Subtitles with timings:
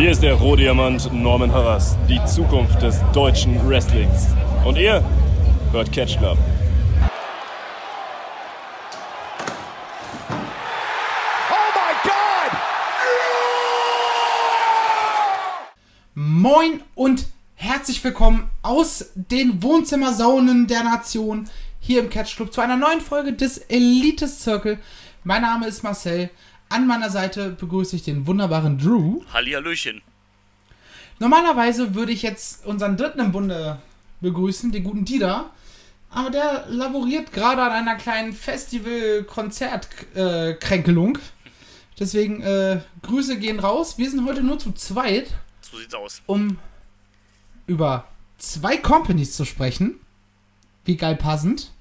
[0.00, 4.28] Hier ist der Rohdiamant Norman Harras, die Zukunft des deutschen Wrestlings.
[4.64, 5.04] Und ihr
[5.72, 6.38] hört Catch Club.
[16.14, 17.26] Moin und
[17.56, 21.46] herzlich willkommen aus den Wohnzimmersaunen der Nation
[21.78, 24.78] hier im Catch Club zu einer neuen Folge des Elite Circle.
[25.24, 26.30] Mein Name ist Marcel.
[26.70, 29.22] An meiner Seite begrüße ich den wunderbaren Drew.
[29.32, 30.02] Hallihallöchen.
[31.18, 33.80] Normalerweise würde ich jetzt unseren dritten im Bunde
[34.20, 35.50] begrüßen, den guten Dieter.
[36.10, 41.18] Aber der laboriert gerade an einer kleinen Festival-Konzert-Kränkelung.
[41.98, 43.98] Deswegen äh, Grüße gehen raus.
[43.98, 45.32] Wir sind heute nur zu zweit.
[45.60, 46.22] So sieht's aus.
[46.26, 46.58] Um
[47.66, 48.06] über
[48.38, 49.98] zwei Companies zu sprechen.
[50.84, 51.72] Wie geil passend.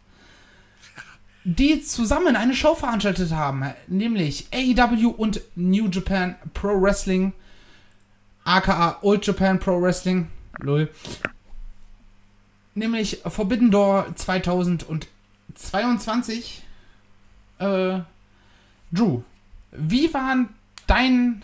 [1.44, 3.74] Die zusammen eine Show veranstaltet haben.
[3.88, 7.34] Nämlich AEW und New Japan Pro Wrestling.
[8.44, 10.30] aka Old Japan Pro Wrestling.
[10.60, 10.90] Lol.
[12.76, 16.62] Nämlich Forbidden Door 2022.
[17.60, 18.00] Äh,
[18.92, 19.22] Drew,
[19.72, 20.46] wie war
[20.88, 21.44] dein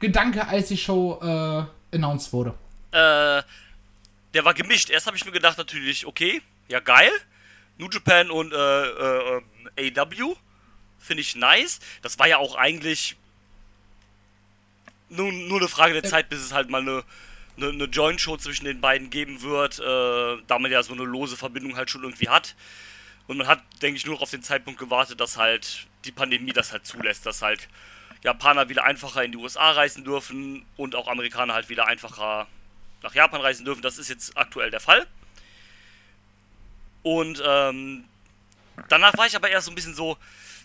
[0.00, 1.64] Gedanke, als die Show äh,
[1.96, 2.50] announced wurde?
[2.90, 3.42] Äh,
[4.34, 4.90] der war gemischt.
[4.90, 7.10] Erst habe ich mir gedacht, natürlich, okay, ja geil.
[7.78, 9.36] New Japan und äh,
[9.76, 10.36] äh, AW.
[10.98, 11.80] Finde ich nice.
[12.02, 13.16] Das war ja auch eigentlich
[15.08, 17.04] nur, nur eine Frage der Zeit, bis es halt mal eine,
[17.56, 21.36] eine, eine Joint-Show zwischen den beiden geben wird, äh, da man ja so eine lose
[21.36, 22.54] Verbindung halt schon irgendwie hat.
[23.26, 26.52] Und man hat, denke ich, nur noch auf den Zeitpunkt gewartet, dass halt die Pandemie
[26.52, 27.68] das halt zulässt, dass halt
[28.22, 32.46] Japaner wieder einfacher in die USA reisen dürfen und auch Amerikaner halt wieder einfacher
[33.02, 33.82] nach Japan reisen dürfen.
[33.82, 35.06] Das ist jetzt aktuell der Fall.
[37.04, 38.04] Und ähm,
[38.88, 40.16] danach war ich aber erst so ein bisschen so,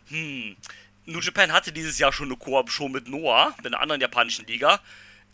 [0.08, 0.56] hm,
[1.06, 4.80] New Japan hatte dieses Jahr schon eine Koop-Show mit Noah, mit einer anderen japanischen Liga.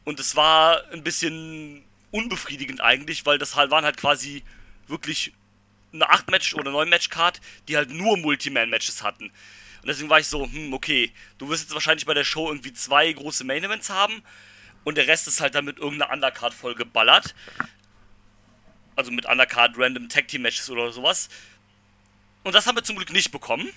[0.04, 4.44] Und es war ein bisschen unbefriedigend eigentlich, weil das halt waren halt quasi
[4.88, 5.32] wirklich
[5.94, 9.26] eine 8-Match- oder 9-Match-Card, die halt nur Multiman-Matches hatten.
[9.26, 12.74] Und deswegen war ich so, hm, okay, du wirst jetzt wahrscheinlich bei der Show irgendwie
[12.74, 14.24] zwei große Main-Events haben
[14.84, 17.36] und der Rest ist halt dann mit irgendeiner Undercard voll geballert.
[18.96, 21.30] Also mit Undercard, Random Tag Team Matches oder sowas.
[22.44, 23.70] Und das haben wir zum Glück nicht bekommen.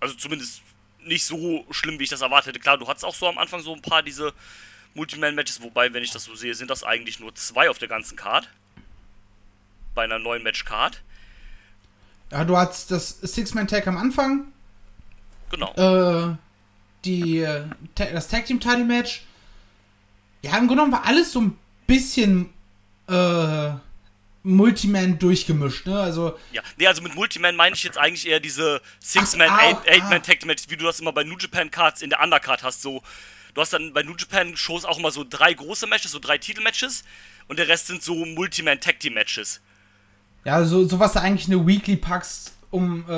[0.00, 0.62] Also zumindest
[1.02, 2.60] nicht so schlimm, wie ich das erwartet hätte.
[2.60, 4.32] Klar, du hattest auch so am Anfang so ein paar diese
[4.94, 8.16] Multiman-Matches, wobei, wenn ich das so sehe, sind das eigentlich nur zwei auf der ganzen
[8.16, 8.48] Card.
[9.94, 11.02] Bei einer neuen Match-Card.
[12.30, 14.52] Ja, du hattest das Six-Man-Tag am Anfang.
[15.50, 15.72] Genau.
[15.74, 16.36] Äh,
[17.04, 17.64] die, äh,
[17.94, 19.24] das Tag Team Title Match.
[20.42, 22.53] Ja, im Grunde genommen war alles so ein bisschen
[23.08, 23.72] äh,
[24.42, 25.98] Multiman durchgemischt, ne?
[25.98, 26.38] Also.
[26.52, 30.54] Ja, nee, also mit Multiman meine ich jetzt eigentlich eher diese Six-Man, ah, Eight-Man ah.
[30.68, 32.82] Wie du das immer bei New Japan Cards in der Undercard hast.
[32.82, 33.02] So,
[33.54, 36.36] du hast dann bei New Japan Shows auch immer so drei große Matches, so drei
[36.38, 37.04] Titelmatches
[37.48, 39.60] und der Rest sind so Multiman Tag Team Matches.
[40.44, 43.12] Ja, so, so was du eigentlich eine Weekly packst, um äh,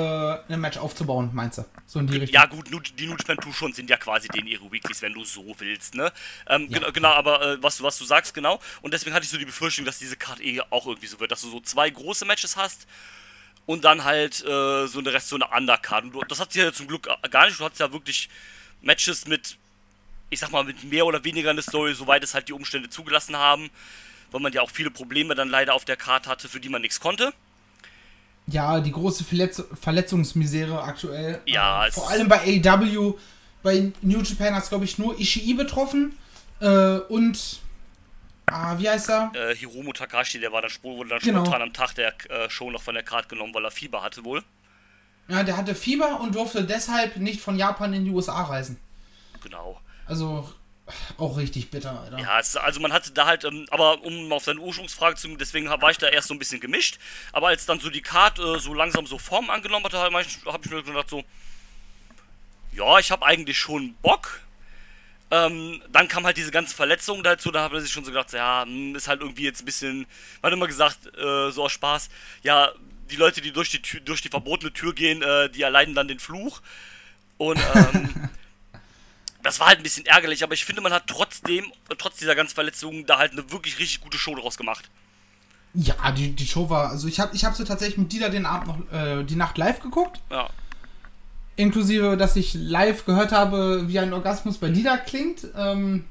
[0.53, 1.65] ein Match aufzubauen, meinst du?
[1.87, 2.33] So in die Richtung.
[2.35, 2.69] Ja, gut,
[2.99, 5.95] die New Japan Two schon sind ja quasi denen ihre Weeklies, wenn du so willst,
[5.95, 6.11] ne?
[6.47, 6.91] Ähm, Ja.
[6.91, 8.59] genau, aber äh, was, du- was du sagst, genau.
[8.81, 11.31] Und deswegen hatte ich so die Befürchtung, dass diese Card eh auch irgendwie so wird,
[11.31, 12.85] dass du so zwei große Matches hast
[13.65, 16.03] und dann halt äh, so eine Rest, so eine Undercard.
[16.05, 17.59] Und du, das hat sich ja zum Glück gar nicht.
[17.59, 18.29] Du hattest ja wirklich
[18.81, 19.57] Matches mit,
[20.29, 23.35] ich sag mal, mit mehr oder weniger eine Story, soweit es halt die Umstände zugelassen
[23.35, 23.69] haben.
[24.31, 26.81] Weil man ja auch viele Probleme dann leider auf der Card hatte, für die man
[26.81, 27.33] nichts konnte.
[28.49, 31.41] Ja, die große Verletz Verletzungsmisere aktuell.
[31.45, 33.15] Ja, Äh, es vor allem bei AEW.
[33.63, 36.17] Bei New Japan hat es, glaube ich, nur Ishii betroffen.
[36.61, 37.59] Äh, und.
[38.45, 39.31] Ah, wie heißt er?
[39.35, 41.41] Äh, Hiromu Takashi, der war dann, wurde dann Genau.
[41.41, 44.23] spontan am Tag der äh, Show noch von der Card genommen, weil er Fieber hatte
[44.23, 44.41] wohl.
[45.27, 48.77] Ja, der hatte Fieber und durfte deshalb nicht von Japan in die USA reisen.
[49.43, 49.81] Genau.
[50.05, 50.49] Also
[51.17, 52.19] auch richtig bitter, Alter.
[52.19, 55.69] Ja, es, also man hatte da halt, ähm, aber um auf seine Ursprungsfrage zu deswegen
[55.69, 56.97] war ich da erst so ein bisschen gemischt.
[57.33, 60.43] Aber als dann so die Card äh, so langsam so Form angenommen hatte, habe ich,
[60.71, 61.23] mir gedacht so,
[62.71, 64.41] ja, ich habe eigentlich schon Bock.
[65.29, 68.29] Ähm, dann kam halt diese ganze Verletzung dazu, da habe ich sich schon so gedacht,
[68.29, 70.05] so, ja, hm, ist halt irgendwie jetzt ein bisschen,
[70.41, 72.09] man hat immer gesagt, äh, so aus Spaß,
[72.43, 72.71] ja,
[73.11, 76.07] die Leute, die durch die Tür, durch die verbotene Tür gehen, äh, die erleiden dann
[76.07, 76.61] den Fluch.
[77.37, 78.29] Und ähm,
[79.47, 82.53] das war halt ein bisschen ärgerlich, aber ich finde, man hat trotzdem, trotz dieser ganzen
[82.53, 84.89] Verletzungen, da halt eine wirklich richtig gute Show draus gemacht.
[85.73, 86.89] Ja, die, die Show war.
[86.89, 89.57] Also ich habe ich hab sie tatsächlich mit Dieter den Abend noch, äh, die Nacht
[89.57, 90.19] live geguckt.
[90.29, 90.49] Ja.
[91.55, 95.47] Inklusive, dass ich live gehört habe, wie ein Orgasmus bei Dieter klingt.
[95.55, 96.03] Ähm,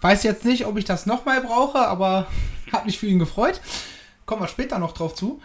[0.00, 2.26] weiß jetzt nicht, ob ich das nochmal brauche, aber
[2.72, 3.60] hat mich für ihn gefreut.
[4.24, 5.40] Kommen wir später noch drauf zu.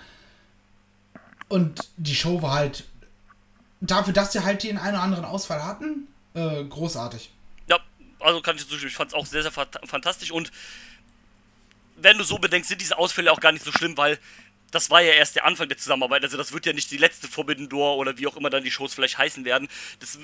[1.49, 2.85] Und die Show war halt
[3.79, 7.31] dafür, dass sie halt den einen oder anderen Ausfall hatten, äh, großartig.
[7.67, 7.79] Ja,
[8.19, 10.51] also kann ich zustimmen, ich fand es auch sehr, sehr fantastisch und
[11.97, 14.19] wenn du so bedenkst, sind diese Ausfälle auch gar nicht so schlimm, weil
[14.71, 16.23] das war ja erst der Anfang der Zusammenarbeit.
[16.23, 18.71] Also das wird ja nicht die letzte Forbidden Door oder wie auch immer dann die
[18.71, 19.67] Shows vielleicht heißen werden.
[19.99, 20.17] Das,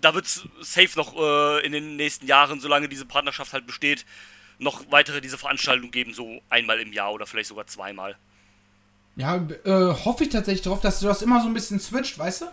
[0.00, 4.04] da wird es safe noch äh, in den nächsten Jahren, solange diese Partnerschaft halt besteht,
[4.58, 8.16] noch weitere diese Veranstaltungen geben, so einmal im Jahr oder vielleicht sogar zweimal.
[9.16, 12.42] Ja, äh, hoffe ich tatsächlich darauf, dass du das immer so ein bisschen switcht, weißt
[12.42, 12.46] du?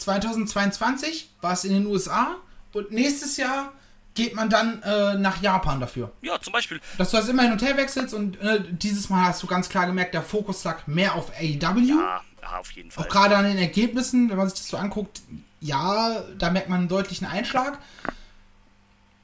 [0.00, 2.36] 2022 war es in den USA
[2.72, 3.72] und nächstes Jahr
[4.14, 6.12] geht man dann äh, nach Japan dafür.
[6.20, 6.80] Ja, zum Beispiel.
[6.98, 9.68] Dass du das immer hin und her wechselst und äh, dieses Mal hast du ganz
[9.68, 11.78] klar gemerkt, der Fokus lag mehr auf AEW.
[11.80, 13.04] Ja, ja auf jeden Fall.
[13.04, 15.22] Auch gerade an den Ergebnissen, wenn man sich das so anguckt,
[15.60, 17.78] ja, da merkt man einen deutlichen Einschlag.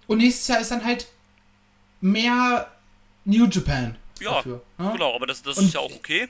[0.07, 1.09] Und nächstes Jahr ist dann halt
[2.01, 2.71] mehr
[3.25, 3.97] New Japan.
[4.21, 4.93] Ja, dafür, ne?
[4.93, 6.29] genau, aber das, das ist ja auch okay.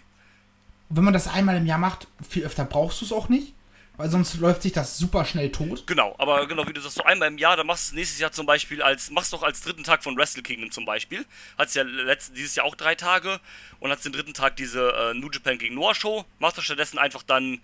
[0.88, 3.52] Wenn man das einmal im Jahr macht, viel öfter brauchst du es auch nicht.
[3.96, 5.87] Weil sonst läuft sich das super schnell tot.
[5.87, 8.19] Genau, aber genau, wie du sagst, so einmal im Jahr, dann machst du es nächstes
[8.19, 11.25] Jahr zum Beispiel als, machst doch als dritten Tag von Wrestle Kingdom zum Beispiel.
[11.56, 13.40] Hat es ja letztes, dieses Jahr auch drei Tage
[13.81, 16.26] und hat den dritten Tag diese äh, New Japan gegen Noah Show.
[16.38, 17.60] Machst du stattdessen einfach dann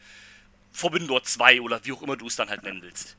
[0.73, 3.17] Forbidden Door 2 oder wie auch immer du es dann halt nennen willst.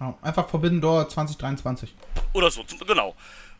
[0.00, 1.94] Ja, einfach Forbidden Door 2023.
[2.32, 3.14] Oder so, zum, genau.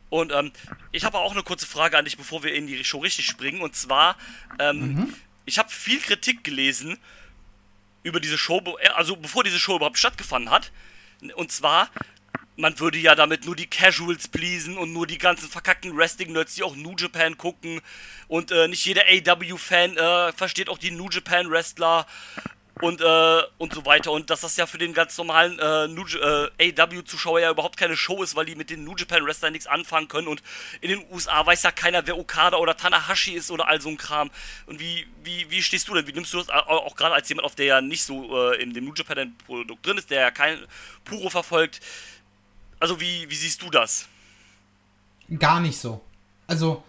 [0.09, 0.51] Und ähm,
[0.93, 3.61] ich habe auch eine kurze Frage an dich, bevor wir in die Show richtig springen.
[3.61, 4.17] Und zwar,
[4.59, 5.15] ähm, mhm.
[5.45, 6.97] ich habe viel Kritik gelesen
[8.07, 10.71] über diese Show, äh, also bevor diese Show überhaupt stattgefunden hat.
[11.35, 11.91] Und zwar,
[12.57, 16.63] man würde ja damit nur die Casuals pleasen und nur die ganzen verkackten Wrestling-Nerds, die
[16.63, 17.81] auch New Japan gucken.
[18.29, 22.07] Und äh, nicht jeder AW-Fan äh, versteht auch die New Japan-Wrestler
[22.83, 24.13] und, äh, und so weiter.
[24.13, 28.23] Und dass das ja für den ganz normalen äh, äh, AW-Zuschauer ja überhaupt keine Show
[28.23, 30.29] ist, weil die mit den New Japan Wrestlern nichts anfangen können.
[30.29, 30.43] Und
[30.81, 33.97] in den USA weiß ja keiner, wer Okada oder Tanahashi ist oder all so ein
[33.97, 34.31] Kram.
[34.67, 36.07] Und wie, wie, wie stehst du denn?
[36.07, 38.75] Wie nimmst du das auch gerade als jemand, auf der ja nicht so äh, in
[38.75, 40.59] dem New Japan-Produkt drin ist, der ja kein
[41.05, 41.81] Puro verfolgt?
[42.79, 44.07] Also, wie, wie siehst du das?
[45.39, 46.03] Gar nicht so.
[46.47, 46.85] Also,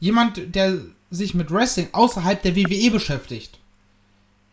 [0.00, 0.78] jemand, der
[1.10, 3.58] sich mit Wrestling außerhalb der WWE beschäftigt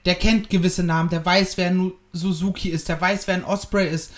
[0.06, 3.90] der kennt gewisse Namen, der weiß, wer ein Suzuki ist, der weiß, wer ein Osprey
[3.90, 4.12] ist.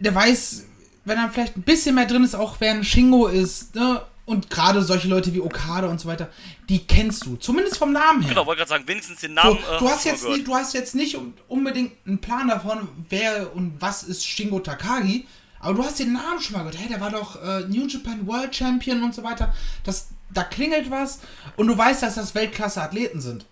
[0.00, 0.66] Der weiß,
[1.04, 4.02] wenn er vielleicht ein bisschen mehr drin ist, auch wer ein Shingo ist, ne?
[4.26, 6.28] Und gerade solche Leute wie Okada und so weiter,
[6.68, 7.36] die kennst du.
[7.36, 8.28] Zumindest vom Namen her.
[8.28, 9.56] Genau, wollte gerade sagen, wenigstens den Namen.
[9.56, 11.16] So, du, äh, hast jetzt nicht, du hast jetzt nicht
[11.46, 15.26] unbedingt einen Plan davon, wer und was ist Shingo Takagi.
[15.60, 16.78] Aber du hast den Namen schon mal gehört.
[16.78, 19.54] Hey, der war doch äh, New Japan World Champion und so weiter.
[19.82, 21.20] Das, da klingelt was.
[21.56, 23.46] Und du weißt, dass das Weltklasse-Athleten sind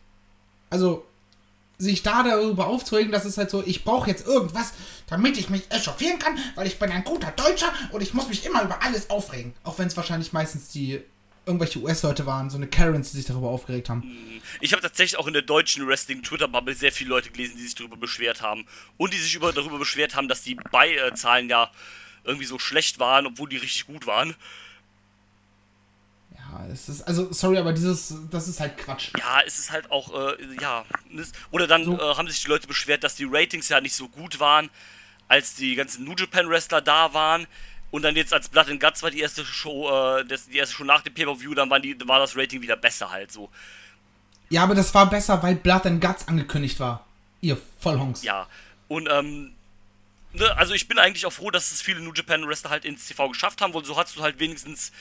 [0.71, 1.07] also
[1.79, 4.73] sich da darüber aufzuregen, dass es halt so, ich brauche jetzt irgendwas,
[5.09, 8.47] damit ich mich echauffieren kann, weil ich bin ein guter Deutscher und ich muss mich
[8.47, 9.53] immer über alles aufregen.
[9.63, 11.03] Auch wenn es wahrscheinlich meistens die
[11.45, 14.03] irgendwelche US-Leute waren, so eine Karens, die sich darüber aufgeregt haben.
[14.03, 14.41] Hm.
[14.61, 17.97] Ich habe tatsächlich auch in der deutschen Wrestling-Twitter-Bubble sehr viele Leute gelesen, die sich darüber
[17.97, 18.67] beschwert haben.
[18.97, 21.71] Und die sich über, darüber beschwert haben, dass die Beizahlen ja
[22.25, 24.35] irgendwie so schlecht waren, obwohl die richtig gut waren
[26.71, 29.11] es ist, also, sorry, aber dieses, das ist halt Quatsch.
[29.19, 30.85] Ja, es ist halt auch, äh, ja.
[31.51, 31.99] Oder dann so.
[31.99, 34.71] äh, haben sich die Leute beschwert, dass die Ratings ja nicht so gut waren,
[35.29, 37.47] als die ganzen New Japan Wrestler da waren.
[37.91, 40.75] Und dann jetzt als Blood and Guts war die erste Show, äh, das, die erste
[40.75, 43.51] Show nach dem Pay-Per-View, dann war, die, war das Rating wieder besser halt so.
[44.49, 47.07] Ja, aber das war besser, weil Blood and Guts angekündigt war.
[47.41, 48.23] Ihr Vollhongs.
[48.23, 48.49] Ja,
[48.89, 49.53] und ähm,
[50.33, 53.07] ne, also ich bin eigentlich auch froh, dass es viele New Japan Wrestler halt ins
[53.07, 54.93] TV geschafft haben, weil so hast du halt wenigstens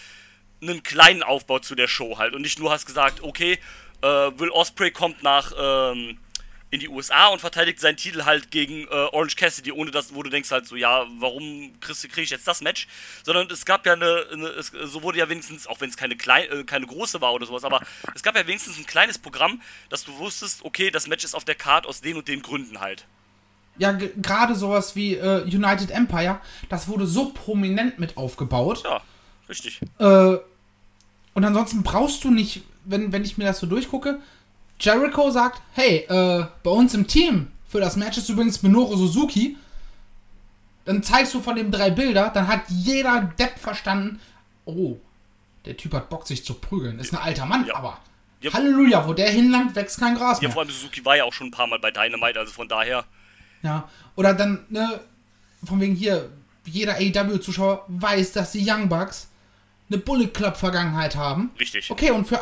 [0.62, 3.60] einen kleinen Aufbau zu der Show halt und nicht nur hast gesagt, okay,
[4.02, 6.18] äh, Will Osprey kommt nach ähm,
[6.72, 10.24] in die USA und verteidigt seinen Titel halt gegen äh, Orange Cassidy, ohne dass, wo
[10.24, 12.88] du denkst halt so, ja, warum kriege ich jetzt das Match?
[13.24, 16.18] Sondern es gab ja eine, eine es, so wurde ja wenigstens, auch wenn es keine
[16.18, 17.82] klein, äh, keine große war oder sowas, aber
[18.14, 21.46] es gab ja wenigstens ein kleines Programm, dass du wusstest, okay, das Match ist auf
[21.46, 23.06] der Card aus den und den Gründen halt.
[23.78, 28.84] Ja, gerade sowas wie äh, United Empire, das wurde so prominent mit aufgebaut.
[28.84, 29.02] Ja,
[29.50, 29.82] richtig.
[30.00, 30.38] Äh,
[31.34, 34.20] und ansonsten brauchst du nicht, wenn, wenn ich mir das so durchgucke,
[34.80, 39.58] Jericho sagt, hey, äh, bei uns im Team für das Match ist übrigens Minoru Suzuki.
[40.86, 44.20] Dann zeigst du von dem drei Bilder, dann hat jeder Depp verstanden,
[44.66, 44.98] oh,
[45.66, 47.00] der Typ hat Bock, sich zu prügeln.
[47.00, 47.76] Ist ein alter Mann, ja.
[47.76, 48.00] aber
[48.42, 48.54] ja.
[48.54, 50.50] Halleluja, wo der hinlangt, wächst kein Gras mehr.
[50.50, 52.68] Ja, vor allem Suzuki war ja auch schon ein paar Mal bei Dynamite, also von
[52.68, 53.04] daher.
[53.64, 55.00] Ja, oder dann, ne,
[55.64, 56.30] von wegen hier,
[56.66, 59.30] jeder AEW-Zuschauer weiß, dass die Young Bucks
[59.90, 61.52] eine Bullet Club Vergangenheit haben.
[61.60, 61.90] Richtig.
[61.92, 62.42] Okay, und für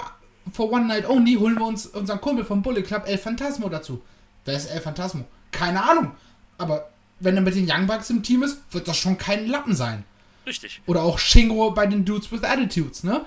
[0.51, 4.01] for One Night Only holen wir uns unseren Kumpel vom Bullet Club El Phantasmo dazu.
[4.45, 5.25] Wer ist El Phantasmo?
[5.51, 6.11] Keine Ahnung.
[6.57, 9.75] Aber wenn er mit den Young Bucks im Team ist, wird das schon kein Lappen
[9.75, 10.03] sein.
[10.45, 10.81] Richtig.
[10.85, 13.25] Oder auch Shingo bei den Dudes with Attitudes, ne?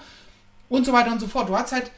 [0.69, 1.49] Und so weiter und so fort.
[1.49, 1.91] Du hast halt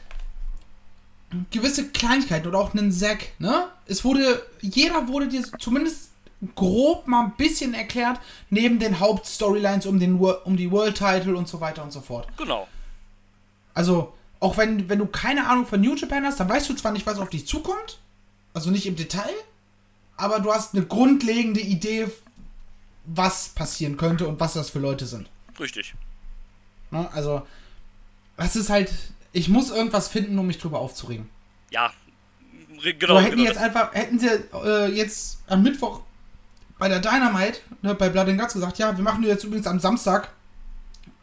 [1.50, 3.68] gewisse Kleinigkeiten oder auch einen Zack, ne?
[3.87, 6.07] Es wurde, jeder wurde dir zumindest
[6.54, 11.49] grob mal ein bisschen erklärt, neben den Hauptstorylines um, den, um die World Title und
[11.49, 12.28] so weiter und so fort.
[12.37, 12.68] Genau.
[13.75, 16.92] Also, auch wenn, wenn du keine Ahnung von New Japan hast, dann weißt du zwar
[16.92, 17.99] nicht, was auf dich zukommt,
[18.54, 19.30] also nicht im Detail,
[20.16, 22.09] aber du hast eine grundlegende Idee,
[23.04, 25.28] was passieren könnte und was das für Leute sind.
[25.59, 25.95] Richtig.
[26.90, 27.09] Ne?
[27.12, 27.42] Also,
[28.37, 28.92] das ist halt,
[29.33, 31.28] ich muss irgendwas finden, um mich drüber aufzuregen.
[31.71, 31.87] Ja.
[31.87, 31.92] Re-
[32.92, 33.49] So, Genau, hätten genau.
[33.49, 36.02] jetzt einfach, hätten sie äh, jetzt am Mittwoch
[36.78, 39.80] bei der Dynamite, ne, bei Blood and Guts gesagt, ja, wir machen jetzt übrigens am
[39.80, 40.28] Samstag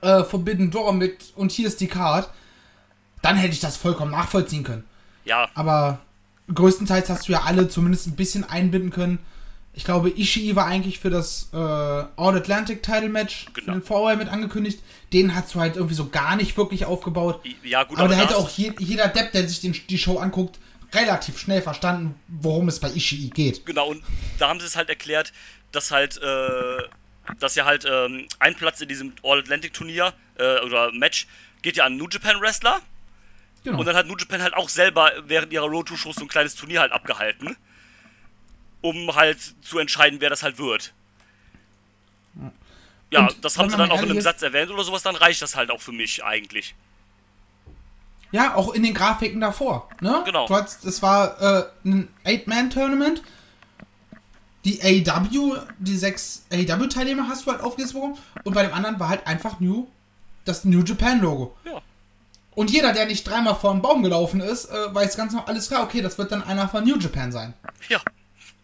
[0.02, 2.30] äh, Forbidden Door mit und hier ist die Card,
[3.22, 4.84] dann hätte ich das vollkommen nachvollziehen können.
[5.24, 6.00] Ja, Aber
[6.54, 9.20] größtenteils hast du ja alle zumindest ein bisschen einbinden können.
[9.74, 13.74] Ich glaube, Ishii war eigentlich für das äh, All-Atlantic Title Match für Genau.
[13.74, 14.82] den Vorwahl mit angekündigt.
[15.12, 17.42] Den hast du halt irgendwie so gar nicht wirklich aufgebaut.
[17.64, 20.18] ja gut, Aber da da hätte auch je, jeder Depp, der sich den, die Show
[20.20, 20.60] anguckt,
[20.96, 23.66] relativ schnell verstanden, worum es bei Ishii geht.
[23.66, 24.04] Genau, und
[24.40, 25.34] da haben sie es halt erklärt,
[25.72, 26.84] dass halt, äh,
[27.40, 31.28] dass ja halt ähm, ein Platz in diesem All-Atlantic-Turnier äh, oder Match
[31.62, 32.82] geht ja an New Japan Wrestler.
[33.64, 33.80] Genau.
[33.80, 36.28] Und dann hat New Japan halt auch selber während ihrer Road to Shows so ein
[36.28, 37.58] kleines Turnier halt abgehalten.
[38.82, 40.94] Um halt zu entscheiden, wer das halt wird.
[43.10, 45.42] Ja, Und das haben sie dann auch in einem Satz erwähnt oder sowas, dann reicht
[45.42, 46.75] das halt auch für mich eigentlich.
[48.36, 49.88] Ja, auch in den Grafiken davor.
[50.01, 50.22] Ne?
[50.25, 50.46] Genau.
[50.46, 53.24] Du hattest, es war äh, ein Eight-Man-Tournament.
[54.65, 58.18] Die AEW, die sechs AEW-Teilnehmer hast du halt bekommen.
[58.44, 59.88] Und bei dem anderen war halt einfach New,
[60.44, 61.56] das New Japan-Logo.
[61.63, 61.82] Ja.
[62.56, 65.70] Und jeder, der nicht dreimal vor den Baum gelaufen ist, äh, weiß ganz noch, alles
[65.70, 67.54] klar, okay, das wird dann einer von New Japan sein.
[67.88, 68.01] Ja,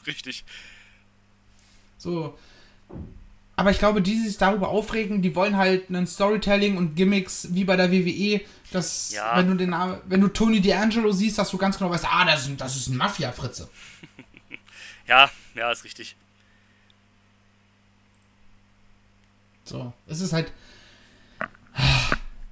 [0.05, 0.43] richtig.
[1.97, 2.37] So.
[3.61, 7.63] Aber ich glaube, die, sich darüber aufregen, die wollen halt einen Storytelling und Gimmicks wie
[7.63, 8.41] bei der WWE,
[8.71, 9.37] dass, Ja.
[9.37, 12.25] wenn du den Namen, wenn du Tony D'Angelo siehst, dass du ganz genau weißt, ah,
[12.25, 13.69] das ist, ein- das ist ein Mafia-Fritze.
[15.07, 16.15] Ja, ja, ist richtig.
[19.63, 19.93] So.
[20.07, 20.51] Es ist halt.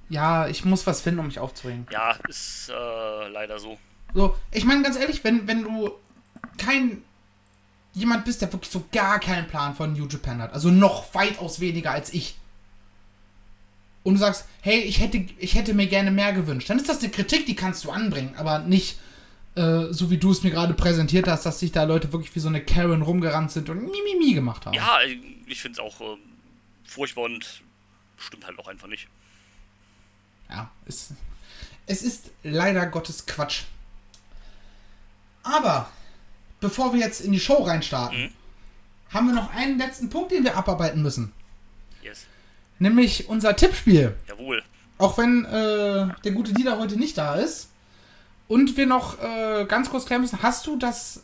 [0.08, 1.88] Ja, ich muss was finden, um mich aufzuregen.
[1.90, 3.78] Ja, ist äh, leider so.
[4.14, 5.90] So, ich meine ganz ehrlich, wenn, wenn du
[6.56, 7.02] kein
[7.92, 11.60] jemand bist, der wirklich so gar keinen Plan von New Japan hat, also noch weitaus
[11.60, 12.36] weniger als ich,
[14.02, 17.00] und du sagst, hey, ich hätte, ich hätte mir gerne mehr gewünscht, dann ist das
[17.00, 18.98] eine Kritik, die kannst du anbringen, aber nicht
[19.56, 22.40] äh, so wie du es mir gerade präsentiert hast, dass sich da Leute wirklich wie
[22.40, 24.74] so eine Karen rumgerannt sind und Mimimi gemacht haben.
[24.74, 24.98] Ja,
[25.46, 26.16] ich finde es auch äh,
[26.84, 27.62] furchtbar und
[28.16, 29.08] stimmt halt auch einfach nicht.
[30.48, 31.12] Ja, es,
[31.86, 33.64] es ist leider Gottes Quatsch.
[35.42, 35.90] Aber
[36.60, 38.30] bevor wir jetzt in die Show reinstarten, Mhm.
[39.14, 41.32] haben wir noch einen letzten Punkt, den wir abarbeiten müssen.
[42.02, 42.26] Yes.
[42.78, 44.14] Nämlich unser Tippspiel.
[44.28, 44.62] Jawohl.
[44.98, 47.68] Auch wenn äh, der gute Dieter heute nicht da ist.
[48.48, 51.22] Und wir noch äh, ganz kurz klären müssen, hast du das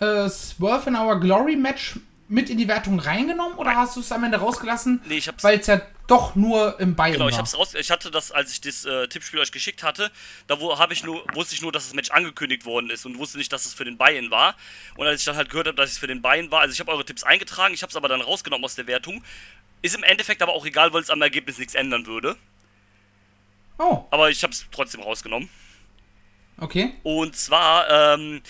[0.00, 1.98] äh, Swerve in Our Glory Match
[2.32, 5.44] mit in die Wertung reingenommen oder hast du es am Ende rausgelassen, Nee, ich hab's.
[5.44, 7.40] weil es ja doch nur im Bayern Genau, ich war?
[7.40, 7.74] hab's raus.
[7.74, 10.10] Ich hatte das, als ich das äh, Tippspiel euch geschickt hatte,
[10.46, 13.18] da wo, hab ich nur, wusste ich nur, dass das Match angekündigt worden ist und
[13.18, 14.56] wusste nicht, dass es für den Bayern war.
[14.96, 16.80] Und als ich dann halt gehört habe, dass es für den Bayern war, also ich
[16.80, 19.22] habe eure Tipps eingetragen, ich habe es aber dann rausgenommen aus der Wertung.
[19.82, 22.36] Ist im Endeffekt aber auch egal, weil es am Ergebnis nichts ändern würde.
[23.78, 25.48] Oh, Aber ich habe es trotzdem rausgenommen.
[26.58, 26.94] okay.
[27.02, 28.42] Und zwar ähm,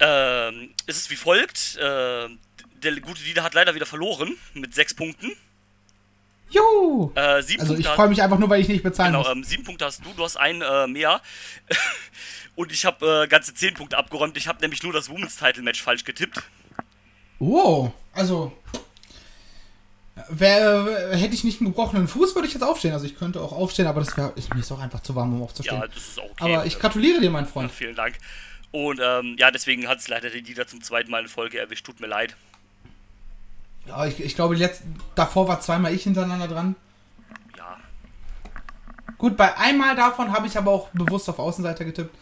[0.00, 1.76] ähm, ist es wie folgt.
[1.76, 2.28] Äh,
[2.82, 5.32] der gute Dieter hat leider wieder verloren mit sechs Punkten.
[6.50, 7.12] Juhu!
[7.14, 9.32] Äh, Also ich Punkte hat- freue mich einfach nur, weil ich nicht bezahlen Genau, muss.
[9.32, 11.20] ähm, sieben Punkte hast du, du hast einen äh, mehr.
[12.56, 14.36] Und ich habe äh, ganze zehn Punkte abgeräumt.
[14.36, 16.42] Ich habe nämlich nur das Women's Title Match falsch getippt.
[17.38, 18.52] Wow, also
[20.28, 22.92] wär, hätte ich nicht einen gebrochenen Fuß, würde ich jetzt aufstehen.
[22.92, 25.42] Also ich könnte auch aufstehen, aber das wäre mir ist auch einfach zu warm, um
[25.42, 25.80] aufzustehen.
[25.80, 26.54] Ja, das ist auch okay.
[26.54, 27.70] aber ich gratuliere dir, mein Freund.
[27.70, 28.18] Vielen Dank.
[28.72, 31.86] Und ähm, ja, deswegen hat es leider den Dieter zum zweiten Mal in Folge erwischt.
[31.86, 32.36] Tut mir leid.
[33.88, 34.82] Ja, ich, ich glaube, letzt,
[35.14, 36.76] davor war zweimal ich hintereinander dran.
[37.56, 37.76] Ja,
[39.16, 42.14] Gut, bei einmal davon habe ich aber auch bewusst auf Außenseiter getippt.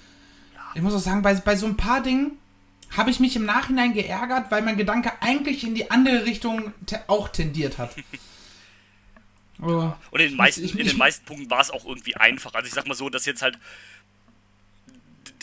[0.74, 2.32] Ich muss auch sagen, bei, bei so ein paar Dingen
[2.96, 7.00] habe ich mich im Nachhinein geärgert, weil mein Gedanke eigentlich in die andere Richtung te
[7.08, 7.94] auch tendiert hat.
[9.60, 12.52] Aber und in den meisten, ich- in den meisten Punkten war es auch irgendwie einfach.
[12.54, 13.58] Also ich sag mal so, dass jetzt halt.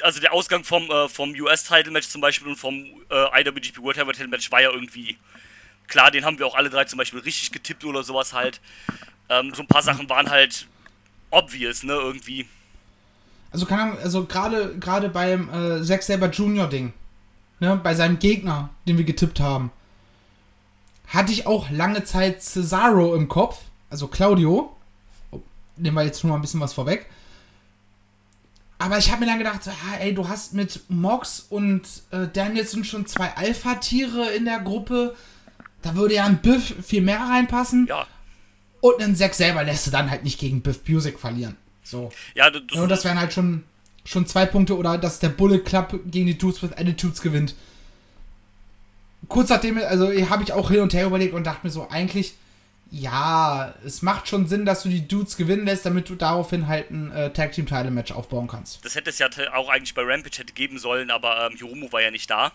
[0.02, 2.76] Also der Ausgang vom, äh, vom US-Title-Match zum Beispiel und vom
[3.10, 5.18] äh, IWGP World Heavyweight Title Match war ja irgendwie.
[5.88, 8.62] Klar, den haben wir auch alle drei zum Beispiel richtig getippt oder sowas halt.
[9.30, 10.68] Ähm, so ein paar Sachen waren halt
[11.30, 12.48] obvious, ne, irgendwie.
[13.52, 16.94] Also keine Ahnung, also gerade gerade beim äh, Zack Saber Junior Ding,
[17.60, 19.72] ne, bei seinem Gegner, den wir getippt haben,
[21.08, 23.60] hatte ich auch lange Zeit Cesaro im Kopf,
[23.90, 24.76] also Claudio.
[25.32, 25.42] Oh,
[25.78, 27.06] Nehmen wir jetzt schon mal ein bisschen was vorweg.
[28.80, 32.84] Aber ich habe mir dann gedacht, ah, ey, du hast mit Mox und äh, Danielson
[32.84, 35.16] schon zwei Alpha-Tiere in der Gruppe.
[35.84, 37.86] Da würde ja ein Biff viel mehr reinpassen.
[37.88, 38.08] Ja.
[38.82, 41.56] Und einen Zack selber lässt du dann halt nicht gegen Biff Music verlieren.
[41.84, 42.12] So.
[42.34, 43.64] Ja, du, Ja, und das wären halt schon,
[44.06, 47.56] schon zwei Punkte oder dass der Bullet Club gegen die Dudes with Attitudes gewinnt.
[49.28, 52.34] Kurz nachdem, also habe ich auch hin und her überlegt und dachte mir so, eigentlich,
[52.92, 56.92] ja, es macht schon Sinn, dass du die Dudes gewinnen lässt, damit du daraufhin halt
[56.92, 58.86] ein äh, Tag Team Title Match aufbauen kannst.
[58.86, 62.02] das hätte es ja auch eigentlich bei Rampage hätte geben sollen, aber ähm, Hiromu war
[62.02, 62.52] ja nicht da.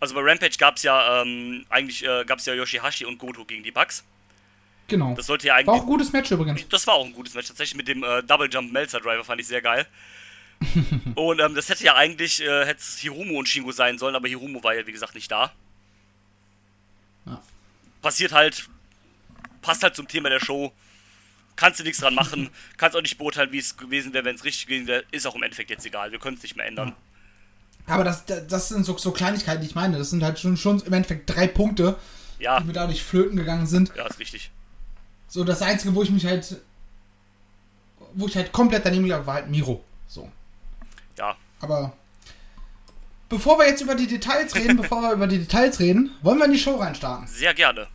[0.00, 3.44] Also bei Rampage gab es ja ähm, eigentlich äh, gab es ja Yoshihashi und Goto
[3.44, 4.04] gegen die Bucks.
[4.88, 5.14] Genau.
[5.14, 6.68] Das sollte ja War eigentlich auch ein gutes Match übrigens.
[6.68, 7.48] das war auch ein gutes Match.
[7.48, 9.86] Tatsächlich mit dem äh, Double Jump Melzer Driver fand ich sehr geil.
[11.14, 14.28] und ähm, das hätte ja eigentlich äh, hätte es Hiromu und Shingo sein sollen, aber
[14.28, 15.52] Hiromu war ja wie gesagt nicht da.
[17.26, 17.42] Ja.
[18.00, 18.68] Passiert halt,
[19.60, 20.72] passt halt zum Thema der Show.
[21.56, 24.44] Kannst du nichts dran machen, kannst auch nicht beurteilen, wie es gewesen wäre, wenn es
[24.44, 25.04] richtig gewesen wäre.
[25.10, 26.94] Ist auch im Endeffekt jetzt egal, wir können es nicht mehr ändern.
[27.86, 29.98] Aber das, das sind so, so Kleinigkeiten, die ich meine.
[29.98, 31.96] Das sind halt schon, schon im Endeffekt drei Punkte,
[32.38, 33.92] Ja, die mir dadurch flöten gegangen sind.
[33.96, 34.50] ja, ist richtig.
[35.28, 36.56] So, das Einzige, wo ich mich halt.
[38.14, 39.84] Wo ich halt komplett daneben lag, war halt Miro.
[40.08, 40.30] So.
[41.18, 41.92] Ja, Aber.
[43.28, 46.44] Bevor wir jetzt über die Details reden, bevor wir über die Details reden, wollen wir
[46.46, 47.26] in die Show reinstarten.
[47.26, 47.88] sehr gerne.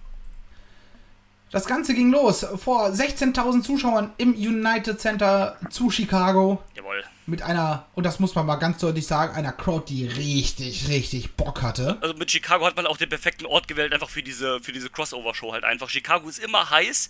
[1.51, 6.61] Das Ganze ging los vor 16.000 Zuschauern im United Center zu Chicago.
[6.75, 7.03] Jawohl.
[7.31, 11.31] Mit einer, und das muss man mal ganz deutlich sagen, einer Crowd, die richtig, richtig
[11.37, 11.97] Bock hatte.
[12.01, 14.89] Also mit Chicago hat man auch den perfekten Ort gewählt, einfach für diese, für diese
[14.89, 15.89] Crossover-Show halt einfach.
[15.89, 17.09] Chicago ist immer heiß.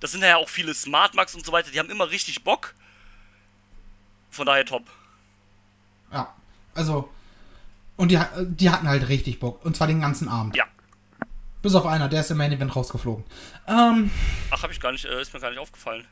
[0.00, 2.74] Das sind ja auch viele Smart Max und so weiter, die haben immer richtig Bock.
[4.30, 4.84] Von daher top.
[6.14, 6.34] Ja,
[6.74, 7.10] also.
[7.98, 9.62] Und die, die hatten halt richtig Bock.
[9.66, 10.56] Und zwar den ganzen Abend.
[10.56, 10.64] Ja.
[11.60, 13.22] Bis auf einer, der ist im Main Event rausgeflogen.
[13.66, 14.10] Ähm,
[14.50, 16.06] Ach, hab ich gar nicht, äh, ist mir gar nicht aufgefallen.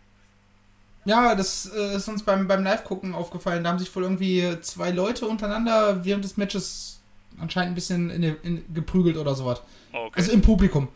[1.07, 3.65] Ja, das äh, ist uns beim, beim Live-Gucken aufgefallen.
[3.65, 7.01] Da haben sich wohl irgendwie zwei Leute untereinander während des Matches
[7.41, 9.63] anscheinend ein bisschen in, in, geprügelt oder sowas.
[9.95, 10.21] Oh, okay.
[10.21, 10.89] Also im Publikum.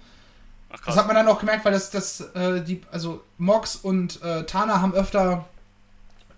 [0.73, 4.23] Ach, Das hat man dann auch gemerkt, weil das, das, äh, die, also Mox und
[4.23, 5.47] äh, Tana haben öfter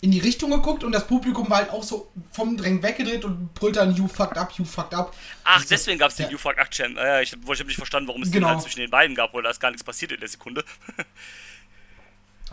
[0.01, 3.55] in die Richtung geguckt und das Publikum war halt auch so vom Drängen weggedreht und
[3.55, 5.15] brüllt dann, you fucked up, you fucked up.
[5.45, 6.33] Ach, Also, deswegen gab es den ja.
[6.33, 6.99] You Fuck Act Champ.
[6.99, 8.49] Äh, ich, hab- ich habe nicht verstanden, warum es Genau.
[8.49, 10.65] den halt zwischen den beiden gab, oder da ist gar nichts passiert in der Sekunde.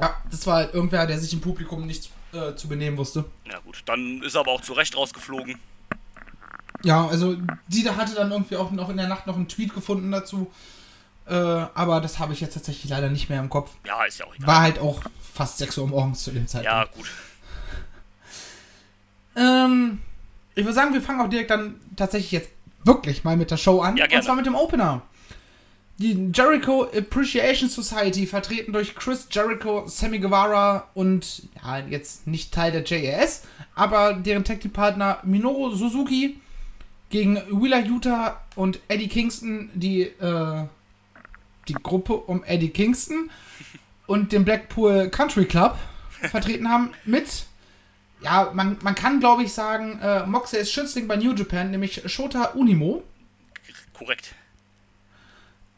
[0.01, 3.25] Ja, das war halt irgendwer, der sich im Publikum nicht äh, zu benehmen wusste.
[3.49, 5.59] ja gut, dann ist er aber auch zu Recht rausgeflogen.
[6.83, 7.35] Ja, also
[7.67, 10.51] die da hatte dann irgendwie auch noch in der Nacht noch einen Tweet gefunden dazu.
[11.27, 13.71] Äh, aber das habe ich jetzt tatsächlich leider nicht mehr im Kopf.
[13.85, 14.47] Ja, ist ja auch egal.
[14.47, 15.01] War halt auch
[15.33, 16.95] fast 6 Uhr morgens zu dem ja, Zeitpunkt.
[16.95, 17.05] gut.
[19.35, 19.99] Ähm,
[20.55, 22.49] ich würde sagen, wir fangen auch direkt dann tatsächlich jetzt
[22.83, 23.97] wirklich mal mit der Show an.
[23.97, 24.21] Ja, gerne.
[24.21, 25.01] Und zwar mit dem Opener.
[25.99, 32.71] Die Jericho Appreciation Society, vertreten durch Chris Jericho, Sammy Guevara und ja, jetzt nicht Teil
[32.71, 33.43] der JAS,
[33.75, 36.39] aber deren Tag Team Partner Minoru Suzuki
[37.09, 40.65] gegen Wheeler Utah und Eddie Kingston, die äh,
[41.67, 43.29] die Gruppe um Eddie Kingston
[44.07, 45.77] und den Blackpool Country Club
[46.31, 47.45] vertreten haben mit
[48.21, 52.09] ja, man, man kann glaube ich sagen, äh, Moxley ist Schützling bei New Japan, nämlich
[52.09, 53.03] Shota Unimo.
[53.93, 54.33] Korrekt.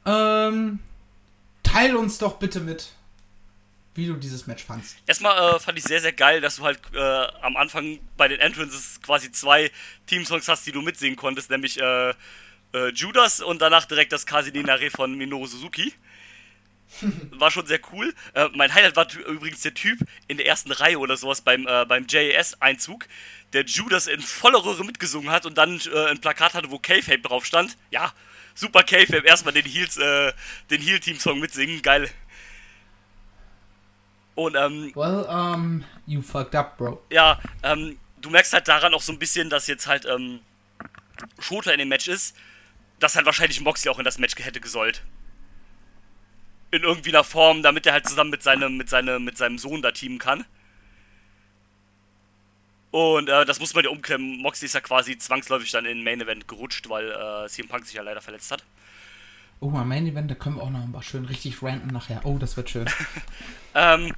[0.06, 0.80] Ähm,
[1.64, 2.94] teil uns doch bitte mit,
[3.94, 4.98] wie du dieses Match fandst.
[5.06, 8.40] Erstmal äh, fand ich sehr, sehr geil, dass du halt äh, am Anfang bei den
[8.40, 9.72] Entrances quasi zwei
[10.08, 12.14] Teamsongs hast, die du mitsingen konntest, nämlich äh,
[12.74, 15.94] äh, Judas und danach direkt das Kasinenare von Minoru Suzuki.
[17.32, 18.14] War schon sehr cool.
[18.34, 21.86] Äh, mein Highlight war übrigens der Typ in der ersten Reihe oder sowas beim, äh,
[21.86, 23.08] beim JAS-Einzug,
[23.54, 27.46] der Judas in voller Röhre mitgesungen hat und dann ein Plakat hatte, wo K-Fape drauf
[27.46, 27.78] stand.
[27.92, 28.14] Ja,
[28.56, 29.26] super K-Fape.
[29.26, 30.34] Erstmal den Heels, äh,
[30.70, 31.82] den Heel-Team-Song mitsingen.
[31.82, 32.10] Geil.
[34.36, 37.02] Und ähm, Well, um, you fucked up, bro.
[37.10, 40.40] ja, ähm, du merkst halt daran auch so ein bisschen, dass jetzt halt ähm,
[41.40, 42.36] Shota in dem Match ist,
[43.00, 45.04] dass halt wahrscheinlich Moxley auch in das Match hätte gesollt.
[46.72, 49.82] In irgendwie einer Form, damit er halt zusammen mit seinem, mit seinem, mit seinem Sohn
[49.82, 50.46] da teamen kann.
[52.92, 54.38] Und äh, das muss man ja umklemmen.
[54.42, 57.86] Moxley ist ja quasi zwangsläufig dann in den Main Event gerutscht, weil äh, CM Punk
[57.86, 58.64] sich ja leider verletzt hat.
[59.62, 62.22] Oh, mein Main Event, da können wir auch noch mal schön richtig ranten nachher.
[62.26, 62.90] Oh, das wird schön.
[63.74, 64.14] Ähm,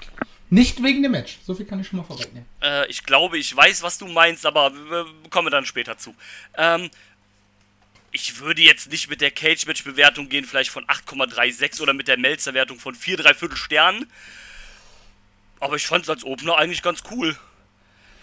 [0.50, 1.38] Nicht wegen dem Match.
[1.46, 2.48] So viel kann ich schon mal vorwegnehmen.
[2.60, 6.16] Äh, ich glaube, ich weiß, was du meinst, aber wir kommen dann später zu.
[6.58, 6.90] Ähm,
[8.12, 12.80] ich würde jetzt nicht mit der Cage-Match-Bewertung gehen, vielleicht von 8,36 oder mit der Melzer-Wertung
[12.80, 14.08] von 4, 3 Viertel Sternen.
[15.60, 17.38] Aber ich fand es als Opener eigentlich ganz cool.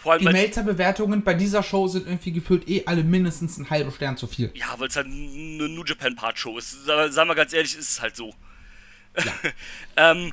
[0.03, 3.93] Vor allem, Die Melzer-Bewertungen bei dieser Show sind irgendwie gefühlt eh alle mindestens einen halben
[3.93, 4.51] Stern zu viel.
[4.55, 6.85] ja, weil es halt eine New Japan Part Show ist.
[6.87, 8.33] Sa- Sagen wir ganz ehrlich, ist es halt so.
[9.97, 10.33] ähm,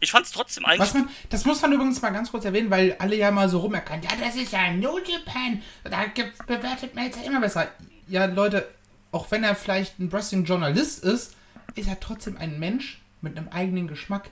[0.00, 0.92] ich fand es trotzdem eigentlich.
[0.94, 4.04] Man, das muss man übrigens mal ganz kurz erwähnen, weil alle ja mal so rumerkannt.
[4.04, 5.62] Ja, das ist ja New Japan.
[5.84, 6.04] Da
[6.46, 7.68] bewertet Melzer immer besser.
[8.08, 8.68] Ja, Leute,
[9.12, 11.36] auch wenn er vielleicht ein Wrestling-Journalist ist,
[11.76, 14.30] ist er trotzdem ein Mensch mit einem eigenen Geschmack.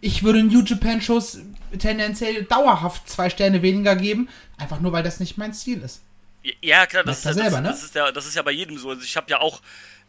[0.00, 1.38] Ich würde New Japan Shows
[1.78, 6.02] tendenziell dauerhaft zwei Sterne weniger geben, einfach nur weil das nicht mein Stil ist.
[6.62, 7.68] Ja, klar, das, Merkt ist, er ja- das, selber, ne?
[7.68, 8.90] das, ist ja, das ist ja bei jedem so.
[8.90, 9.60] Also ich habe ja auch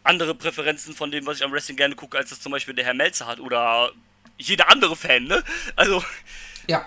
[0.03, 2.85] andere Präferenzen von dem, was ich am Wrestling gerne gucke, als das zum Beispiel der
[2.85, 3.91] Herr Melzer hat oder
[4.37, 5.43] jeder andere Fan, ne?
[5.75, 6.01] Also,
[6.67, 6.85] Ja,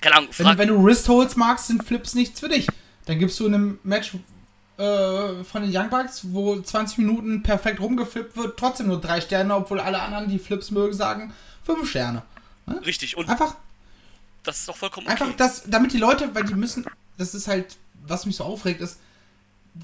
[0.00, 2.66] keine Ahnung, wenn, wenn du Wrist Holds magst, sind Flips nichts für dich.
[3.06, 4.12] Dann gibst du in einem Match
[4.78, 9.54] äh, von den Young Bucks, wo 20 Minuten perfekt rumgeflippt wird, trotzdem nur drei Sterne,
[9.54, 11.32] obwohl alle anderen, die Flips mögen, sagen
[11.64, 12.22] fünf Sterne.
[12.84, 13.16] richtig.
[13.16, 13.56] Und Einfach
[14.42, 15.22] das ist doch vollkommen okay.
[15.22, 16.86] Einfach das, damit die Leute, weil die müssen,
[17.18, 18.98] das ist halt, was mich so aufregt, ist,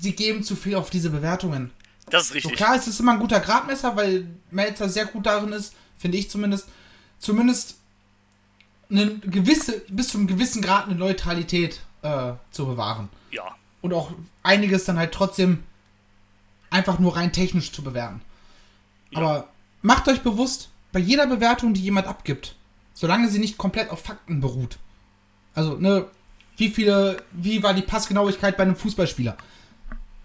[0.01, 1.71] sie geben zu viel auf diese Bewertungen.
[2.09, 2.57] das ist So richtig.
[2.57, 6.31] klar, es ist immer ein guter Gradmesser, weil Melzer sehr gut darin ist, finde ich
[6.31, 6.69] zumindest,
[7.19, 7.77] zumindest
[8.91, 13.09] eine gewisse, bis zu einem gewissen Grad eine Neutralität äh, zu bewahren.
[13.31, 13.55] Ja.
[13.83, 14.13] Und auch
[14.43, 15.65] einiges dann halt trotzdem
[16.71, 18.23] einfach nur rein technisch zu bewerten.
[19.11, 19.19] Ja.
[19.19, 19.49] Aber
[19.83, 22.55] macht euch bewusst, bei jeder Bewertung, die jemand abgibt,
[22.95, 24.79] solange sie nicht komplett auf Fakten beruht,
[25.55, 26.07] also, ne,
[26.57, 29.37] wie viele, wie war die Passgenauigkeit bei einem Fußballspieler?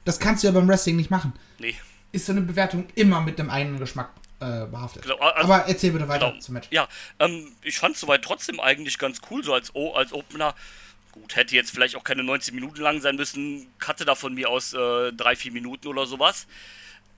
[0.06, 1.34] Das kannst du ja beim Wrestling nicht machen.
[1.60, 1.76] Nee.
[2.14, 5.04] Ist so eine Bewertung immer mit dem eigenen Geschmack äh, behaftet.
[5.04, 6.40] Genau, also- Aber erzähl bitte weiter Genau.
[6.40, 6.70] zum Match.
[6.72, 6.88] Ja,
[7.20, 10.56] ähm, ich fand es soweit trotzdem eigentlich ganz cool, so als, o als Opener.
[11.12, 14.50] Gut, hätte jetzt vielleicht auch keine 19 Minuten lang sein müssen, hatte da von mir
[14.50, 16.48] aus äh, drei, vier Minuten oder sowas.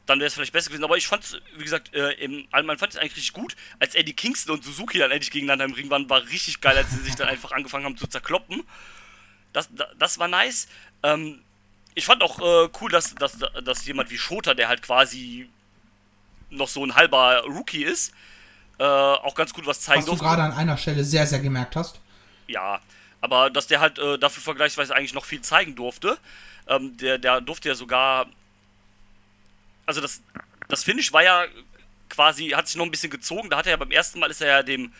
[0.05, 0.83] Dann wäre es vielleicht besser gewesen.
[0.83, 3.55] Aber ich fand es, wie gesagt, äh, im Allgemeinen fand ich es eigentlich richtig gut.
[3.79, 6.91] Als Eddie Kingston und Suzuki dann endlich gegeneinander im Ring waren, war richtig geil, als
[6.91, 8.63] sie sich dann einfach angefangen haben zu zerkloppen.
[9.53, 10.67] Das, da- das war nice.
[11.03, 11.39] Ähm,
[11.95, 15.47] ich fand auch äh, cool, dass, dass, dass jemand wie Schota, der halt quasi
[16.49, 18.13] noch so ein halber Rookie ist,
[18.79, 20.25] äh, auch ganz gut was zeigen Was du durfte.
[20.25, 21.99] gerade an einer Stelle sehr, sehr gemerkt hast.
[22.47, 22.81] Ja,
[23.21, 26.17] aber dass der halt äh, dafür vergleichsweise eigentlich noch viel zeigen durfte.
[26.67, 28.27] Ähm, der, der durfte ja sogar.
[29.85, 30.21] Also das,
[30.67, 31.45] das Finish war ja
[32.09, 33.49] quasi, hat sich noch ein bisschen gezogen.
[33.49, 34.93] Da hat er ja beim ersten Mal ist er ja dem,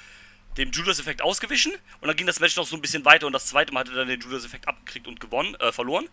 [0.57, 3.47] dem Judas-Effekt ausgewichen und dann ging das Match noch so ein bisschen weiter und das
[3.47, 6.07] zweite Mal hat er dann den Judas-Effekt abgekriegt und gewonnen, äh, verloren.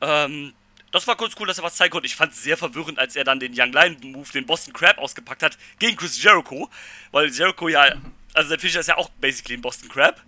[0.00, 0.52] Ähm,
[0.92, 2.06] das war kurz cool, dass er was zeigen konnte.
[2.06, 4.98] Ich fand es sehr verwirrend, als er dann den Young Lion Move, den Boston Crab,
[4.98, 6.70] ausgepackt hat gegen Chris Jericho,
[7.10, 7.96] weil Jericho ja,
[8.34, 10.22] also sein Finisher ist ja auch basically ein Boston Crab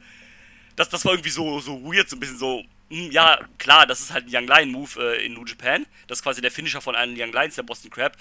[0.79, 4.13] das, das war irgendwie so, so weird, so ein bisschen so, ja, klar, das ist
[4.13, 5.87] halt ein Young Lion Move äh, in New Japan.
[6.07, 8.17] Das ist quasi der Finisher von einem Young Lions, der Boston Crab.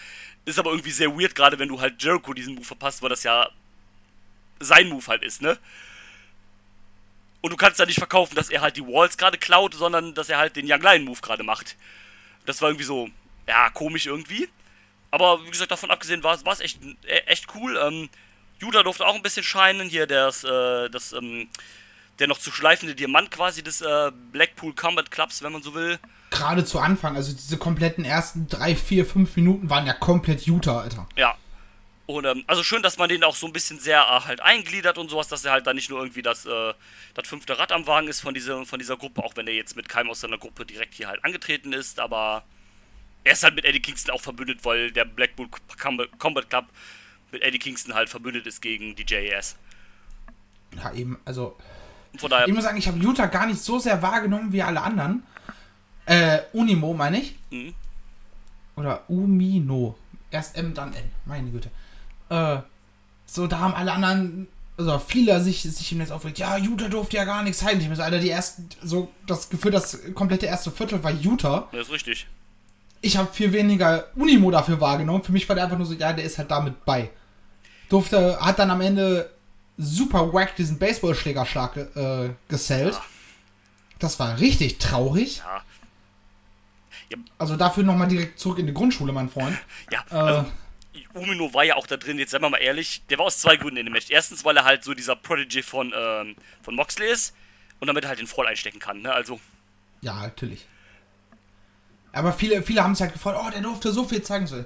[0.45, 3.23] Ist aber irgendwie sehr weird, gerade wenn du halt Jericho diesen Move verpasst, weil das
[3.23, 3.49] ja
[4.60, 5.58] sein Move halt ist, ne?
[7.41, 10.27] Und du kannst da nicht verkaufen, dass er halt die Walls gerade klaut, sondern dass
[10.27, 11.77] er halt den Young Lion Move gerade macht.
[12.45, 13.10] Das war irgendwie so,
[13.47, 14.49] ja, komisch irgendwie.
[15.12, 17.77] Aber wie gesagt, davon abgesehen war es echt, äh, echt cool.
[17.77, 18.10] Ähm,
[18.60, 19.89] Judah durfte auch ein bisschen scheinen.
[19.89, 21.47] Hier das, äh, das, ähm,
[22.19, 25.99] der noch zu schleifende Diamant quasi des äh, Blackpool Combat Clubs, wenn man so will.
[26.32, 30.82] Gerade zu Anfang, also diese kompletten ersten drei, vier, fünf Minuten waren ja komplett Utah,
[30.82, 31.08] Alter.
[31.15, 31.36] Ja.
[32.06, 34.97] Und ähm, also schön, dass man den auch so ein bisschen sehr äh, halt eingliedert
[34.97, 36.73] und sowas, dass er halt da nicht nur irgendwie das, äh,
[37.13, 39.75] das fünfte Rad am Wagen ist von dieser, von dieser Gruppe, auch wenn er jetzt
[39.75, 42.43] mit keinem aus seiner Gruppe direkt hier halt angetreten ist, aber
[43.25, 46.65] er ist halt mit Eddie Kingston auch verbündet, weil der Blackpool Combat Combat Club
[47.34, 49.58] mit Eddie Kingston halt verbündet ist gegen die JAS.
[50.75, 51.58] Ja, eben, also.
[52.17, 54.82] Von daher, Ich muss sagen, ich habe Utah gar nicht so sehr wahrgenommen wie alle
[54.82, 55.23] anderen.
[56.06, 57.36] Äh, Unimo meine ich.
[57.49, 57.73] Mhm.
[58.75, 59.95] Oder Umino.
[60.32, 61.03] Erst M, dann N.
[61.25, 61.69] Meine Güte.
[62.30, 62.60] Äh,
[63.25, 67.17] so, da haben alle anderen, also viele sich, sich im Netz aufgeregt, ja, Utah durfte
[67.17, 67.82] ja gar nichts zeigen.
[67.82, 71.67] Ich mir so, Alter, die ersten, so, das Gefühl, das komplette erste Viertel war Utah.
[71.71, 72.27] das ist richtig.
[73.01, 75.23] Ich habe viel weniger Unimo dafür wahrgenommen.
[75.23, 77.10] Für mich war der einfach nur so, ja, der ist halt damit bei.
[77.89, 79.30] Durfte, hat dann am Ende
[79.78, 82.96] super wack diesen Baseballschlägerschlag äh, gesellt.
[82.96, 83.04] Ja.
[84.00, 85.38] Das war richtig traurig.
[85.40, 85.63] Ja.
[87.10, 89.58] Ja, Also dafür nochmal direkt zurück in die Grundschule, mein Freund.
[89.92, 90.52] ja Äh, also,
[91.13, 93.56] Umino war ja auch da drin, jetzt seien wir mal ehrlich, der war aus zwei
[93.56, 94.10] Gründen in dem Match.
[94.10, 97.34] Erstens, weil er halt so dieser Prodigy von, ähm, von Moxley ist
[97.80, 99.12] und damit er halt den Voll einstecken kann, ne?
[99.13, 99.40] Also,
[100.02, 100.66] Ja, natürlich.
[102.12, 104.48] Aber viele, viele haben es halt gefreut, oh, der durfte so viel zeigen.
[104.48, 104.66] Und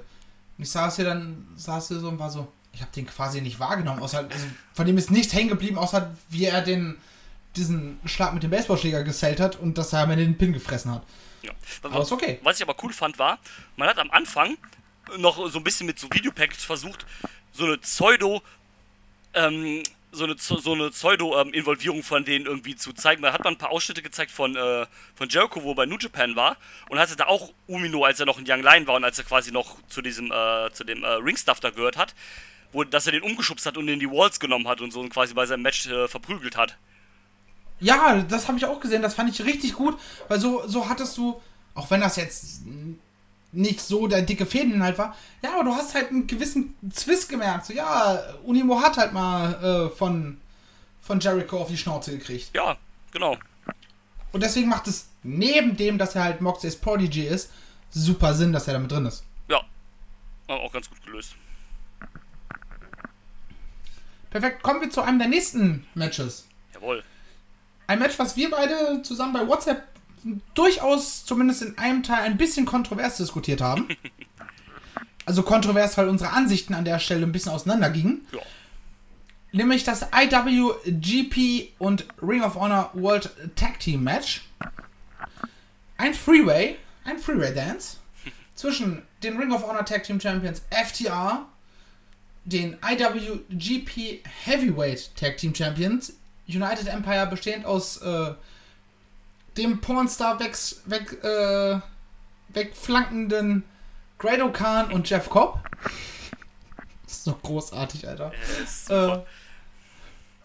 [0.58, 3.60] ich saß hier dann, saß hier so und war so, ich habe den quasi nicht
[3.60, 4.02] wahrgenommen.
[4.02, 6.96] Außer, also, von dem ist nichts hängen geblieben, außer wie er den,
[7.56, 10.90] diesen Schlag mit dem Baseballschläger gesellt hat und dass er am Ende den Pin gefressen
[10.90, 11.02] hat.
[11.42, 11.52] ja.
[11.82, 12.40] Aber ist okay.
[12.42, 13.38] Was ich aber cool fand, war,
[13.76, 14.56] man hat am Anfang
[15.18, 17.06] noch so ein bisschen mit so Videopackages versucht,
[17.52, 18.42] so eine Pseudo,
[19.34, 19.82] ähm,
[20.12, 23.22] so eine, so eine Pseudo-Involvierung von denen irgendwie zu zeigen.
[23.22, 25.96] Da hat man ein paar Ausschnitte gezeigt von, äh, von Jericho, wo er bei New
[25.98, 26.56] Japan war
[26.90, 29.24] und hatte da auch Umino, als er noch ein Young Lion war und als er
[29.24, 32.14] quasi noch zu diesem, äh, zu dem äh, Ring-Stuff da gehört hat.
[32.72, 35.10] Wo, dass er den umgeschubst hat und in die Walls genommen hat und so und
[35.10, 36.76] quasi bei seinem Match äh, verprügelt hat.
[37.80, 39.02] Ja, das habe ich auch gesehen.
[39.02, 41.40] Das fand ich richtig gut, weil so, so hattest du,
[41.74, 42.62] auch wenn das jetzt
[43.50, 47.66] nicht so der dicke Fädeninhalt war, ja, aber du hast halt einen gewissen Zwist gemerkt.
[47.66, 50.40] So, ja, Unimo hat halt mal äh, von,
[51.02, 52.50] von Jericho auf die Schnauze gekriegt.
[52.54, 52.76] Ja,
[53.10, 53.36] genau.
[54.32, 57.50] Und deswegen macht es neben dem, dass er halt Moxley's Prodigy ist,
[57.90, 59.24] super Sinn, dass er damit drin ist.
[59.48, 59.62] Ja,
[60.48, 61.34] auch ganz gut gelöst.
[64.32, 66.48] Perfekt, kommen wir zu einem der nächsten Matches.
[66.72, 67.04] Jawohl.
[67.86, 69.82] Ein Match, was wir beide zusammen bei WhatsApp
[70.54, 73.88] durchaus zumindest in einem Teil ein bisschen kontrovers diskutiert haben.
[75.24, 78.26] Also kontrovers, weil unsere Ansichten an der Stelle ein bisschen auseinandergingen.
[78.32, 78.40] Ja.
[79.52, 84.42] Nämlich das IWGP und Ring of Honor World Tag Team Match.
[85.96, 87.98] Ein Freeway, ein Freeway Dance
[88.56, 91.46] zwischen den Ring of Honor Tag Team Champions FTR,
[92.44, 96.14] den IWGP Heavyweight Tag Team Champions
[96.48, 98.34] United Empire bestehend aus äh,
[99.56, 101.80] dem Pornstar weg, weg, äh,
[102.48, 103.64] wegflankenden
[104.18, 105.58] Grado Khan und Jeff Cobb.
[107.04, 108.32] Das ist so großartig, Alter.
[108.88, 109.18] Äh,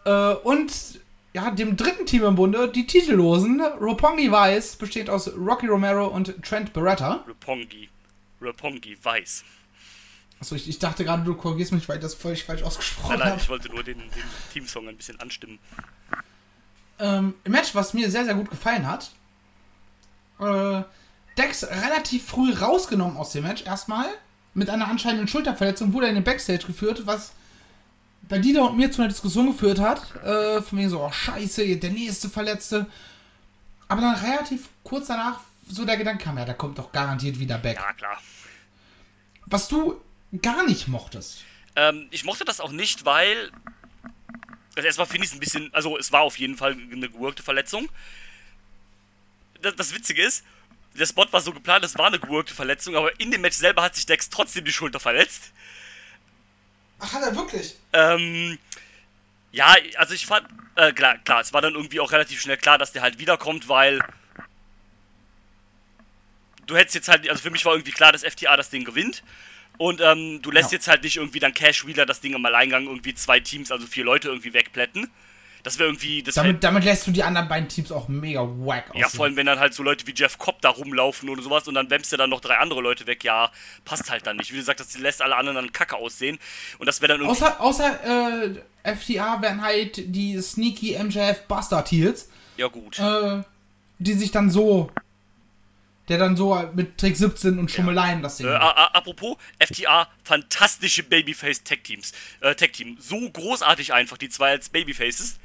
[0.04, 1.00] äh, und
[1.32, 6.44] ja, dem dritten Team im Bunde, die Titellosen, Roppongi Vice, bestehend aus Rocky Romero und
[6.44, 7.24] Trent Beretta.
[7.26, 7.88] Rapongi.
[8.42, 9.46] Rapongi Weiß.
[10.40, 13.20] Achso, ich, ich dachte gerade, du korrigierst mich, weil ich das völlig falsch ausgesprochen Nein,
[13.20, 13.42] nein, habe.
[13.42, 14.24] ich wollte nur den, den
[14.54, 15.60] Teamsong ein bisschen anstimmen.
[17.00, 19.12] Ähm, Im Match, was mir sehr, sehr gut gefallen hat,
[20.40, 20.84] äh,
[21.38, 24.08] Dex relativ früh rausgenommen aus dem Match, erstmal,
[24.54, 27.34] mit einer anscheinenden Schulterverletzung, wurde er in den Backstage geführt, was
[28.24, 31.78] bei Dieter und mir zu einer Diskussion geführt hat, äh, von wegen so, oh scheiße,
[31.78, 32.88] der nächste Verletzte.
[33.88, 37.58] Aber dann relativ kurz danach so der Gedanke kam, ja, der kommt doch garantiert wieder
[37.58, 37.78] back.
[37.78, 38.18] Ja, klar.
[39.46, 40.02] Was du
[40.42, 41.44] gar nicht mochtest.
[41.76, 43.52] Ähm, ich mochte das auch nicht, weil.
[44.76, 45.74] Also erstmal finde ich es ein bisschen.
[45.74, 47.90] Also es war auf jeden Fall eine geworkte Verletzung.
[49.62, 50.44] Das, das Witzige ist,
[50.94, 53.84] der Spot war so geplant, es war eine geworkte Verletzung, aber in dem Match selber
[53.84, 55.52] hat sich Dex trotzdem die Schulter verletzt.
[57.00, 57.76] Ach, hat er wirklich?
[57.94, 58.58] Ähm,
[59.52, 62.78] ja, also ich fand, äh, klar, klar, es war dann irgendwie auch relativ schnell klar,
[62.78, 64.00] dass der halt wiederkommt, weil
[66.66, 69.24] du hättest jetzt halt, also für mich war irgendwie klar, dass FTA das Ding gewinnt.
[69.78, 70.78] Und ähm, du lässt Ja.
[70.78, 73.86] jetzt halt nicht irgendwie dann Cash Wheeler das Ding im Alleingang irgendwie zwei Teams, also
[73.88, 75.10] vier Leute irgendwie wegplätten.
[75.64, 78.90] Das wäre irgendwie, das Damit, damit lässt du die anderen beiden Teams auch mega wack
[78.90, 79.02] aussehen.
[79.02, 81.68] ja, vor allem wenn dann halt so Leute wie Jeff Cobb da rumlaufen oder sowas
[81.68, 83.52] und dann wämmst du dann noch drei andere Leute weg, ja,
[83.84, 84.54] passt halt dann nicht.
[84.54, 86.40] Wie gesagt, das lässt alle anderen dann kacke aussehen.
[86.80, 87.44] Und das wäre dann irgendwie.
[87.44, 88.46] Außer, außer
[88.86, 92.98] äh, FTA wären halt die sneaky MJF Bastard Heels, ja, gut.
[93.00, 93.42] äh,
[94.00, 94.90] die sich dann so.
[96.10, 98.48] Der dann so mit Trick 17 und Schummeleien das Ding.
[98.48, 102.14] Äh, apropos, FTA, fantastische Babyface-Tech-Teams.
[102.40, 102.98] Äh, Tech-Team.
[103.00, 105.38] So großartig einfach, die zwei als Babyfaces.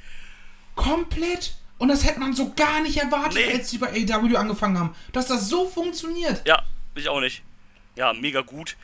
[0.75, 1.53] Komplett.
[1.79, 3.53] Und das hätte man so gar nicht erwartet, Nee.
[3.53, 4.95] als sie bei AW angefangen haben.
[5.11, 6.47] Dass das so funktioniert.
[6.47, 6.63] Ja,
[6.95, 7.43] ich auch nicht.
[7.95, 8.77] Ja, mega gut.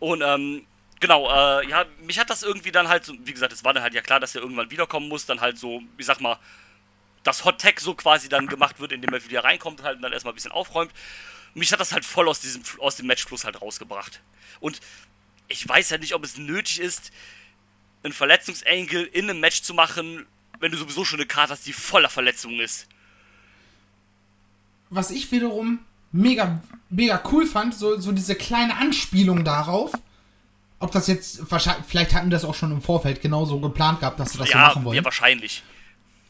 [0.00, 0.66] Und, ähm,
[0.98, 3.82] genau, äh, ja, mich hat das irgendwie dann halt so, wie gesagt, es war dann
[3.82, 6.38] halt ja klar, dass er irgendwann wiederkommen muss, dann halt so, ich sag mal,
[7.22, 10.12] das Hot Tech so quasi dann gemacht wird, indem er wieder reinkommt halt und dann
[10.12, 10.92] erstmal ein bisschen aufräumt.
[11.54, 14.20] Mich hat das halt voll aus diesem, aus dem Matchfluss halt rausgebracht.
[14.60, 14.80] Und
[15.48, 17.10] ich weiß ja nicht, ob es nötig ist,
[18.02, 20.26] einen Verletzungsangel in einem Match zu machen,
[20.60, 22.86] wenn du sowieso schon eine Karte hast, die voller Verletzungen ist.
[24.88, 25.80] Was ich wiederum
[26.12, 29.92] mega, mega cool fand, so, so diese kleine Anspielung darauf.
[30.78, 31.42] Ob das jetzt,
[31.86, 34.54] vielleicht hatten die das auch schon im Vorfeld genauso geplant gehabt, dass sie das so
[34.54, 34.96] ja, machen wollen.
[34.96, 35.62] ja, wahrscheinlich.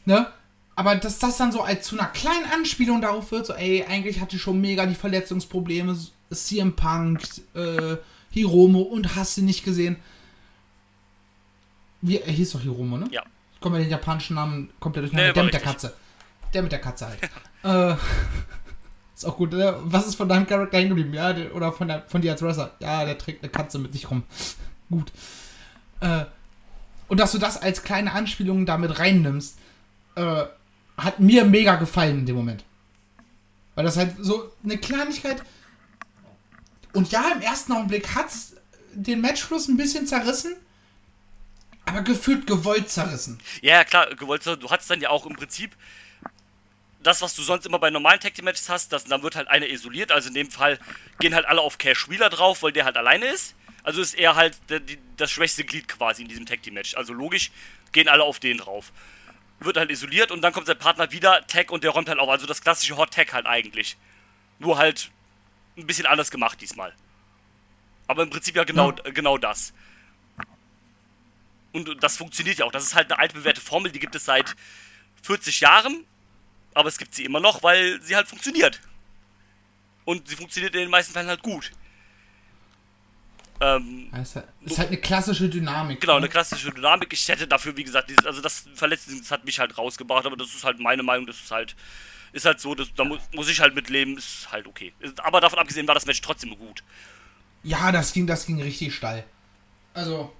[0.05, 0.31] Ne?
[0.75, 4.19] Aber dass das dann so als zu einer kleinen Anspielung darauf wird, so, ey, eigentlich
[4.21, 5.97] hatte ich schon mega die Verletzungsprobleme,
[6.31, 7.21] CM Punk,
[7.53, 7.97] äh,
[8.31, 9.97] Hiromo und hast du nicht gesehen.
[12.01, 13.07] Wie, er hieß doch Hiromo, ne?
[13.11, 13.23] Ja.
[13.53, 15.29] Ich komme mit den japanischen Namen komplett durcheinander.
[15.29, 15.61] Nee, der mit der.
[15.61, 15.93] Katze.
[16.53, 17.19] Der mit der Katze halt.
[17.63, 17.95] äh,
[19.15, 19.75] ist auch gut, ne?
[19.83, 21.13] Was ist von deinem Charakter hängen geblieben?
[21.13, 22.71] Ja, der, oder von, der, von dir als Wrestler?
[22.79, 24.23] Ja, der trägt eine Katze mit sich rum.
[24.89, 25.11] gut.
[25.99, 26.25] Äh,
[27.07, 29.59] und dass du das als kleine Anspielung damit reinnimmst,
[30.15, 30.45] äh,
[31.03, 32.63] hat mir mega gefallen in dem Moment.
[33.75, 35.41] Weil das halt so eine Kleinigkeit.
[36.93, 38.55] Und ja, im ersten Augenblick hat es
[38.93, 40.55] den Matchfluss ein bisschen zerrissen,
[41.85, 43.39] aber gefühlt gewollt zerrissen.
[43.61, 45.75] Ja, klar, gewollt, du hattest dann ja auch im Prinzip
[47.03, 49.47] das, was du sonst immer bei normalen Tag Team Matches hast, das, dann wird halt
[49.47, 50.79] einer isoliert, also in dem Fall
[51.19, 53.55] gehen halt alle auf Cash Wheeler drauf, weil der halt alleine ist.
[53.83, 56.95] Also ist er halt der, die, das schwächste Glied quasi in diesem Tag Team Match.
[56.95, 57.51] Also logisch
[57.91, 58.91] gehen alle auf den drauf.
[59.61, 62.29] Wird halt isoliert und dann kommt sein Partner wieder, Tag und der räumt halt auf.
[62.29, 63.95] Also das klassische Hot Tag halt eigentlich.
[64.59, 65.11] Nur halt
[65.77, 66.93] ein bisschen anders gemacht diesmal.
[68.07, 69.11] Aber im Prinzip ja genau, Ja.
[69.11, 69.73] genau das.
[71.73, 72.71] Und das funktioniert ja auch.
[72.71, 74.55] Das ist halt eine altbewährte Formel, die gibt es seit
[75.23, 76.05] 40 Jahren.
[76.73, 78.81] Aber es gibt sie immer noch, weil sie halt funktioniert.
[80.05, 81.71] Und sie funktioniert in den meisten Fällen halt gut.
[83.61, 86.01] Ähm, Ja, Ist halt, eine klassische Dynamik.
[86.01, 86.19] genau, ne?
[86.19, 87.13] eine klassische Dynamik.
[87.13, 90.35] Ich hätte dafür, wie gesagt, dieses, also das Verletzte, das hat mich halt rausgebracht, aber
[90.35, 91.75] das ist halt meine Meinung, das ist halt,
[92.33, 94.93] ist halt so, das, da mu muss ich halt mitleben, ist halt okay.
[95.23, 96.83] Aber davon abgesehen war das Match trotzdem gut.
[97.63, 99.23] Ja, das ging, das ging richtig steil.
[99.93, 100.33] Also.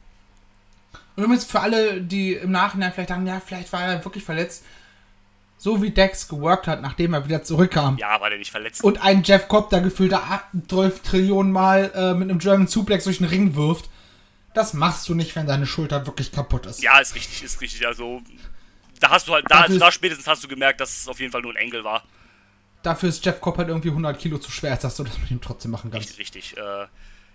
[1.16, 4.64] Und übrigens für alle, die im Nachhinein vielleicht dachten, ja, vielleicht war er wirklich verletzt.
[5.64, 7.96] So wie Dex geworkt hat, nachdem er wieder zurückkam.
[8.00, 8.84] Ja, war der nicht verletzt.
[8.84, 10.20] Und einen Jeff Cobb, der gefühlte
[10.68, 13.88] 12 Trillionen Mal äh, mit einem German Suplex durch den Ring wirft.
[14.56, 16.82] Das machst du nicht, wenn deine Schulter wirklich kaputt ist.
[16.82, 17.86] Ja, ist richtig, ist richtig.
[17.86, 18.24] Also,
[19.02, 21.44] da hast du halt, da, da spätestens hast du gemerkt, dass es auf jeden Fall
[21.44, 22.06] nur ein Engel war.
[22.82, 25.42] Dafür ist Jeff Cobb halt irgendwie 100 Kilo zu schwer, dass du das mit ihm
[25.42, 26.18] trotzdem machen kannst.
[26.18, 26.58] Richtig, richtig.
[26.58, 26.88] Äh,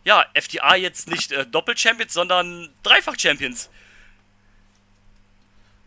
[0.03, 3.71] ja, FTA jetzt nicht äh, Doppel-Champions, sondern Dreifach-Champions.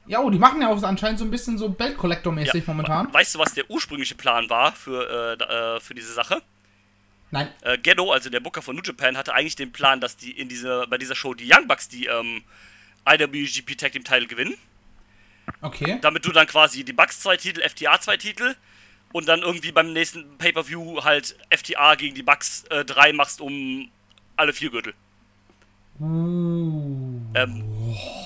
[0.10, 3.14] Ja, oh, die machen ja auch anscheinend so ein bisschen so Belt-Collector-mäßig momentan.
[3.14, 6.42] Weißt du, was der ursprüngliche Plan war für, äh, äh, für diese Sache?
[7.30, 7.48] Nein.
[7.62, 10.50] Äh, Gedo, also der Booker von New Japan, hatte eigentlich den Plan, dass die in
[10.50, 12.42] dieser, bei dieser Show die Young Bucks die ähm,
[13.08, 14.56] IWGP Tag Team Title gewinnen.
[15.62, 16.00] Okay.
[16.02, 18.56] Damit du dann quasi die Bucks zwei Titel, FTA zwei Titel
[19.14, 23.92] und dann irgendwie beim nächsten Pay-Per-View halt FTA gegen die Bucks äh, drei machst um
[24.36, 24.96] alle vier Gürtel.
[26.00, 27.22] Uh.
[27.36, 27.64] Ähm,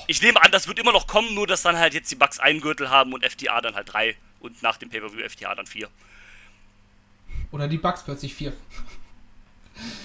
[0.07, 2.39] ich nehme an, das wird immer noch kommen, nur dass dann halt jetzt die Bucks
[2.39, 5.89] einen Gürtel haben und FTA dann halt drei und nach dem Pay-Per-View FTA dann vier.
[7.51, 8.53] Oder die Bugs plötzlich vier.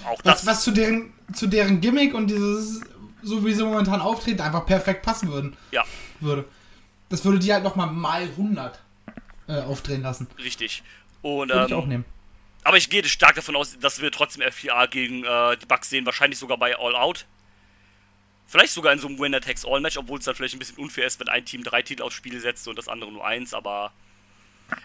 [0.05, 0.41] Auch das.
[0.41, 2.81] Was, was zu, deren, zu deren Gimmick und dieses,
[3.21, 5.57] so wie sie momentan auftreten, einfach perfekt passen würden.
[5.71, 5.83] Ja,
[6.19, 6.45] Würde.
[7.09, 8.79] Das würde die halt nochmal mal 100
[9.47, 10.27] äh, aufdrehen lassen.
[10.37, 10.83] richtig.
[11.21, 12.05] Und, Würde ich ähm, auch nehmen.
[12.63, 16.05] Aber ich gehe stark davon aus, dass wir trotzdem FTA gegen äh, die Bucks sehen,
[16.05, 17.25] wahrscheinlich sogar bei All Out.
[18.49, 21.29] Vielleicht sogar in so einem Winner-Takes-All-Match, obwohl es dann vielleicht ein bisschen unfair ist, wenn
[21.29, 23.93] ein Team drei Titel aufs Spiel setzt und das andere nur eins, aber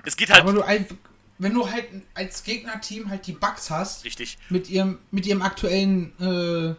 [0.04, 0.96] es geht halt Aber du einfach,
[1.38, 4.36] wenn du halt als Gegnerteam halt die Bugs hast, richtig.
[4.50, 6.74] mit ihrem, mit ihrem aktuellen, äh,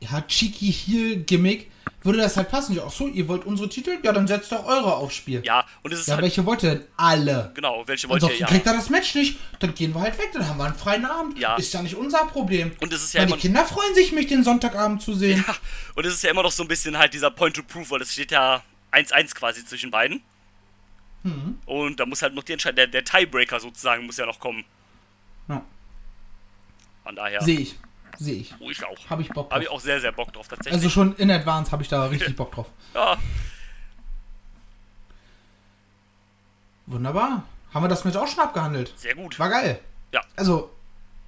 [0.00, 1.70] ja, cheeky Heel-Gimmick,
[2.02, 2.74] würde das halt passen.
[2.74, 3.98] Ja, ach so, ihr wollt unsere Titel?
[4.02, 5.42] Ja, dann setzt doch eure aufs Spiel.
[5.44, 6.84] Ja, und es ist Ja, halt, welche wollt ihr denn?
[6.96, 7.52] Alle.
[7.54, 8.46] genau, welche wollt ihr, Ansonsten ja.
[8.48, 11.04] kriegt er das Match nicht, dann gehen wir halt weg, dann haben wir einen freien
[11.04, 11.38] Abend.
[11.38, 11.56] Ja.
[11.56, 12.72] Ist ja nicht unser Problem.
[12.80, 15.44] Und es ist ja Meine immer, Kinder freuen sich, mich den Sonntagabend zu sehen.
[15.46, 15.54] ja,
[15.94, 18.00] und es ist ja immer noch so ein bisschen halt dieser Point to Prove, weil
[18.02, 20.22] es steht ja 1-1 quasi zwischen beiden.
[21.22, 21.58] Mhm.
[21.66, 24.64] Und da muss halt noch die Entscheidung, der, der Tiebreaker sozusagen muss ja noch kommen.
[25.48, 25.62] Ja.
[27.04, 27.76] Von daher, Sehe ich.
[28.20, 28.54] Sehe ich.
[28.60, 29.08] oh, ich auch.
[29.08, 29.62] Habe ich Bock Habe drauf.
[29.62, 30.74] ich auch sehr, sehr Bock drauf, tatsächlich.
[30.74, 32.66] Also schon in Advance habe ich da richtig Bock drauf.
[32.94, 33.16] ja,
[36.84, 37.44] Wunderbar.
[37.72, 38.92] Haben wir das Match auch schon abgehandelt?
[38.96, 39.38] sehr gut.
[39.38, 39.80] War geil.
[40.12, 40.20] Ja.
[40.36, 40.70] Also,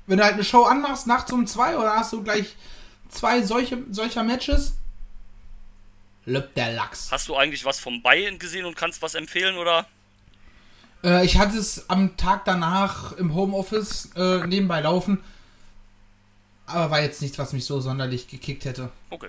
[0.07, 2.57] wenn du halt eine Show anmachst, nachts um zwei, oder hast du gleich
[3.09, 4.76] zwei solche, solcher Matches,
[6.26, 7.11] löppt der Lachs.
[7.11, 9.87] Hast du eigentlich was vom Bayern gesehen und kannst was empfehlen oder?
[11.02, 15.22] Äh, ich hatte es am Tag danach im Homeoffice äh, nebenbei laufen,
[16.66, 18.90] aber war jetzt nichts, was mich so sonderlich gekickt hätte.
[19.11, 19.29] Okay.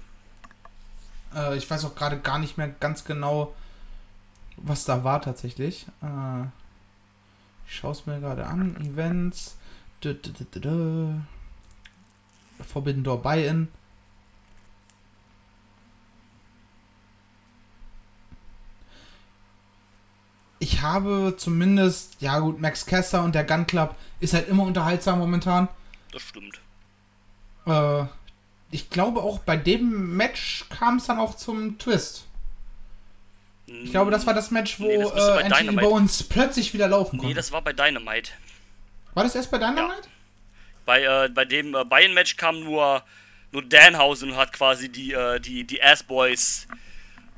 [1.35, 3.53] Äh, ich weiß auch gerade gar nicht mehr ganz genau,
[4.57, 5.87] was da war tatsächlich.
[6.01, 6.43] Äh,
[7.67, 8.75] ich schaue es mir gerade an.
[8.77, 9.57] Events.
[10.03, 11.13] Dö, dö, dö, dö.
[12.61, 13.67] Forbidden Door Buy-In.
[20.59, 25.19] Ich habe zumindest, ja gut, Max Caster und der Gun Club ist halt immer unterhaltsam
[25.19, 25.67] momentan.
[26.11, 26.61] Das stimmt.
[27.65, 28.05] Äh,
[28.71, 32.25] ich glaube auch bei dem Match kam es dann auch zum Twist.
[33.65, 36.87] Ich glaube, das war das Match, wo Nee, das äh, Anthony Dynamite- Bowens plötzlich wieder
[36.87, 37.27] laufen konnte.
[37.27, 38.31] Nee, das war bei Dynamite.
[39.13, 40.07] war das erst bei Dynamite?
[40.85, 43.03] Bei, äh, bei dem äh, Bayern-Match kam nur,
[43.51, 46.67] nur Danhausen und hat quasi die, äh, die, die Ass-Boys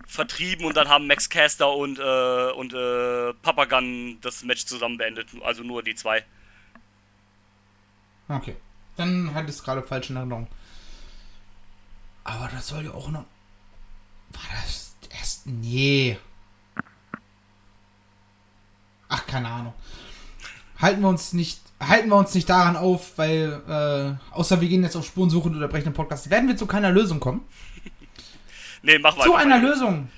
[0.08, 5.28] vertrieben und dann haben Max Caster und, äh, und äh, Papagun das Match zusammen beendet.
[5.44, 6.24] Also nur die zwei.
[8.28, 8.56] Okay.
[8.98, 10.48] Dann ich es gerade falsch in Erinnerung.
[12.24, 13.26] Aber das soll ja auch noch.
[14.32, 15.48] War das erst.
[15.48, 16.18] Nee.
[19.10, 19.74] Ach, keine Ahnung.
[20.80, 21.62] Halten wir uns nicht.
[21.80, 25.56] Halten wir uns nicht daran auf, weil, äh, außer wir gehen jetzt auf Spurensuche und
[25.56, 27.42] unterbrechen den Podcast, werden wir zu keiner Lösung kommen.
[28.82, 29.26] Nee, mach weiter.
[29.26, 29.68] Zu einer Mike.
[29.68, 30.10] Lösung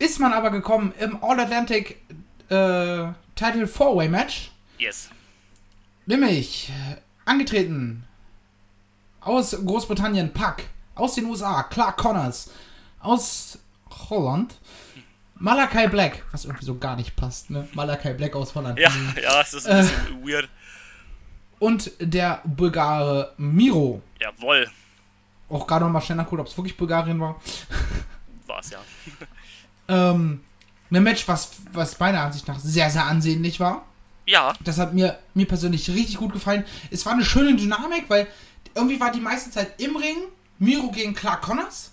[0.00, 2.02] ist man aber gekommen im All-Atlantic
[2.48, 4.50] äh, Title 4-Way Match.
[4.78, 5.10] Yes.
[6.04, 6.72] Nämlich
[7.24, 8.04] angetreten
[9.20, 10.56] aus Großbritannien Puck,
[10.94, 12.50] aus den USA Clark Connors,
[13.00, 13.58] aus
[14.08, 14.58] Holland
[15.36, 17.68] Malakai Black, was irgendwie so gar nicht passt, ne?
[17.74, 18.78] Malakai Black aus Holland.
[18.78, 20.48] Ja, ja, es ist ein bisschen weird.
[21.58, 24.02] Und der Bulgare Miro.
[24.20, 24.70] Jawohl.
[25.48, 27.40] Auch gerade noch mal schnell nachgucken, ob es wirklich Bulgarien war.
[28.46, 28.78] Connors, ja.
[29.86, 30.40] Ähm,
[30.90, 33.84] ein Match, was, was meiner Ansicht nach sehr, sehr ansehnlich war.
[34.26, 36.64] Ja, Das hat mir, mir persönlich richtig gut gefallen.
[36.90, 38.26] Es war eine schöne Dynamik, weil
[38.74, 40.16] irgendwie war die meiste Zeit im Ring
[40.58, 41.92] Miro gegen Clark Connors,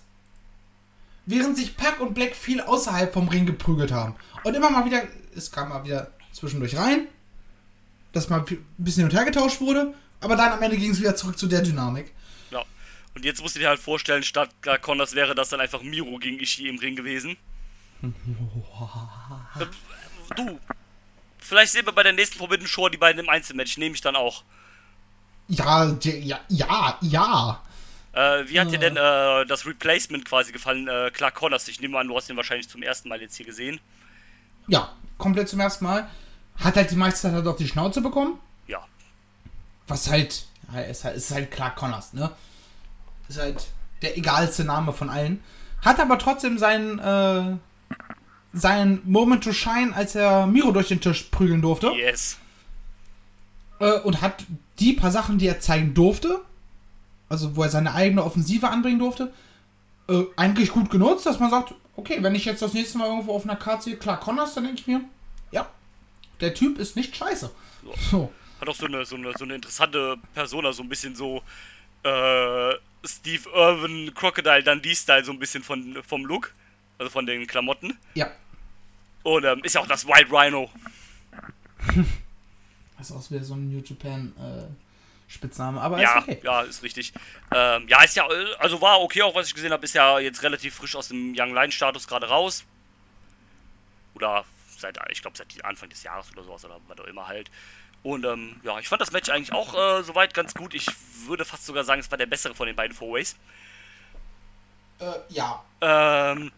[1.26, 4.14] während sich Pack und Black viel außerhalb vom Ring geprügelt haben.
[4.44, 5.02] Und immer mal wieder,
[5.36, 7.06] es kam mal wieder zwischendurch rein,
[8.12, 11.00] dass mal ein bisschen hin und her getauscht wurde, aber dann am Ende ging es
[11.00, 12.12] wieder zurück zu der Dynamik.
[12.50, 12.62] ja.
[13.14, 16.18] Und jetzt musst du dir halt vorstellen, statt Clark Connors wäre das dann einfach Miro
[16.18, 17.36] gegen Ishii im Ring gewesen.
[19.60, 19.66] Äh,
[20.36, 20.58] du,
[21.52, 24.16] vielleicht sehen wir bei der nächsten Forbidden Shore die beiden im Einzelmatch, nehme ich dann
[24.16, 24.42] auch.
[25.48, 27.62] Ja, ja, ja, ja.
[28.14, 31.68] Äh, wie hat dir denn äh, das Replacement quasi gefallen, äh, Clark Connors?
[31.68, 33.80] Ich nehme an, du hast ihn wahrscheinlich zum ersten Mal jetzt hier gesehen.
[34.66, 36.08] Ja, komplett zum ersten Mal.
[36.56, 38.40] Hat halt die meiste Zeit halt auf die Schnauze bekommen.
[38.66, 38.86] Ja,
[39.88, 42.30] Was halt, halt, ist halt Clark Connors, ne?
[43.28, 43.66] Ist halt
[44.00, 45.44] der egalste Name von allen.
[45.82, 46.98] Hat aber trotzdem seinen,
[48.52, 51.88] seinen Moment to shine, als er Miro durch den Tisch prügeln durfte.
[51.92, 52.38] yes.
[53.78, 54.44] Äh, und hat
[54.78, 56.40] die paar Sachen, die er zeigen durfte,
[57.28, 59.32] also wo er seine eigene Offensive anbringen durfte,
[60.08, 63.34] äh, eigentlich gut genutzt, dass man sagt, okay, wenn ich jetzt das nächste Mal irgendwo
[63.34, 65.00] auf einer Karte sehe, Clark Connors, dann denke ich mir,
[65.50, 65.68] ja,
[66.40, 67.50] der Typ ist nicht scheiße.
[68.10, 68.32] So.
[68.60, 71.42] Hat auch so eine, so eine, so eine interessante Persona, so ein bisschen so
[72.04, 72.74] äh,
[73.04, 76.52] Steve Irwin Crocodile Dundee-Style, so ein bisschen von, vom Look,
[77.02, 77.98] also von den Klamotten.
[78.14, 78.30] Ja.
[79.22, 80.70] Und ähm, ist ja auch das White Rhino.
[82.98, 84.62] Das ist auch wieder so ein New Japan äh,
[85.26, 86.40] Spitzname, aber Ja, ist okay.
[86.44, 87.12] ja, ist richtig.
[87.52, 88.24] Ähm, ja, ist ja,
[88.60, 91.34] also war okay, auch was ich gesehen habe, ist ja jetzt relativ frisch aus dem
[91.36, 92.62] Young Lion Status gerade raus.
[94.14, 94.44] Oder
[94.78, 97.50] seit, ich glaube, seit Anfang des Jahres oder sowas, oder was auch immer halt.
[98.04, 100.72] Und ähm, ja, ich fand das Match eigentlich auch äh, soweit ganz gut.
[100.72, 100.86] Ich
[101.26, 103.34] würde fast sogar sagen, es war der bessere von den beiden Four-Ways.
[105.00, 105.64] Äh, ja.
[105.80, 106.52] Ähm,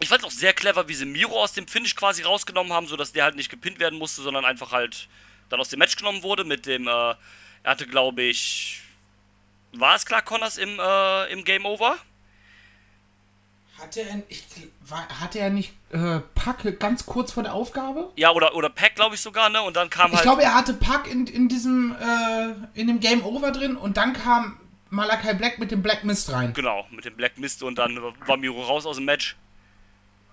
[0.00, 2.86] ich fand es auch sehr clever, wie sie Miro aus dem Finish quasi rausgenommen haben,
[2.86, 5.08] sodass der halt nicht gepinnt werden musste, sondern einfach halt
[5.48, 7.16] dann aus dem Match genommen wurde mit dem, äh, er
[7.64, 8.80] hatte glaube ich,
[9.72, 11.96] war es Clark Connors im, äh, im Game Over?
[13.78, 14.44] Hatte er, ich,
[14.86, 18.12] war, hatte er nicht äh, Pack ganz kurz vor der Aufgabe?
[18.16, 19.62] Ja, oder, oder Pack glaube ich sogar, ne?
[19.62, 23.00] Und dann kam Ich halt, glaube, er hatte Pack in, in diesem äh, in dem
[23.00, 24.58] Game Over drin und dann kam
[24.90, 26.52] Malakai Black mit dem Black Mist rein.
[26.52, 29.36] genau, mit dem Black Mist und dann war Miro raus aus dem Match.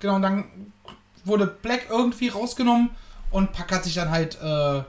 [0.01, 0.73] Genau, und dann
[1.23, 2.89] wurde Black irgendwie rausgenommen
[3.29, 4.83] und Pack hat sich dann halt äh,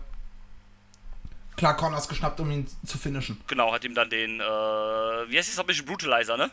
[1.56, 3.40] Clark Connors geschnappt, um ihn zu finishen.
[3.46, 6.50] Genau, hat ihm dann den, äh, wie heißt das, ein bisschen Brutalizer, ne?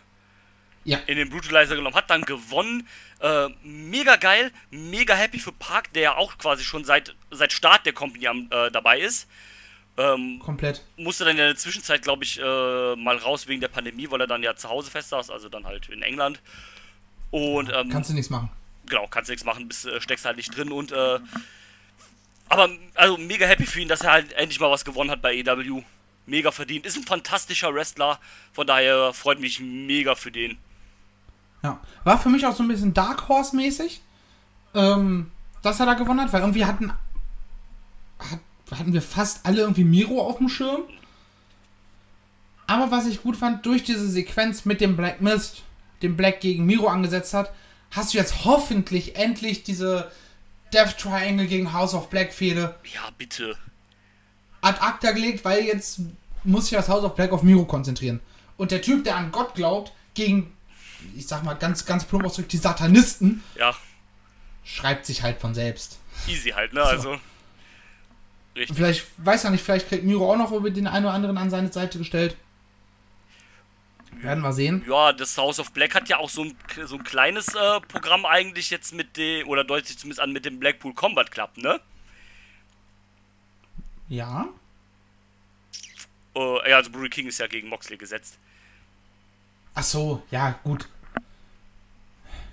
[0.86, 0.98] Ja.
[1.08, 2.88] in den Brutalizer genommen, hat dann gewonnen.
[3.20, 7.86] Äh, mega geil, mega happy für Park, der ja auch quasi schon seit, seit Start
[7.86, 9.28] der Company am, äh, dabei ist.
[9.98, 10.82] Ähm, Komplett.
[10.96, 14.28] musste dann in der Zwischenzeit, glaube ich, äh, mal raus wegen der Pandemie, weil er
[14.28, 16.42] dann ja zu Hause fest saß, also dann halt in England.
[17.32, 18.50] Und ähm, Kannst du nichts machen.
[18.88, 21.20] genau, kannst nichts machen, bist, äh, steckst halt nicht drin und äh,
[22.50, 25.36] aber also mega happy für ihn, dass er halt endlich mal was gewonnen hat bei
[25.36, 25.84] EW.
[26.26, 26.86] Mega verdient.
[26.86, 28.20] Ist ein fantastischer Wrestler,
[28.54, 30.58] von daher freut mich mega für den.
[31.62, 31.80] Ja.
[32.04, 34.02] War für mich auch so ein bisschen Dark Horse-mäßig,
[34.74, 36.92] ähm, dass er da gewonnen hat, weil irgendwie hatten,
[38.18, 38.40] hat,
[38.72, 40.84] hatten wir fast alle irgendwie Miro auf dem Schirm.
[42.66, 45.64] Aber was ich gut fand, durch diese Sequenz mit dem Black Mist,
[46.02, 47.52] den Black gegen Miro angesetzt hat,
[47.92, 50.12] hast du jetzt hoffentlich endlich diese
[50.74, 53.58] Death Triangle gegen House of Black Fehde Ja, bitte.
[54.62, 56.02] ad acta gelegt, weil jetzt
[56.44, 58.20] muss sich das House of Black auf Miro konzentrieren.
[58.58, 60.54] Und der Typ, der an Gott glaubt, gegen,
[61.16, 63.76] ich sag mal ganz, ganz plump ausgedrückt, die Satanisten, Ja,
[64.64, 65.98] schreibt sich halt von selbst.
[66.28, 66.84] easy halt, ne?
[66.84, 67.18] Also.
[68.56, 68.76] Richtig.
[68.76, 71.50] Vielleicht, weiß ja nicht, vielleicht kriegt Miro auch noch über den einen oder anderen an
[71.50, 72.36] seine Seite gestellt.
[74.22, 74.84] Werden wir sehen.
[74.88, 76.56] Ja, das House of Black hat ja auch so ein,
[76.86, 80.46] so ein kleines äh, Programm eigentlich jetzt mit dem, oder deutet sich zumindest an mit
[80.46, 81.80] dem Blackpool Combat Club, ne?
[84.10, 84.50] Ja.
[86.36, 88.38] Äh, ja, also Brody King ist ja gegen Moxley gesetzt.
[89.74, 90.90] Ach so, ja, gut.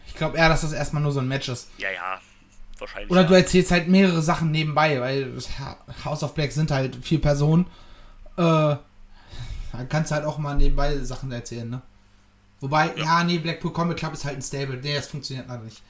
[0.06, 1.68] Ich glaube eher, dass das erstmal nur so ein Match ist.
[1.78, 2.20] Ja, ja,
[2.78, 3.10] wahrscheinlich.
[3.10, 3.26] Oder ja.
[3.26, 5.48] du erzählst halt mehrere Sachen nebenbei, weil das
[6.04, 7.66] House of Black sind halt vier Personen.
[8.36, 8.76] Äh,
[9.76, 11.82] da kannst du halt auch mal nebenbei Sachen erzählen, ne?
[12.60, 14.78] Wobei, ja, nee, Blackpool Combat Club ist halt ein Stable.
[14.78, 15.82] Nee, das funktioniert leider nicht.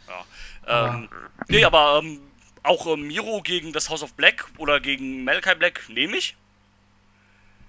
[0.66, 0.94] Ja.
[0.94, 1.08] Ähm,
[1.48, 2.20] nee, aber ähm,
[2.64, 6.36] auch ähm, Miro gegen das House of Black oder gegen Malachi Black nehme ich.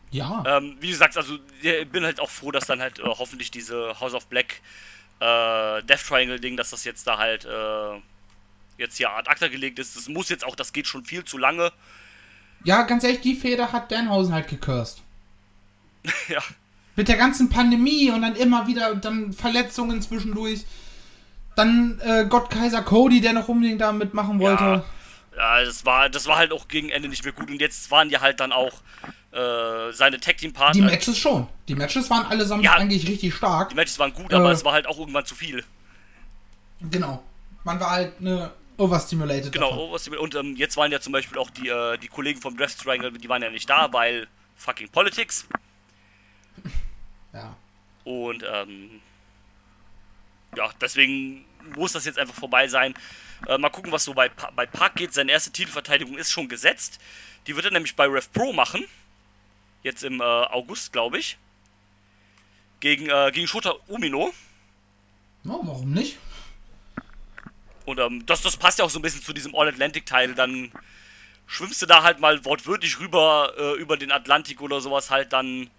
[0.09, 0.43] Ja.
[0.47, 3.99] Ähm, wie gesagt, also ich bin halt auch froh, dass dann halt äh, hoffentlich diese
[3.99, 4.61] House of Black
[5.19, 8.01] äh, Death Triangle Ding, dass das jetzt da halt äh,
[8.77, 9.95] jetzt hier ad acta gelegt ist.
[9.95, 11.71] Das muss jetzt auch, das geht schon viel zu lange.
[12.63, 15.03] Ja, ganz ehrlich, die Feder hat Danhausen halt gecursed.
[16.29, 16.41] ja,
[16.95, 20.65] Mit der ganzen Pandemie und dann immer wieder dann Verletzungen zwischendurch.
[21.55, 24.83] Dann äh, Gott Kaiser Cody, der noch unbedingt da mitmachen wollte.
[25.35, 27.49] Ja, das war, das war halt auch gegen Ende nicht mehr gut.
[27.49, 28.73] Und jetzt waren ja halt dann auch
[29.31, 30.85] äh, seine Tag Team Die Partner.
[30.85, 31.47] Matches schon.
[31.67, 32.73] Die Matches waren allesamt Ja.
[32.73, 33.69] eigentlich richtig stark.
[33.69, 34.53] Die Matches waren gut, aber Äh.
[34.53, 35.63] es war halt auch irgendwann zu viel.
[36.81, 37.23] Genau.
[37.63, 39.51] Man war halt ne overstimulated.
[39.51, 39.89] Genau, davon.
[39.89, 42.79] Overstream- und ähm, jetzt waren ja zum Beispiel auch die, äh, die Kollegen vom Draft
[42.79, 45.47] Triangle, die waren ja nicht da, weil fucking Politics.
[47.37, 47.55] Ja.
[48.03, 49.01] Und ähm,
[50.55, 52.95] ja, deswegen muss das jetzt einfach vorbei sein.
[53.45, 55.13] Äh, mal gucken, was so bei, Pa- bei Park geht.
[55.13, 56.99] Seine erste Titelverteidigung ist schon Gesetzt.
[57.45, 58.85] Die wird er nämlich bei Rev Pro machen.
[59.83, 61.37] Jetzt im äh, August, glaube ich.
[62.79, 64.33] Gegen, äh, gegen Shota Umino.
[65.43, 66.17] No, warum nicht?
[67.85, 70.33] Und ähm, das, das passt ja auch so ein bisschen zu diesem All-Atlantic-Teil.
[70.33, 70.71] Dann
[71.45, 75.69] schwimmst du da halt mal wortwörtlich rüber äh, über den Atlantik oder sowas halt dann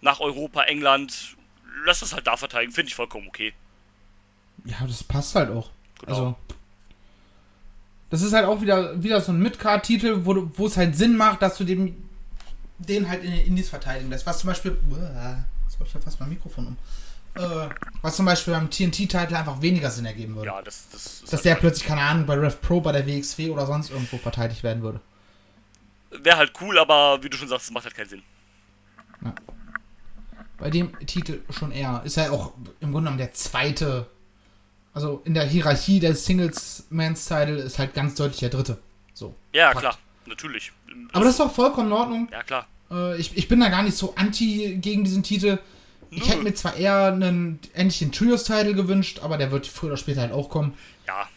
[0.00, 1.36] nach Europa, England.
[1.84, 2.72] Lass das halt da verteidigen.
[2.72, 3.52] Finde ich vollkommen okay.
[4.64, 5.70] Ja, das passt halt auch.
[6.00, 6.12] Genau.
[6.12, 6.36] Also.
[8.10, 11.58] Das ist halt auch wieder, wieder so ein Mid-Card-Titel, wo, es halt Sinn macht, dass
[11.58, 12.08] du dem,
[12.78, 14.26] den halt in den Indies verteidigen lässt.
[14.26, 14.78] Was zum Beispiel.
[14.90, 16.76] Uah, Jetzt ich ja fast mein Mikrofon um.
[17.34, 17.68] Äh,
[18.00, 20.46] was zum Beispiel beim TNT-Titel einfach weniger Sinn ergeben würde.
[20.46, 23.06] Ja, das, das ist Dass halt- der plötzlich, keine Ahnung, bei Rev Pro, bei der
[23.06, 25.00] WXW oder sonst irgendwo verteidigt werden würde.
[26.10, 28.22] wäre halt cool, aber wie du schon sagst, es macht halt keinen Sinn.
[30.58, 32.02] Bei dem Titel schon eher.
[32.04, 34.06] Ist ja auch im Grunde genommen der zweite.
[34.94, 38.78] Also in der Hierarchie der Singles-Mans-Title ist halt ganz deutlich der dritte.
[39.12, 39.34] So.
[39.52, 39.80] Ja, Fakt.
[39.80, 40.72] klar, natürlich.
[41.12, 42.28] Aber das ist auch vollkommen in Ordnung.
[42.32, 42.66] Ja, klar.
[42.90, 45.58] Äh, ich, ich bin da gar nicht so anti gegen diesen Titel.
[46.10, 46.26] Ich Nö.
[46.28, 50.32] hätte mir zwar eher einen ähnlichen Trios-Title gewünscht, aber der wird früher oder später halt
[50.32, 50.74] auch kommen.
[51.06, 51.28] Ja.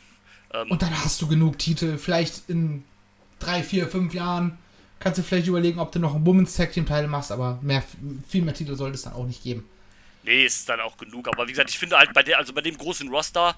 [0.53, 1.97] Ähm, Und dann hast du genug Titel.
[1.97, 2.83] Vielleicht in
[3.39, 4.57] drei, vier, fünf Jahren
[4.99, 7.83] kannst du vielleicht überlegen, ob du noch einen Women's Tag Team Title machst, aber mehr,
[8.27, 9.63] viel mehr Titel sollte es dann auch nicht geben.
[10.23, 11.27] nee, ist dann auch genug.
[11.27, 13.55] Aber wie gesagt, ich finde halt bei der, also bei dem großen Roster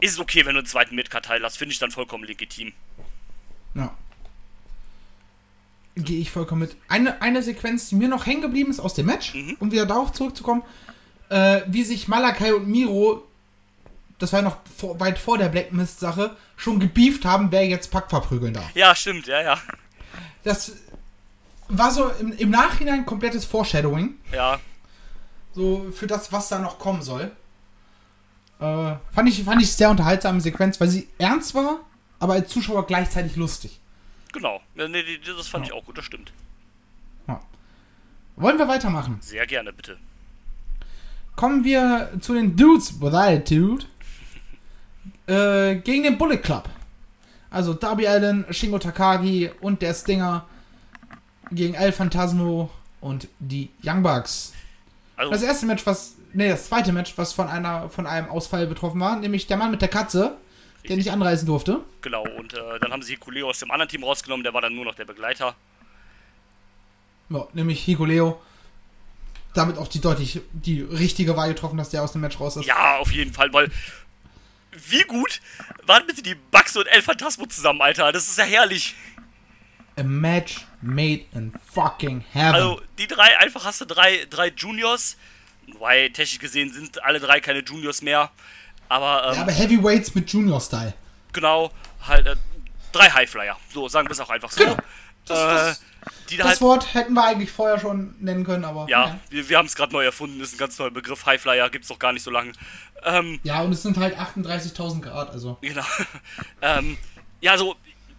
[0.00, 1.56] ist es okay, wenn du einen zweiten Midcard-Teil hast.
[1.58, 2.72] Finde ich dann vollkommen legitim.
[3.74, 3.96] Ja.
[5.94, 6.76] Gehe ich vollkommen mit.
[6.88, 9.56] Eine, eine Sequenz, die mir noch hängen geblieben ist aus dem Match, Mhm.
[9.60, 10.62] um wieder darauf zurückzukommen,
[11.28, 13.22] äh, wie sich Malakai und Miro,
[14.22, 17.90] das war ja noch vor, weit vor der Black Mist-Sache, schon gebieft haben, wer jetzt
[17.90, 18.70] Pack verprügeln darf.
[18.74, 19.58] Ja, stimmt, ja, ja.
[20.44, 20.76] Das
[21.68, 24.60] war so im, im Nachhinein komplettes Foreshadowing, Ja,
[25.54, 27.32] so für das, was da noch kommen soll.
[28.60, 31.80] Äh, fand, ich, fand ich sehr unterhaltsame Sequenz, weil sie ernst war,
[32.20, 33.80] aber als Zuschauer gleichzeitig lustig.
[34.32, 34.60] genau.
[34.76, 36.32] Ja, Nee, das fand ich auch gut, das stimmt.
[37.26, 37.40] Ja.
[38.36, 39.18] Wollen wir weitermachen?
[39.20, 39.98] Sehr gerne, bitte.
[41.34, 43.86] Kommen wir zu den Dudes with Attitude.
[45.26, 46.68] Äh, gegen den Bullet Club.
[47.50, 50.46] Also Darby Allen, Shingo Takagi und der Stinger
[51.50, 52.70] gegen El Phantasmo
[53.00, 54.52] und die Young Bucks.
[55.16, 56.16] Das Also, erste Match, was.
[56.34, 59.70] Ne, das zweite Match, was von einer von einem Ausfall betroffen war, nämlich der Mann
[59.70, 60.38] mit der Katze,
[60.88, 61.80] der nicht anreisen durfte.
[62.00, 62.22] genau.
[62.38, 64.86] Und äh, dann haben sie Hikuleo aus dem anderen Team rausgenommen, der war dann nur
[64.86, 65.54] noch der Begleiter.
[67.28, 68.40] Ja, nämlich Hikuleo.
[69.54, 72.64] Damit auch die deutlich die richtige Wahl getroffen, dass der aus dem Match raus ist.
[72.64, 73.70] Ja, auf jeden Fall, weil.
[74.72, 75.40] Wie gut
[75.84, 78.10] waren bitte die Bugs und El Phantasmo zusammen, Alter?
[78.12, 78.94] Das ist ja herrlich.
[79.98, 82.54] A match made in fucking heaven.
[82.54, 85.16] Also, die drei, einfach hast du drei, drei Juniors.
[85.74, 88.30] Wobei, technisch gesehen sind alle drei keine Juniors mehr.
[88.88, 90.94] Aber, ähm, ja, aber Heavyweights mit Junior-Style.
[91.32, 91.70] genau,
[92.06, 92.36] halt äh,
[92.92, 93.56] drei Highflyer.
[93.72, 94.64] So, sagen wir es auch einfach so.
[94.64, 94.76] Genau.
[95.26, 95.82] Das- äh, das-
[96.32, 96.60] die da Das halt.
[96.62, 98.86] Wort hätten wir eigentlich vorher schon nennen können, aber.
[98.88, 101.24] Ja, wir, wir haben es gerade neu erfunden, ist ein ganz neuer Begriff.
[101.26, 102.52] Highflyer gibt's doch gar nicht so lange.
[103.04, 105.58] Ähm, Ja, und es sind halt 38.000 Grad, also.
[105.60, 105.84] Genau.
[106.62, 106.98] ähm,
[107.40, 107.76] ja, also,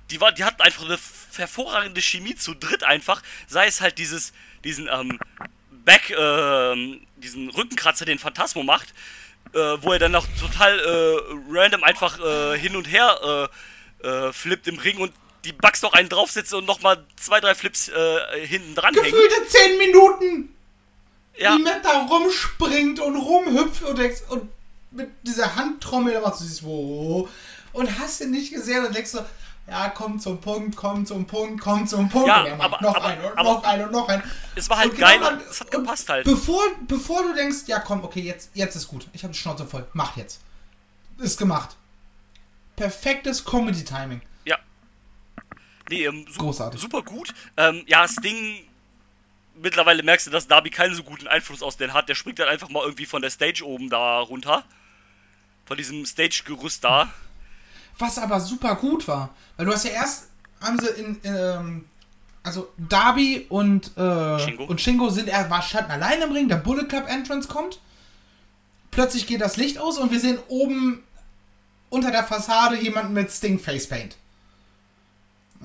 [0.09, 0.97] die, war, die hatten einfach eine
[1.35, 3.21] hervorragende Chemie zu dritt einfach.
[3.47, 4.33] Sei es halt dieses,
[4.63, 5.19] diesen, ähm,
[5.85, 8.93] Back, ähm, diesen Rückenkratzer, den Phantasmo macht,
[9.53, 11.17] äh, wo er dann noch total äh,
[11.51, 13.49] random einfach äh, hin und her
[14.03, 15.13] äh, äh, flippt im Ring und
[15.45, 19.05] die Bugs noch einen draufsetzen und nochmal zwei, drei Flips äh, hinten dran hängen.
[19.11, 20.55] Gefühlte 10 Minuten!
[21.35, 24.49] Ja, Wie Matt da rumspringt und rumhüpft und, denkst, und
[24.91, 27.27] mit dieser Handtrommel, da machst du dieses Wo.
[27.73, 29.25] Und hast du nicht gesehen und denkst so,
[29.67, 32.27] ja, komm zum Punkt, komm zum Punkt, komm zum Punkt.
[32.27, 34.23] Ja, und er macht aber- noch aber- einen und aber- noch einen und noch einen.
[34.55, 36.25] es war halt Und geil genau und es hat gepasst halt.
[36.25, 39.07] Bevor, bevor du denkst, ja komm, okay, jetzt, jetzt ist gut.
[39.13, 39.87] Ich habe die Schnauze voll.
[39.93, 40.39] Mach jetzt.
[41.17, 41.75] Ist gemacht.
[42.75, 44.21] Perfektes Comedy-Timing.
[45.89, 46.79] Nee, ähm, su Großartig.
[46.79, 47.33] super gut.
[47.57, 48.59] Ähm, ja, Sting,
[49.55, 52.09] mittlerweile merkst du, dass Darby keinen so guten Einfluss aus den hat.
[52.09, 54.63] Der springt dann einfach mal irgendwie von der Stage oben da runter.
[55.65, 57.11] Von diesem Stage-Gerüst da.
[57.99, 59.33] Was aber super gut war.
[59.57, 60.29] Weil du hast ja erst,
[60.59, 61.85] haben sie in, ähm,
[62.43, 64.65] also Darby und, äh, Shingo.
[64.65, 67.79] und Shingo sind er war standen allein im Ring, der Bullet Club Entrance kommt.
[68.91, 71.03] plötzlich geht das Licht aus und wir sehen oben
[71.89, 74.17] unter der Fassade jemanden mit Sting Facepaint.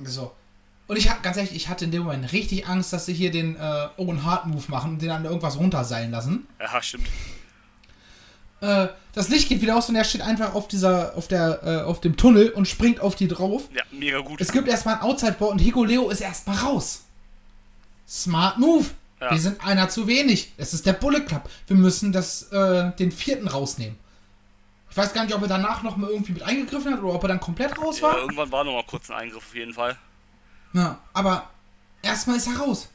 [0.05, 0.33] So.
[0.87, 3.31] Und ich hab, ganz ehrlich, ich hatte in dem Moment richtig Angst, dass sie hier
[3.31, 6.47] den äh, Owen Hart Move machen und den dann irgendwas runterseilen lassen.
[6.59, 7.07] Ja, stimmt.
[8.61, 11.83] Äh, das Licht geht wieder aus und er steht einfach auf dieser, auf der, äh,
[11.83, 13.65] auf dem Tunnel und springt auf die drauf.
[13.75, 14.41] Ja, mega gut.
[14.41, 17.03] Es gibt erstmal ein Outside-Board und Hikuleo ist erstmal raus.
[18.09, 18.87] Smart Move.
[19.21, 19.33] Ja.
[19.33, 20.53] Wir sind einer zu wenig.
[20.57, 21.49] Es ist der Bullet Club.
[21.67, 23.97] Wir müssen das, äh, den vierten rausnehmen.
[24.91, 27.23] Ich weiß gar nicht, ob er danach noch mal irgendwie mit eingegriffen hat oder ob
[27.23, 28.19] er dann komplett raus ja, war.
[28.19, 29.97] irgendwann war noch mal kurz ein Eingriff auf jeden Fall.
[30.73, 31.49] Ja, aber
[32.03, 32.89] erstmal ist er raus.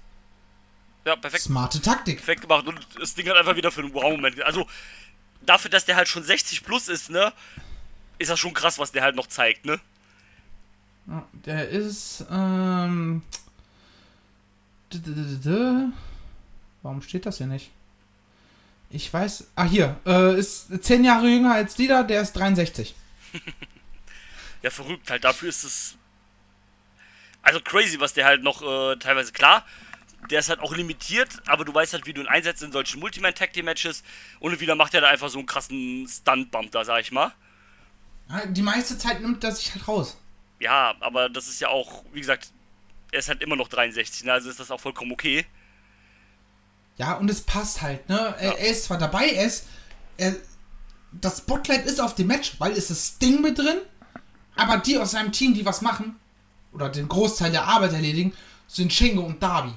[1.05, 2.17] Ja, perfekt, Smarte Taktik.
[2.17, 2.65] perfekt gemacht.
[2.65, 4.41] Und das Ding hat einfach wieder für einen Wow-Moment.
[4.43, 4.67] Also,
[5.41, 7.33] dafür, dass der halt schon 60 plus ist, ne?
[8.19, 9.79] Ist das schon krass, was der halt noch zeigt, ne?
[11.07, 13.21] Ja, Der ist, ähm.
[16.81, 17.71] Warum steht das hier nicht?
[18.93, 19.47] Ich weiß.
[19.55, 19.99] Ah, hier.
[20.05, 22.95] Äh, ist 10 Jahre jünger als Dieter, der ist 63.
[24.61, 25.25] Ja, verrückt halt.
[25.25, 25.97] Dafür ist es.
[27.41, 29.65] Also crazy, was der halt noch äh, teilweise klar.
[30.29, 33.01] Der ist halt auch limitiert, aber du weißt halt, wie du ihn einsetzt in solchen
[33.01, 34.03] Multiman-Tag-Team-Matches.
[34.39, 37.33] Und wieder macht er da einfach so einen krassen Stunt-Bump da, sag ich mal.
[38.51, 40.17] Die meiste Zeit nimmt er sich halt raus.
[40.61, 42.53] Ja, aber das ist ja auch, wie gesagt,
[43.11, 44.31] er ist halt immer noch 63, ne?
[44.31, 45.45] also ist das auch vollkommen okay.
[46.97, 48.35] Ja, und es passt halt, ne?
[48.39, 48.57] Er, Ja.
[48.57, 49.65] er ist zwar dabei, er ist.
[50.17, 50.35] Er,
[51.11, 53.77] das Spotlight ist auf dem Match, weil es ist Sting mit drin.
[54.55, 56.15] Aber die aus seinem Team, die was machen,
[56.71, 58.33] oder den Großteil der Arbeit erledigen,
[58.67, 59.73] sind Shingo und Darby.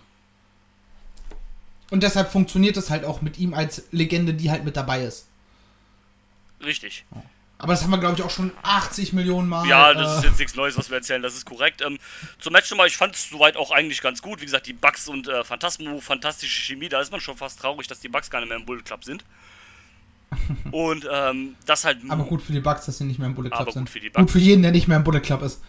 [1.91, 5.27] Und deshalb funktioniert es halt auch mit ihm als Legende, die halt mit dabei ist.
[6.63, 7.05] Richtig.
[7.59, 9.67] Aber das haben wir, glaube ich, auch schon 80 Millionen Mal.
[9.67, 11.81] Ja, das äh, ist jetzt nichts Neues, was wir erzählen, das ist korrekt.
[11.81, 11.99] Ähm,
[12.39, 14.41] zum Match nochmal, ich fand es soweit auch eigentlich ganz gut.
[14.41, 17.87] Wie gesagt, die Bugs und äh, Phantasmo, fantastische Chemie, da ist man schon fast traurig,
[17.87, 19.25] dass die Bugs gar nicht mehr im Bullet Club sind.
[20.73, 21.99] Und ähm, das halt.
[22.09, 23.89] Aber gut für die Bugs, dass sie nicht mehr im Bullet Club Aber gut sind.
[23.91, 24.21] für die Bugs.
[24.21, 25.63] gut für jeden, der nicht mehr im Bullet Club ist.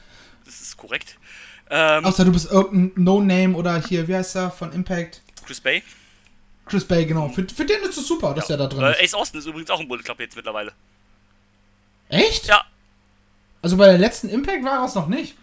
[0.46, 1.18] Das ist korrekt.
[1.70, 5.22] Ähm, Außer du bist irgendein No-Name oder hier, wie heißt er, von Impact?
[5.46, 5.84] Chris Bay.
[6.66, 7.30] Chris Bay, genau.
[7.30, 9.14] Für, für den ist es super, dass er da drin Äh, ist.
[9.14, 10.74] Ace Austin ist übrigens auch im Bullet Club jetzt mittlerweile.
[12.10, 12.48] Echt?
[12.48, 12.64] Ja.
[13.62, 15.36] Also bei der letzten Impact war es noch nicht.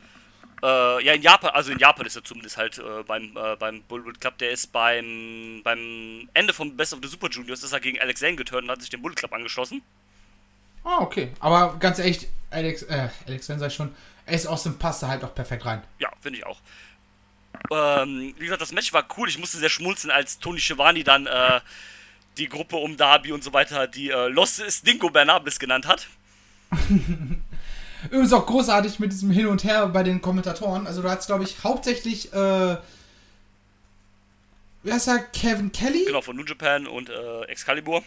[0.62, 3.82] Äh, ja, in Japan, also in Japan ist er zumindest halt äh, beim, äh, beim
[3.82, 4.38] Bullet Club.
[4.38, 8.20] Der ist beim, beim Ende vom Best of the Super Juniors ist er gegen Alex
[8.20, 9.82] Zane geturnt und hat sich dem Bullet Club angeschlossen.
[10.84, 11.32] Ah, okay.
[11.40, 13.94] Aber ganz ehrlich, Alex, äh, Alex, wenn sei schon,
[14.26, 15.82] Ace Austin passt da halt auch perfekt rein.
[15.98, 16.60] Ja, finde ich auch.
[17.70, 19.28] Ähm, wie gesagt, das Match war cool.
[19.28, 21.60] Ich musste sehr schmunzeln, als Tony Schiavone dann äh,
[22.36, 26.08] die Gruppe um Darby und so weiter, die äh, Los Stingo Bernables genannt hat.
[28.10, 30.86] Übrigens auch großartig mit diesem Hin und Her bei den Kommentatoren.
[30.86, 32.76] Also du hattest, glaube ich, hauptsächlich, äh,
[34.82, 36.04] wie heißt er, Kevin Kelly?
[36.04, 38.02] Genau, von New Japan und äh, Excalibur.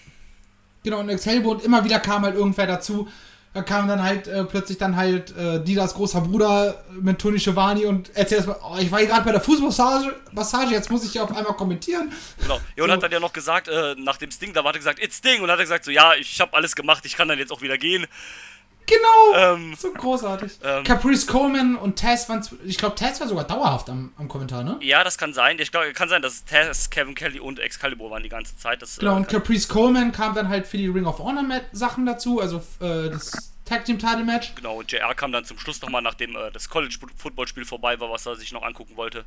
[0.83, 3.07] Genau, und Excalibur und immer wieder kam halt irgendwer dazu.
[3.53, 7.87] Da kam dann halt äh, plötzlich dann halt äh, Didas großer Bruder mit Tony Schiavone
[7.87, 11.13] und erzählt erstmal, oh, ich war hier gerade bei der Fußmassage, Massage, jetzt muss ich
[11.13, 12.11] hier auf einmal kommentieren.
[12.39, 12.59] Genau.
[12.75, 12.93] Ja, und So.
[12.95, 15.41] hat dann ja noch gesagt, äh, nach dem Sting, da war er gesagt, it's Sting.
[15.41, 17.63] Und hat er gesagt, so, ja, ich habe alles gemacht, ich kann dann jetzt auch
[17.63, 18.05] wieder gehen.
[18.87, 19.53] Genau!
[19.55, 20.53] Ähm, so großartig.
[20.63, 24.63] ähm, Caprice Coleman und Taz waren, ich glaube, Taz war sogar dauerhaft am, am Kommentar,
[24.63, 24.79] ne?
[24.81, 25.59] ja, das kann sein.
[25.59, 28.81] Ich glaube, kann sein, dass Taz, Kevin Kelly und Excalibur waren die ganze Zeit.
[28.81, 32.05] Das, Genau, äh, und Caprice Coleman kam dann halt für die Ring of Honor Sachen
[32.05, 34.55] dazu, also äh, das Tag Team Title Match.
[34.55, 38.25] genau, und JR kam dann zum Schluss nochmal, nachdem äh, das College-Football-Spiel vorbei war, was
[38.25, 39.25] er sich noch angucken wollte.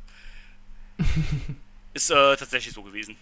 [1.93, 3.15] Ist äh, tatsächlich so gewesen.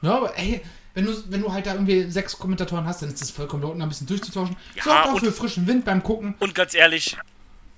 [0.00, 0.62] Ja, aber ey,
[0.98, 3.68] wenn du, wenn du halt da irgendwie sechs Kommentatoren hast, dann ist das vollkommen da
[3.68, 4.56] unten ein bisschen durchzutauschen.
[4.74, 6.34] Ja, Sorgt auch für frischen Wind beim Gucken.
[6.40, 7.16] Und ganz ehrlich,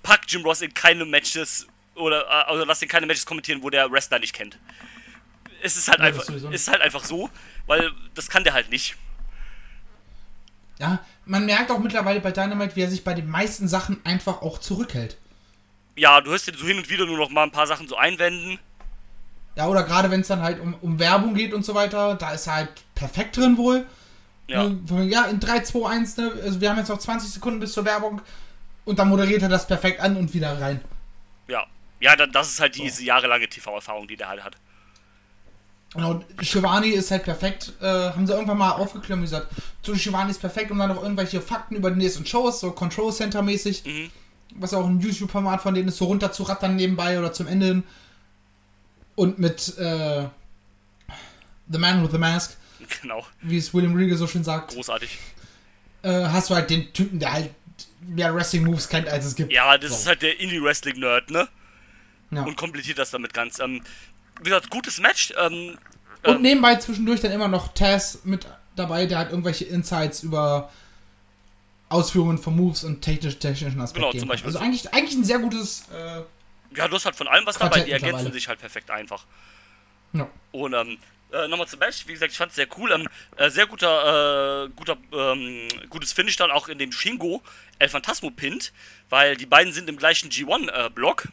[0.03, 1.67] pack Jim Ross in keine Matches
[1.97, 4.59] oder äh, also lass ihn keine Matches kommentieren, wo der Wrestler nicht kennt.
[5.63, 7.29] Es ist halt Ja, einfach, ist halt einfach so,
[7.67, 8.97] weil das kann der halt nicht.
[10.79, 14.41] Ja, man merkt auch mittlerweile bei Dynamite, wie er sich bei den meisten Sachen einfach
[14.41, 15.19] auch zurückhält.
[15.95, 17.99] Ja, du hörst dir so hin und wieder nur noch mal ein paar Sachen so
[17.99, 18.59] einwenden.
[19.57, 22.31] Ja, oder gerade wenn es dann halt um, um Werbung geht und so weiter, da
[22.33, 23.87] ist er halt perfekt drin wohl.
[24.47, 26.33] Ja, Ja, ja in 3, 2, 1, ne?
[26.43, 28.21] Also wir haben jetzt noch 20 Sekunden bis zur Werbung.
[28.85, 30.81] Und dann moderiert er das perfekt an und wieder rein.
[31.49, 31.65] ja.
[32.03, 34.57] Ja, da- das ist halt diese jahrelange TV-Erfahrung, die der halt hat.
[35.95, 37.73] Genau, Shivani ist halt perfekt.
[37.83, 39.49] Äh, haben sie irgendwann mal aufgeklärt und gesagt,
[39.83, 43.13] so Shivani ist perfekt und dann noch irgendwelche Fakten über die nächsten Shows, so Control
[43.13, 43.85] Center mäßig.
[43.85, 44.11] Mhm.
[44.55, 47.67] Was auch ein YouTube-Format von denen ist, so runter zu rattern nebenbei oder zum Ende
[47.67, 47.83] hin.
[49.21, 50.25] Und mit äh,
[51.71, 52.57] The Man with the Mask,
[53.03, 55.19] Genau, wie es William Regal so schön sagt, großartig.
[56.03, 57.51] äh, hast du halt den Typen, der halt
[58.01, 59.53] mehr Wrestling-Moves kennt, als es gibt.
[59.53, 59.97] Ja, das So.
[59.99, 61.49] ist halt der Indie-Wrestling-Nerd, ne?
[62.31, 62.45] Ja.
[62.45, 63.59] Und komplettiert das damit ganz.
[63.59, 63.83] Ähm,
[64.39, 65.33] wie gesagt, gutes Match.
[65.39, 65.77] Ähm,
[66.25, 70.71] Und ähm, nebenbei zwischendurch dann immer noch Taz mit dabei, der halt irgendwelche Insights über
[71.91, 74.29] Ausführungen von Moves und technisch, technischen Aspekten Genau, zum.
[74.29, 74.65] Beispiel Also so.
[74.65, 75.83] eigentlich, eigentlich ein sehr gutes.
[75.93, 76.23] Äh,
[76.77, 79.25] Ja, du hast halt von allem was Quartett dabei, die ergänzen sich halt perfekt einfach.
[80.13, 80.29] ja.
[80.53, 80.99] Und ähm,
[81.33, 82.91] äh, nochmal zum Match, wie gesagt, ich fand es sehr cool.
[82.93, 87.43] Ähm, äh, sehr guter, äh, guter, ähm, gutes Finish dann auch in dem Shingo
[87.79, 88.73] El Phantasmo Pint,
[89.11, 91.29] weil die beiden sind im gleichen G1-Block,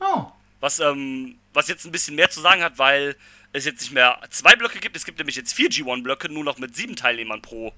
[0.00, 0.26] Oh.
[0.60, 3.16] was, ähm, was jetzt ein bisschen mehr zu sagen hat, weil
[3.52, 4.96] es jetzt nicht mehr zwei Blöcke gibt.
[4.96, 7.72] Es gibt nämlich jetzt vier G1-Blöcke, nur noch mit sieben Teilnehmern pro,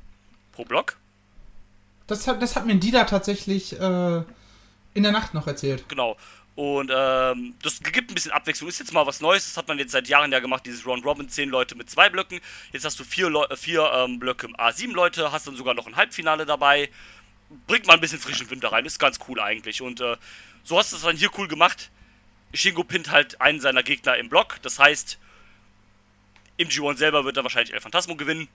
[0.53, 0.97] pro Block.
[2.07, 4.23] Das hat, das hat mir Dida tatsächlich äh,
[4.95, 5.85] in der Nacht noch erzählt.
[5.89, 6.17] Genau.
[6.57, 8.69] Und ähm, das gibt ein bisschen Abwechslung.
[8.69, 9.45] Ist jetzt mal was Neues.
[9.45, 12.09] Das hat man jetzt seit Jahren ja gemacht, dieses Round Robin, 10 Leute mit zwei
[12.09, 12.41] Blöcken.
[12.73, 15.87] Jetzt hast du vier, Leu äh, vier ähm, Blöcke A7 Leute, hast dann sogar noch
[15.87, 16.91] ein Halbfinale dabei.
[17.67, 18.87] Bringt mal ein bisschen frischen Wind da rein.
[18.87, 19.83] Ist ganz cool eigentlich.
[19.83, 20.17] Und äh,
[20.63, 21.91] so hast du es dann hier cool gemacht.
[22.53, 24.63] Shingo pinnt halt einen seiner Gegner im Block.
[24.63, 25.19] Das heißt,
[26.57, 28.49] im G1 selber wird er wahrscheinlich El Phantasmo gewinnen.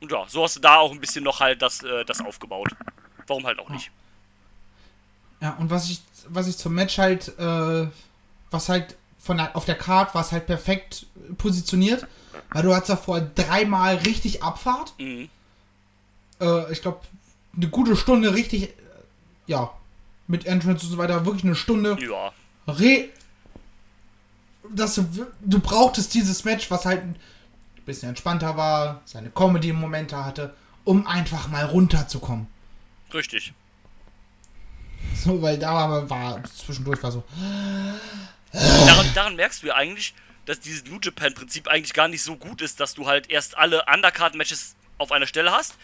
[0.00, 2.68] Und ja, so hast du da auch ein bisschen noch halt das, äh, das aufgebaut.
[3.26, 3.90] Warum halt auch nicht?
[5.40, 7.88] Ja, und was ich, was ich zum Match halt, äh,
[8.50, 12.06] was halt von der, auf der Card war es halt perfekt positioniert,
[12.50, 14.94] weil du hattest davor dreimal richtig Abfahrt.
[14.98, 15.28] Mhm.
[16.40, 17.00] Äh, ich glaube,
[17.56, 18.72] eine gute Stunde richtig, äh,
[19.46, 19.72] ja,
[20.26, 21.96] mit Entrance und so weiter, wirklich eine Stunde.
[22.00, 22.32] Ja,
[22.66, 23.08] Re
[24.70, 27.02] dass du, brauchtest dieses Match, was halt
[27.88, 32.46] bisschen entspannter war, seine Comedy-Momente hatte, um einfach mal runterzukommen.
[33.12, 33.52] richtig.
[35.14, 37.24] So, weil da war, war zwischendurch war so,
[38.52, 40.14] Daran, daran merkst du ja eigentlich,
[40.46, 43.84] dass dieses New Japan-Prinzip eigentlich gar nicht so gut ist, dass du halt erst alle
[43.92, 45.74] Undercard-Matches auf einer Stelle hast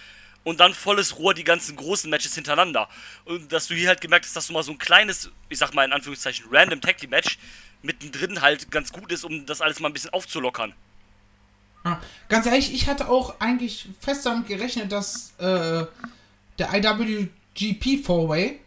[0.42, 2.88] und dann volles Rohr die ganzen großen Matches hintereinander.
[3.24, 5.74] Und dass du hier halt gemerkt hast, dass du mal so ein kleines, ich sag
[5.74, 7.38] mal in Anführungszeichen, random Tag Team Match
[7.82, 10.72] mittendrin halt ganz gut ist, um das alles mal ein bisschen aufzulockern.
[12.28, 15.84] Ganz ehrlich, ich hatte auch eigentlich fest damit gerechnet, dass äh,
[16.58, 18.60] der IWGP Four-Way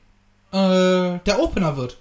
[0.51, 1.97] äh, der Opener wird.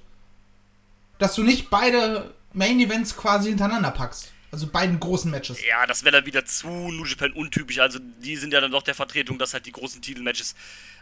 [1.19, 4.33] Dass du nicht beide Main Events quasi hintereinander packst.
[4.53, 5.59] Also beiden großen Matches.
[5.67, 7.79] Ja, das wäre dann wieder zu New Japan untypisch.
[7.79, 10.55] Also die sind ja dann doch der Vertretung, dass halt die großen Titelmatches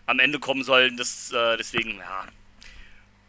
[0.06, 0.96] am Ende kommen sollen.
[0.96, 2.26] Das, äh, deswegen, ja.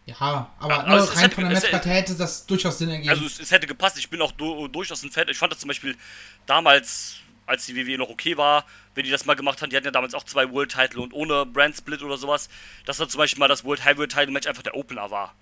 [0.08, 2.78] Ja, aber Ja, aber nur es- rein hätte- von der es- Matchkarte hätte das durchaus
[2.78, 3.10] Sinn ergeben.
[3.10, 3.98] Also es, es hätte gepasst.
[3.98, 5.28] Ich bin auch du, durchaus ein Fan.
[5.30, 5.98] Ich fand das zum Beispiel
[6.46, 9.86] damals, als die WWE noch okay war, wenn die das mal gemacht haben, die hatten
[9.86, 12.50] ja damals auch zwei World Title und ohne Brand Split oder sowas,
[12.86, 15.34] dass dann zum Beispiel mal das World Heavyweight Title Match einfach der Opener war.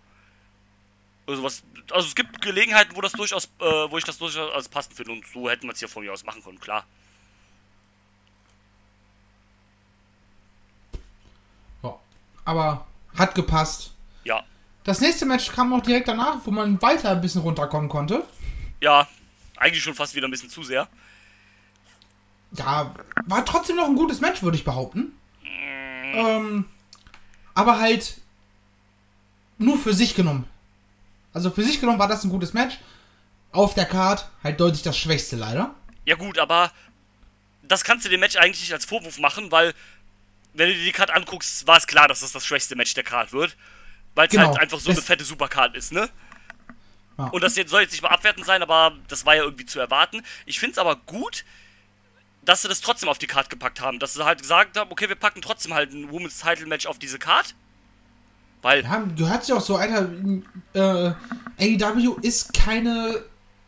[1.28, 4.68] Also, was, also es gibt Gelegenheiten, wo das durchaus, äh, wo ich das durchaus als
[4.70, 6.86] passend finde und so hätten wir es hier von mir aus machen können, klar.
[11.84, 11.96] ja.
[12.46, 12.86] Aber
[13.18, 13.92] hat gepasst.
[14.24, 14.44] Ja.
[14.84, 18.26] Das nächste Match kam auch direkt danach, wo man weiter ein bisschen runterkommen konnte.
[18.82, 19.08] Ja,
[19.58, 20.88] eigentlich schon fast wieder ein bisschen zu sehr.
[22.52, 22.94] Ja,
[23.26, 25.18] war trotzdem noch ein gutes Match, würde ich behaupten.
[26.14, 26.66] Ähm,
[27.54, 28.18] aber halt
[29.58, 30.48] nur für sich genommen.
[31.34, 32.78] Also für sich genommen war das ein gutes Match.
[33.52, 35.74] Auf der Card halt deutlich das Schwächste leider.
[36.06, 36.72] Ja gut, aber
[37.64, 39.74] das kannst du dem Match eigentlich nicht als Vorwurf machen, weil
[40.54, 43.04] wenn du dir die Card anguckst, war es klar, dass das das schwächste Match der
[43.04, 43.56] Card wird,
[44.16, 44.48] weil es Genau.
[44.50, 46.10] halt einfach so eine Das- fette Supercard ist, ne?
[47.18, 47.26] Ja.
[47.28, 49.80] Und das jetzt soll jetzt nicht mal abwertend sein, aber das war ja irgendwie zu
[49.80, 50.24] erwarten.
[50.48, 51.46] Ich finde es aber gut,
[52.44, 55.08] dass sie das trotzdem auf die Card gepackt haben, dass sie halt gesagt haben, okay,
[55.08, 57.54] wir packen trotzdem halt ein Women's Title Match auf diese Card,
[58.64, 60.10] weil Ja, gehört sich auch so, Alter.
[60.74, 61.14] Äh,
[61.60, 63.24] AEW ist keine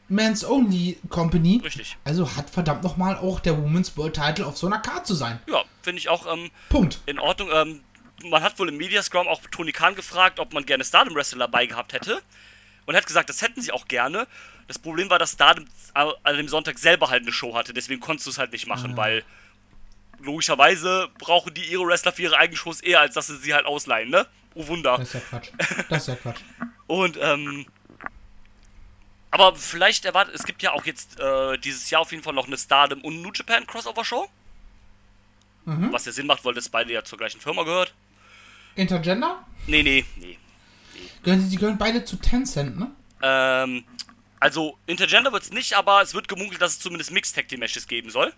[0.07, 1.61] Men's Only Company.
[1.63, 1.97] richtig.
[2.03, 5.39] Also hat verdammt nochmal auch der Women's World Title auf so einer Card zu sein.
[5.47, 6.99] Ja, finde ich auch ähm, Punkt.
[7.05, 7.49] in Ordnung.
[7.53, 7.81] Ähm,
[8.23, 11.39] man hat wohl im Media Scrum auch Tony Khan gefragt, ob man gerne Stardom Wrestler
[11.39, 12.21] dabei gehabt hätte.
[12.85, 14.27] Und er hat gesagt, das hätten sie auch gerne.
[14.67, 17.73] Das Problem war, dass Stardom an dem Sonntag selber halt eine Show hatte.
[17.73, 19.23] Deswegen konntest du es halt nicht machen, weil
[20.19, 23.65] logischerweise brauchen die ihre Wrestler für ihre eigenen Shows eher, als dass sie sie halt
[23.65, 24.27] ausleihen, ne?
[24.53, 24.97] Oh Wunder.
[24.97, 25.49] Das ist ja Quatsch.
[25.89, 26.41] Das ist ja Quatsch.
[26.87, 27.65] Und, ähm.
[29.31, 32.47] Aber vielleicht erwartet, es gibt ja auch jetzt äh, dieses Jahr auf jeden Fall noch
[32.47, 34.29] eine Stardom und New Japan Crossover Show.
[35.65, 37.93] Was ja Sinn macht, weil das beide ja zur gleichen Firma gehört.
[38.75, 39.45] Intergender?
[39.67, 40.37] Nee, nee, nee.
[41.23, 42.91] Gehören, die gehören beide zu Tencent, ne?
[43.21, 43.83] Ähm,
[44.39, 47.61] also Intergender wird es nicht, aber es wird gemunkelt, dass es zumindest Mixed Tag Team
[47.61, 48.33] Matches geben soll.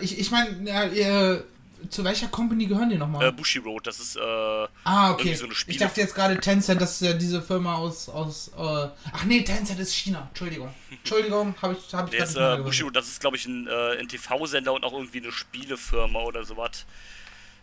[0.00, 1.42] Ich, ich meine, äh,
[1.90, 3.28] zu welcher Company gehören die nochmal?
[3.28, 5.34] Äh, Bushi Road, das ist, äh, ah, okay.
[5.34, 8.08] so eine ich dachte jetzt gerade Tencent, das ist ja diese Firma aus.
[8.08, 10.26] aus äh, ach nee, Tencent ist China.
[10.28, 10.72] Entschuldigung.
[10.90, 12.62] Entschuldigung, habe ich, hab ich grad ist, äh.
[12.62, 16.20] Bushi Road, das ist, glaube ich, ein, äh, ein TV-Sender und auch irgendwie eine Spielefirma
[16.20, 16.86] oder sowas.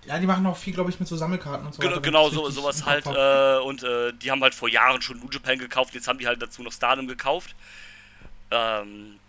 [0.06, 1.82] Ja, die machen auch viel, glaube ich, mit so Sammelkarten und so.
[1.82, 3.06] Genau, genau so, sowas halt.
[3.06, 6.28] Äh, und äh, die haben halt vor Jahren schon New Japan gekauft, jetzt haben die
[6.28, 7.56] halt dazu noch Stardom gekauft.
[8.50, 9.20] Ähm,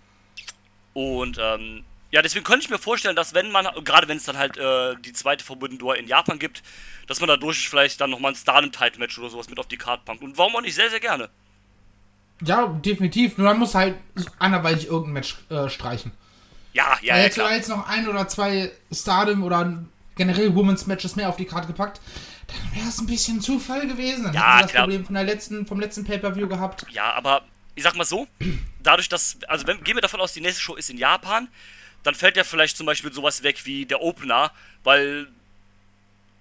[0.94, 4.36] und ähm, ja, deswegen könnte ich mir vorstellen, dass wenn man, gerade wenn es dann
[4.36, 6.62] halt äh, die zweite Forbidden Door in Japan gibt,
[7.06, 10.22] dass man dadurch vielleicht dann nochmal ein Stardom-Title-Match oder sowas mit auf die Karte packt.
[10.22, 11.30] Und warum auch nicht sehr, sehr gerne.
[12.44, 13.38] Ja, definitiv.
[13.38, 13.96] Nur dann muss halt
[14.38, 16.12] anderweitig irgendein Match äh, streichen.
[16.74, 17.54] Ja, ja, ja, jetzt klar.
[17.54, 19.84] jetzt noch ein oder zwei Stardom oder
[20.16, 22.00] generell Women's Matches mehr auf die Karte gepackt,
[22.46, 24.24] dann wäre es ein bisschen Zufall gewesen.
[24.24, 24.84] Dann Ja, das klar.
[24.84, 26.86] Problem von der letzten, vom letzten Pay-Per-View gehabt.
[26.90, 27.42] Ja, aber
[27.74, 28.26] ich sag mal so,
[28.82, 31.48] dadurch, dass, also wenn, gehen wir davon aus, die nächste Show ist in Japan,
[32.02, 34.50] dann fällt ja vielleicht zum Beispiel sowas weg wie der Opener,
[34.84, 35.28] weil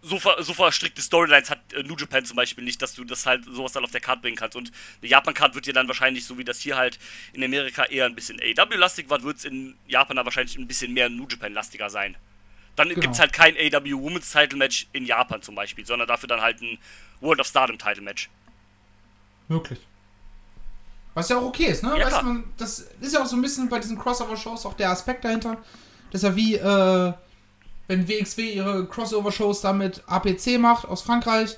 [0.02, 3.26] so, ver, so verstrickte Storylines hat äh, New Japan zum Beispiel nicht, dass du das
[3.26, 4.56] halt sowas dann auf der Karte bringen kannst.
[4.56, 6.98] Und eine Japan-Card wird dir dann wahrscheinlich, so wie das hier halt
[7.34, 10.94] in Amerika eher ein bisschen AEW-lastig war, wird es in Japan dann wahrscheinlich ein bisschen
[10.94, 12.18] mehr New Japan-lastiger sein.
[12.82, 13.02] Dann Genau.
[13.02, 16.62] gibt's halt kein AEW Women's Title Match in Japan zum Beispiel, sondern dafür dann halt
[16.62, 16.80] ein
[17.20, 18.30] World of Stardom Title Match.
[19.48, 19.80] Möglich.
[21.14, 21.96] Was ja auch okay ist, ne?
[21.98, 24.90] Ja, weißt man, das ist ja auch so ein bisschen bei diesen Crossover-Shows auch der
[24.90, 25.58] Aspekt dahinter.
[26.10, 27.14] Das ist ja wie, äh,
[27.88, 31.58] wenn WXW ihre Crossover-Shows da mit APC macht aus Frankreich,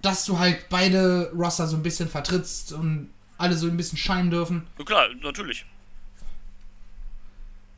[0.00, 4.30] dass du halt beide Roster so ein bisschen vertrittst und alle so ein bisschen scheinen
[4.30, 4.66] dürfen.
[4.78, 5.64] Ja, klar, natürlich.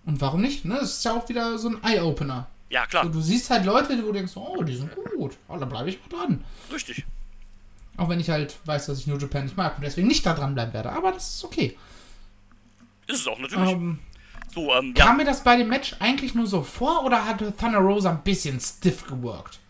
[0.07, 0.65] Und warum nicht?
[0.65, 0.77] Ne?
[0.81, 2.47] Das ist ja auch wieder so ein Eye-Opener.
[2.71, 5.37] Ja, klar, So, du siehst halt Leute, wo du denkst, oh, die sind gut.
[5.49, 6.45] Oh, da bleibe ich mal dran.
[6.73, 7.05] richtig.
[7.97, 10.35] Auch wenn ich halt weiß, dass ich New Japan nicht mag und deswegen nicht da
[10.35, 10.91] dran bleiben werde.
[10.91, 11.77] Aber das ist okay.
[13.07, 13.71] Ist es auch natürlich.
[13.71, 14.01] Ähm,
[14.53, 17.39] so, ähm, ja, Kam mir das bei dem Match eigentlich nur so vor oder hat
[17.59, 19.61] Thunder Rosa ein bisschen stiff geworkt?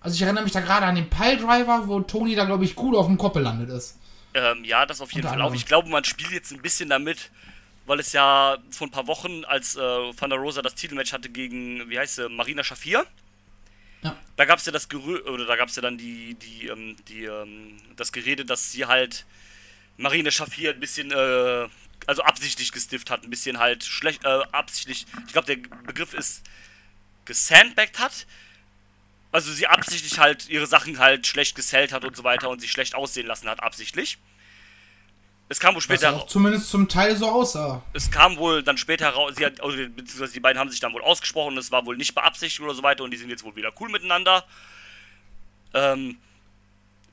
[0.00, 2.94] Also ich erinnere mich da gerade an den Piledriver, wo Tony da glaube ich gut
[2.96, 3.98] auf dem Kopf gelandet ist.
[4.34, 5.54] ähm, ja, das auf jeden Unter Fall auch.
[5.54, 7.30] Ich glaube, man spielt jetzt ein bisschen damit,
[7.90, 11.90] weil es ja vor ein paar Wochen, als äh, Thunder Rosa das Titelmatch hatte gegen,
[11.90, 13.04] wie heißt sie, Marina Shafir,
[14.04, 14.16] Ja.
[14.36, 16.94] da gab es ja das Gerü oder da gab es ja dann die, die, ähm,
[17.08, 19.26] die, ähm, das Gerede, dass sie halt
[19.96, 21.68] Marina Shafir ein bisschen, äh,
[22.06, 26.44] also absichtlich gestifft hat, ein bisschen halt schlecht, äh, absichtlich, ich glaube, der Begriff ist
[27.24, 28.28] gesandbagged hat.
[29.32, 32.68] Also sie absichtlich halt ihre Sachen halt schlecht gesellt hat und so weiter und sie
[32.68, 34.18] schlecht aussehen lassen hat, absichtlich.
[35.52, 37.82] Es kam wohl später, auch zumindest zum Teil so aussah.
[37.92, 40.92] es kam wohl dann später heraus, sie hat, also, beziehungsweise die beiden haben sich dann
[40.92, 43.56] wohl ausgesprochen, es war wohl nicht beabsichtigt oder so weiter und die sind jetzt wohl
[43.56, 44.44] wieder cool miteinander.
[45.74, 46.18] Ähm,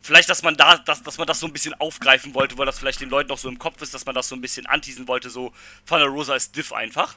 [0.03, 2.77] vielleicht, dass man da, dass, dass man das so ein bisschen aufgreifen wollte, weil das
[2.77, 5.07] vielleicht den Leuten noch so im Kopf ist, dass man das so ein bisschen anteasen
[5.07, 5.51] wollte, so
[5.87, 7.15] Thunder Rosa ist diff einfach.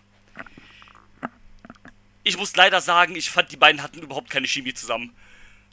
[2.23, 5.15] Ich muss leider sagen, ich fand, die beiden hatten überhaupt keine Chemie zusammen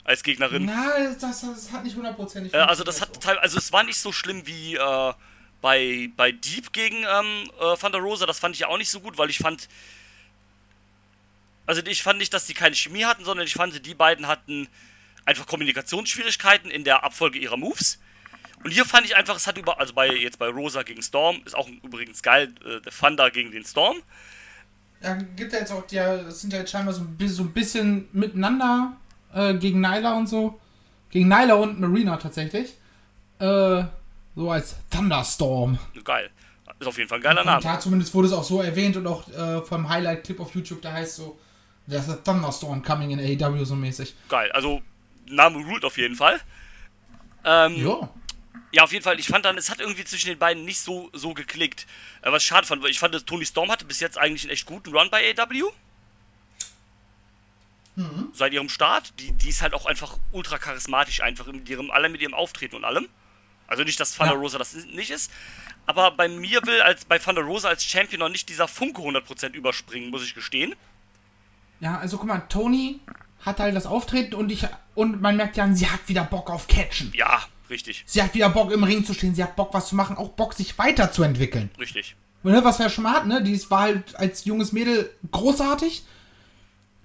[0.04, 0.66] als Gegnerin.
[0.66, 2.54] Na, das, das hat nicht hundertprozentig.
[2.54, 5.14] Äh, also das hat teil- also es war nicht so schlimm wie äh,
[5.62, 9.00] bei, bei Deep gegen ähm, äh, Thunder Rosa, das fand ich ja auch nicht so
[9.00, 9.68] gut, weil ich fand.
[11.66, 14.70] Also ich fand nicht, dass die keine Chemie hatten, sondern ich fand, die beiden hatten
[15.26, 18.00] einfach Kommunikationsschwierigkeiten in der Abfolge ihrer Moves.
[18.64, 21.42] Und hier fand ich einfach, es hat über, also bei jetzt bei Rosa gegen Storm,
[21.46, 23.98] ist auch übrigens geil, äh, der Thunder gegen den Storm.
[25.02, 28.08] Ja, gibt ja jetzt auch, die das sind ja jetzt scheinbar so so ein bisschen
[28.14, 28.98] miteinander
[29.34, 30.60] äh, gegen Nyla und so.
[31.10, 32.74] Gegen Nyla und Marina tatsächlich.
[33.40, 33.84] Äh,
[34.38, 35.80] so als Thunderstorm.
[36.04, 36.30] Geil.
[36.80, 37.60] Ist auf jeden Fall ein geiler Name.
[37.62, 40.94] da zumindest wurde es auch so erwähnt und auch äh, vom Highlight-Clip auf YouTube, da
[40.94, 41.40] heißt so,
[41.90, 44.14] there's a Thunderstorm coming in AEW so mäßig.
[44.30, 44.52] Geil.
[44.52, 44.84] Also,
[45.26, 46.40] Name ruled auf jeden Fall.
[47.44, 48.10] Ähm, Ja.
[48.74, 49.18] Ja, auf jeden Fall.
[49.20, 51.88] Ich fand dann, es hat irgendwie zwischen den beiden nicht so, so geklickt.
[52.22, 54.44] Äh, was ich schade fand, weil ich fand, dass Tony Storm hatte bis jetzt eigentlich
[54.44, 55.72] einen echt guten Run bei AEW.
[58.34, 59.14] Seit ihrem Start.
[59.20, 62.76] Die, die ist halt auch einfach ultra charismatisch, einfach mit ihrem, alle mit ihrem Auftreten
[62.76, 63.08] und allem.
[63.68, 64.40] Also nicht, dass Thunder Ja.
[64.40, 65.32] Rosa das nicht ist.
[65.86, 69.54] Aber bei mir will als bei Thunder Rosa als Champion noch nicht dieser Funke 100%
[69.54, 70.76] überspringen, muss ich gestehen.
[71.80, 73.00] Ja, also guck mal, Tony
[73.46, 76.68] hat halt das Auftreten und ich und man merkt ja, sie hat wieder Bock auf
[76.68, 77.12] Catchen.
[77.16, 79.96] Ja, richtig, Sie hat wieder Bock im Ring zu stehen, sie hat Bock was zu
[79.96, 81.70] machen, auch Bock sich weiterzuentwickeln.
[81.80, 82.16] richtig.
[82.44, 83.44] Ne, was wir ja schon mal hatten, ne?
[83.44, 86.04] Die war halt als junges Mädel großartig,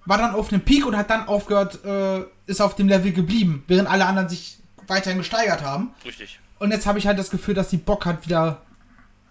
[0.05, 3.65] war dann auf einem Peak und hat dann aufgehört, äh, ist auf dem Level geblieben,
[3.67, 5.95] während alle anderen sich weiterhin gesteigert haben.
[6.05, 6.39] Richtig.
[6.63, 8.63] Und jetzt habe ich halt das Gefühl, dass die Bock hat wieder,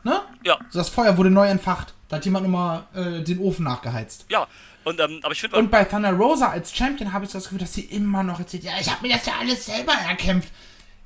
[0.04, 0.22] ne?
[0.44, 1.94] Ja, So, das Feuer wurde neu entfacht.
[2.10, 4.26] Da hat jemand nochmal äh, den Ofen nachgeheizt.
[4.30, 4.48] ja.
[4.84, 7.60] Und, ähm, aber ich finde, Und bei Thunder Rosa als Champion habe ich das Gefühl,
[7.60, 10.52] dass sie immer noch erzählt, ja, ich habe mir das ja alles selber erkämpft.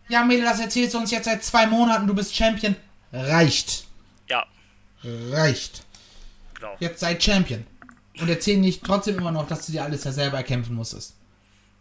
[0.07, 2.77] Ja, Mädel, das erzählst du uns jetzt seit zwei Monaten, du bist Champion.
[3.11, 3.85] Reicht.
[4.29, 4.45] ja,
[5.03, 5.83] Reicht.
[6.53, 6.75] genau.
[6.79, 7.65] Jetzt sei Champion.
[8.21, 11.15] Und erzähl nicht trotzdem immer noch, dass du dir alles ja selber erkämpfen musstest.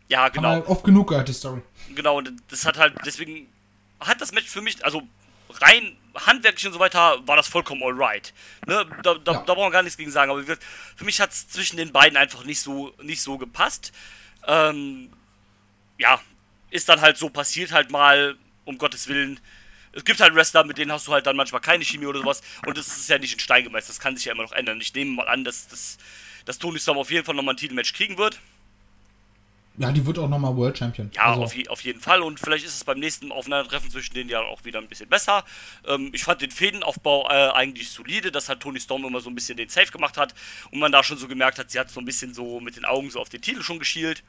[0.09, 0.57] Ja, Haben genau.
[0.57, 1.63] wir oft genug gehört, die Story.
[1.95, 3.47] Genau, und das hat halt, deswegen
[4.07, 5.07] hat das Match für mich, also
[5.51, 8.33] rein handwerklich und so weiter, war das vollkommen alright.
[8.67, 8.87] Ne?
[9.03, 9.43] Da, da, Ja.
[9.43, 12.17] da brauchen wir gar nichts gegen sagen, aber für mich hat es zwischen den beiden
[12.17, 13.93] einfach nicht so, nicht so gepasst.
[14.47, 15.11] Ähm,
[15.99, 16.21] ja,
[16.71, 19.41] ist dann halt so passiert halt mal, um Gottes Willen.
[19.93, 22.43] Es gibt halt Wrestler, mit denen hast du halt dann manchmal keine Chemie oder sowas.
[22.67, 23.91] Und das ist ja nicht in Stein gemeißelt.
[23.91, 24.81] Das kann sich ja immer noch ändern.
[24.81, 25.99] Ich nehme mal an, dass, dass,
[26.45, 28.41] dass Tony Storm auf jeden Fall nochmal ein Titelmatch kriegen wird.
[29.77, 31.11] Ja, die wird auch nochmal World Champion.
[31.15, 32.23] Ja, Also, auf, je, auf jeden Fall.
[32.23, 35.45] Und vielleicht ist es beim nächsten Aufeinandertreffen zwischen denen ja auch wieder ein bisschen besser.
[35.87, 39.35] Ähm, ich fand den Fädenaufbau äh, eigentlich solide, dass halt Tony Storm immer so ein
[39.35, 40.35] bisschen den Safe gemacht hat.
[40.71, 42.85] Und man da schon so gemerkt hat, sie hat so ein bisschen so mit den
[42.85, 44.23] Augen so auf den Titel schon geschielt.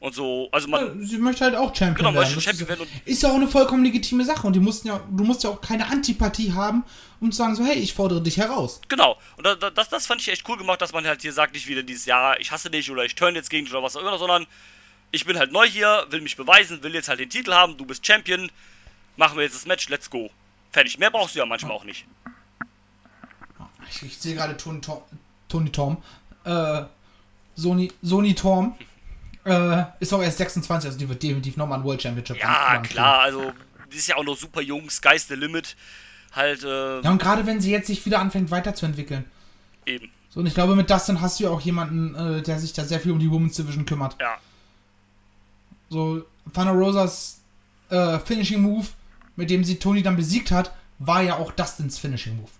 [0.00, 1.04] Und so, also man.
[1.04, 2.34] sie möchte halt auch Champion Genau, werden.
[2.34, 4.46] Das Champion ist, werden ist ja auch eine vollkommen legitime Sache.
[4.46, 6.84] Und die mussten ja, du musst ja auch keine Antipathie haben,
[7.20, 8.80] um zu sagen, so, hey, ich fordere dich heraus.
[8.88, 9.18] Genau.
[9.36, 11.52] Und da, da, das, das fand ich echt cool gemacht, dass man halt hier sagt,
[11.52, 13.94] nicht wieder dieses Jahr, ich hasse dich oder ich turn jetzt gegen dich oder was
[13.94, 14.46] auch immer, sondern
[15.10, 17.84] ich bin halt neu hier, will mich beweisen, will jetzt halt den Titel haben, du
[17.84, 18.50] bist Champion,
[19.18, 20.30] machen wir jetzt das Match, let's go.
[20.72, 20.98] Fertig.
[20.98, 22.06] Mehr brauchst du ja manchmal auch nicht.
[23.90, 25.02] Ich, ich sehe gerade Tony Tom,
[25.48, 26.02] Tony Tom,
[26.44, 26.84] äh,
[27.56, 28.76] Sony, Sony Tom,
[29.44, 33.20] äh, ist auch erst 26, also die wird definitiv nochmal ein World Championship Ja, klar,
[33.20, 33.52] also
[33.92, 35.76] die ist ja auch noch super jung, Sky's the Limit.
[36.32, 37.00] Halt, äh.
[37.00, 39.24] Ja, und gerade wenn sie jetzt sich wieder anfängt weiterzuentwickeln.
[39.86, 40.10] eben.
[40.28, 42.84] So, und ich glaube, mit Dustin hast du ja auch jemanden, äh, der sich da
[42.84, 44.16] sehr viel um die Women's Division kümmert.
[44.20, 44.38] Ja.
[45.88, 46.24] So,
[46.54, 47.40] Thunder Rosas
[47.88, 48.86] äh, Finishing Move,
[49.34, 52.50] mit dem sie Tony dann besiegt hat, war ja auch Dustins Finishing Move.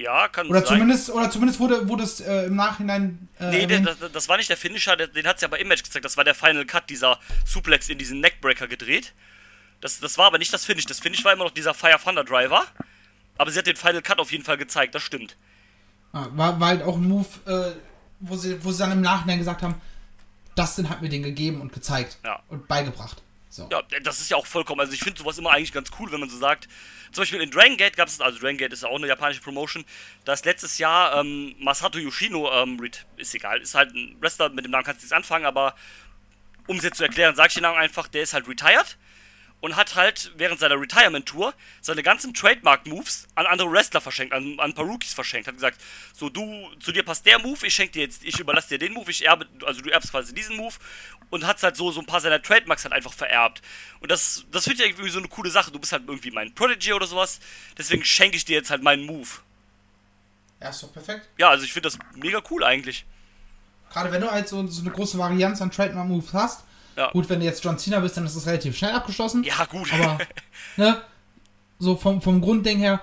[0.00, 0.68] Ja, kann Oder sein.
[0.78, 3.28] zumindest, oder zumindest wurde, wurde es äh, im Nachhinein.
[3.40, 5.66] Äh, Nee, der, das, das war nicht der Finisher, der, den hat sie aber im
[5.68, 6.04] Match gezeigt.
[6.04, 9.12] Das war der Final Cut, dieser Suplex in diesen Neckbreaker gedreht.
[9.80, 10.86] Das, das war aber nicht das Finish.
[10.86, 12.64] Das Finish war immer noch dieser Fire Thunder Driver.
[13.38, 15.36] Aber sie hat den Final Cut auf jeden Fall gezeigt, das stimmt.
[16.12, 17.72] Ah, war, war halt auch ein Move, äh,
[18.20, 19.80] wo, sie, wo sie dann im Nachhinein gesagt haben,
[20.56, 22.42] Dustin hat mir den gegeben und gezeigt Ja.
[22.48, 23.22] und beigebracht.
[23.50, 23.68] So.
[23.70, 24.80] Ja, das ist ja auch vollkommen.
[24.80, 26.68] Also ich finde sowas immer eigentlich ganz cool, wenn man so sagt.
[27.12, 29.40] Zum Beispiel in Dragon Gate gab es, also Dragon Gate ist ja auch eine japanische
[29.40, 29.84] Promotion,
[30.26, 32.78] da ist letztes Jahr ähm, Masato Yoshino, ähm,
[33.16, 35.74] ist egal, ist halt ein Wrestler, mit dem Namen kannst du nichts anfangen, aber
[36.66, 38.98] um es jetzt zu erklären, sag ich den Namen einfach, der ist halt retired
[39.60, 44.72] und hat halt während seiner Retirement-Tour seine ganzen Trademark-Moves an andere Wrestler verschenkt, an, an
[44.72, 45.48] Rookies verschenkt.
[45.48, 45.80] Hat gesagt,
[46.12, 48.92] so du, zu dir passt der Move, ich schenke dir jetzt, ich überlasse dir den
[48.92, 50.74] Move, ich erbe, also du erbst quasi diesen Move
[51.30, 53.62] und hat halt so, so ein paar seiner Trademarks halt einfach vererbt.
[54.00, 55.70] Und das, das finde ich irgendwie so eine coole Sache.
[55.70, 57.40] Du bist halt irgendwie mein Prodigy oder sowas,
[57.76, 59.28] deswegen schenke ich dir jetzt halt meinen Move.
[60.60, 61.28] Ja, ist doch perfekt.
[61.38, 63.04] Ja, also ich finde das mega cool eigentlich.
[63.90, 66.64] Gerade wenn du halt so, so eine große Varianz an Trademark-Moves hast.
[66.96, 67.10] Ja.
[67.10, 69.44] Gut, wenn du jetzt John Cena bist, dann ist das relativ schnell abgeschlossen.
[69.44, 69.92] Ja, gut.
[69.92, 70.18] Aber,
[70.76, 71.00] ne,
[71.78, 73.00] so vom, vom Grundding her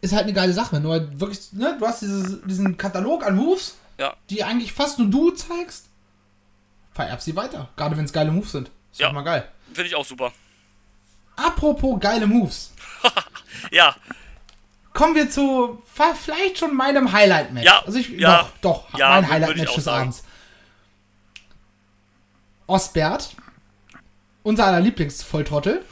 [0.00, 0.80] ist halt eine geile Sache.
[0.80, 4.14] Du halt wirklich, ne, du hast dieses, diesen Katalog an Moves, ja.
[4.30, 5.88] die eigentlich fast nur du zeigst,
[6.94, 7.68] vererb sie weiter.
[7.76, 8.70] Gerade wenn es geile Moves sind.
[8.90, 9.12] Ist Ja.
[9.12, 9.48] mal geil.
[9.72, 10.32] Finde ich auch super.
[11.36, 12.72] Apropos geile Moves.
[13.70, 13.94] Ja,
[14.92, 17.64] Kommen wir zu vielleicht schon meinem Highlight-Match.
[17.64, 19.88] Ja, also ich, ja, doch, doch, ja, mein Highlight-Match des.
[19.88, 20.24] Abends.
[22.66, 23.34] Osbert,
[24.42, 25.84] unser aller Lieblingsvolltrottel.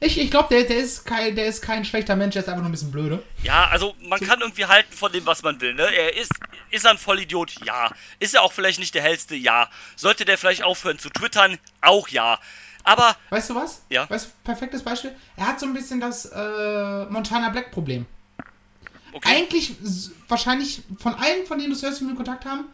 [0.00, 2.60] Ich, ich glaube, der, der, ist kein, der ist kein schlechter Mensch, der ist einfach
[2.60, 3.22] nur ein bisschen blöde.
[3.42, 5.74] Ja, also man kann irgendwie halten von dem, was man will.
[5.74, 5.82] Ne?
[5.82, 6.30] Er ist,
[6.70, 7.54] ist er ein Vollidiot?
[7.64, 7.90] Ja.
[8.20, 9.34] Ist er auch vielleicht nicht der hellste?
[9.34, 9.68] Ja.
[9.96, 11.58] Sollte der vielleicht aufhören zu twittern?
[11.80, 12.38] Auch ja.
[12.84, 13.82] Aber Weißt du was?
[13.90, 14.08] Ja.
[14.08, 15.16] Weißt du, perfektes Beispiel.
[15.36, 18.06] Er hat so ein bisschen das äh, Montana Black Problem.
[19.12, 19.74] okay, Eigentlich,
[20.28, 22.66] wahrscheinlich von allen, von denen du zuerst mit Kontakt haben,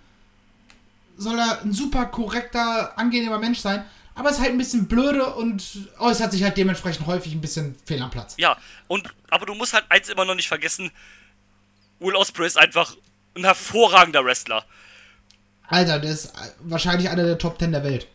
[1.17, 3.85] soll er ein super korrekter, angenehmer Mensch sein.
[4.15, 5.63] Aber ist halt ein bisschen blöde und
[5.99, 8.35] äußert sich halt dementsprechend häufig ein bisschen fehl am Platz.
[8.39, 8.57] ja.
[8.87, 10.91] Und aber du musst halt eins immer noch nicht vergessen:
[11.99, 12.97] Will Ospreay ist einfach
[13.37, 14.65] ein hervorragender Wrestler.
[15.67, 18.07] Alter, der ist wahrscheinlich einer der Top 10 der Welt.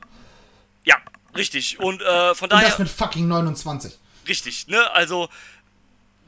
[0.86, 0.96] Ja,
[1.36, 1.80] richtig.
[1.80, 3.98] Und äh, von Und daher das mit fucking 29.
[4.28, 4.68] richtig.
[4.68, 5.28] Ne, also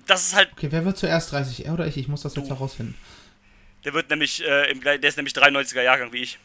[0.07, 0.51] das ist halt.
[0.53, 1.65] Okay, wer wird zuerst 30?
[1.65, 1.95] Er oder ich?
[1.95, 2.97] Ich muss das jetzt herausfinden.
[3.85, 6.39] Der wird nämlich äh, im, der ist nämlich 93er Jahrgang wie ich.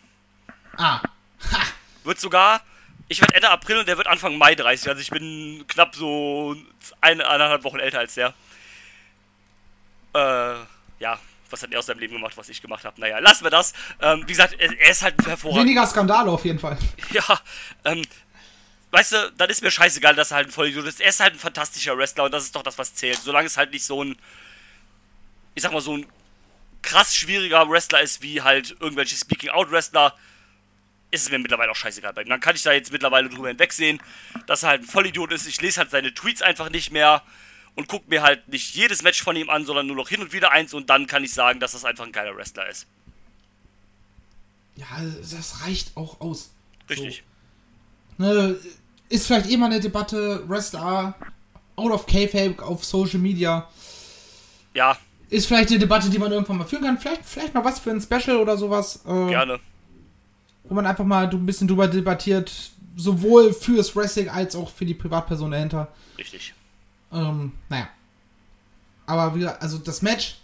[0.76, 1.00] Ah,
[2.04, 2.62] Wird sogar,
[3.08, 4.88] ich werde Ende April und der wird Anfang Mai 30.
[4.88, 6.56] Also ich bin knapp so
[7.00, 8.34] eine, eineinhalb Wochen älter als der.
[10.14, 10.54] Äh,
[10.98, 11.18] ja,
[11.50, 13.00] was hat er aus seinem Leben gemacht, was ich gemacht habe?
[13.00, 13.72] Naja, lassen wir das.
[14.00, 15.64] Ähm, wie gesagt, er, er ist halt ein hervorragender.
[15.64, 16.78] weniger Skandale auf jeden Fall.
[17.12, 17.40] Ja,
[17.84, 18.02] ähm,
[18.90, 21.00] weißt du, dann ist mir scheißegal, dass er halt ein Vollidiot ist.
[21.00, 23.18] Er ist halt ein fantastischer Wrestler und das ist doch das, was zählt.
[23.18, 24.16] Solange es halt nicht so ein,
[25.54, 26.06] ich sag mal, so ein
[26.82, 30.14] krass schwieriger Wrestler ist, wie halt irgendwelche Speaking-Out-Wrestler,
[31.10, 32.28] ist es mir mittlerweile auch scheißegal bei ihm.
[32.28, 34.00] Dann kann ich da jetzt mittlerweile drüber hinwegsehen,
[34.46, 35.46] dass er halt ein Vollidiot ist.
[35.46, 37.22] Ich lese halt seine Tweets einfach nicht mehr
[37.74, 40.32] und gucke mir halt nicht jedes Match von ihm an, sondern nur noch hin und
[40.32, 42.86] wieder eins und dann kann ich sagen, dass das einfach ein geiler Wrestler ist.
[44.76, 44.86] Ja,
[45.30, 46.50] das reicht auch aus.
[46.88, 47.22] Richtig.
[48.18, 48.56] Ne,
[49.08, 51.14] ist vielleicht eh mal eine Debatte, Wrestler
[51.76, 53.68] out of K-Fape auf Social Media.
[54.74, 54.98] Ja,
[55.30, 56.98] Ist vielleicht eine Debatte, die man irgendwann mal führen kann.
[56.98, 59.00] Vielleicht, vielleicht mal was für ein Special oder sowas.
[59.06, 59.60] Äh, gerne.
[60.68, 62.52] Wo man einfach mal ein bisschen drüber debattiert,
[62.96, 65.88] sowohl fürs Wrestling als auch für die Privatperson dahinter.
[66.18, 66.54] Richtig.
[67.12, 67.88] Ähm, naja.
[69.06, 70.36] Aber wie gesagt, also das Match,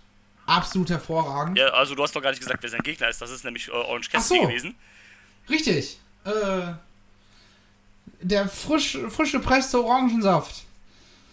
[0.47, 1.59] absolut hervorragend.
[1.59, 3.21] Ja, also du hast noch gar nicht gesagt, wer sein Gegner ist.
[3.21, 4.47] Das ist nämlich äh, Orange Ach Cassidy so.
[4.47, 4.75] gewesen.
[5.49, 5.99] Richtig.
[6.25, 6.73] Äh,
[8.21, 10.65] der frisch, frische presste Orangensaft.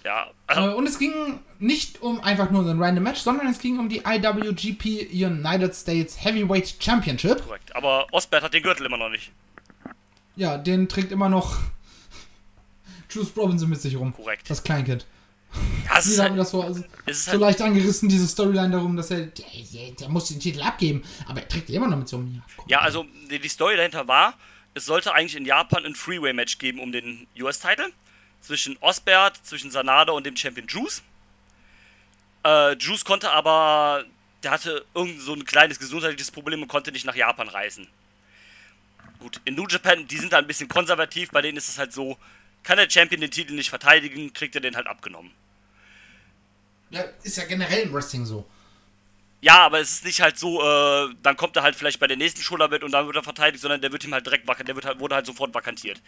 [0.03, 3.59] Ja, Äh, also, und es ging nicht um einfach nur ein random Match, sondern es
[3.59, 7.43] ging um die IWGP United States Heavyweight Championship.
[7.43, 7.75] korrekt.
[7.75, 9.31] Aber Osbert hat den Gürtel immer noch nicht.
[10.35, 11.57] Ja, den trägt immer noch
[13.09, 14.13] Juice Robinson mit sich rum.
[14.13, 14.49] Korrekt.
[14.49, 15.05] Das Kleinkind.
[15.85, 19.09] Ja, es ist halt, das so, also, so halt leicht angerissen, diese Storyline darum, dass
[19.09, 19.45] er, der,
[19.99, 22.43] der, muss den Titel abgeben, aber er trägt die immer noch mit so einem.
[22.55, 22.65] komm.
[22.69, 24.35] Ja, also die, die Story dahinter war,
[24.75, 27.91] es sollte eigentlich in Japan ein Freeway-Match geben um den US-Title
[28.41, 31.03] zwischen Osbert, zwischen Sanada und dem Champion Juice.
[32.43, 34.05] Äh, Juice konnte aber,
[34.43, 37.87] der hatte irgend so ein kleines gesundheitliches Problem und konnte nicht nach Japan reisen.
[39.19, 41.91] Gut, in New Japan, die sind da ein bisschen konservativ, bei denen ist es halt
[41.91, 42.17] so,
[42.63, 45.31] kann der Champion den Titel nicht verteidigen, kriegt er den halt abgenommen.
[46.89, 48.47] Ja, ist ja generell im Wrestling so.
[49.41, 52.17] Ja, aber es ist nicht halt so, äh, dann kommt er halt vielleicht bei der
[52.17, 54.67] nächsten Shoulder mit und dann wird er verteidigt, sondern der wird ihm halt direkt vakant,
[54.67, 56.01] der wird halt, wurde halt sofort vakantiert.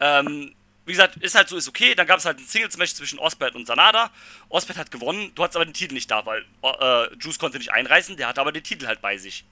[0.00, 0.54] Ähm,
[0.86, 1.94] wie gesagt, ist halt so, ist okay.
[1.94, 4.10] Dann gab es halt ein Singles-Match zwischen Osbert und Sanada.
[4.48, 7.72] Osbert hat gewonnen, du hattest aber den Titel nicht da, weil äh, Juice konnte nicht
[7.72, 9.44] einreißen, der hatte aber den Titel halt bei sich.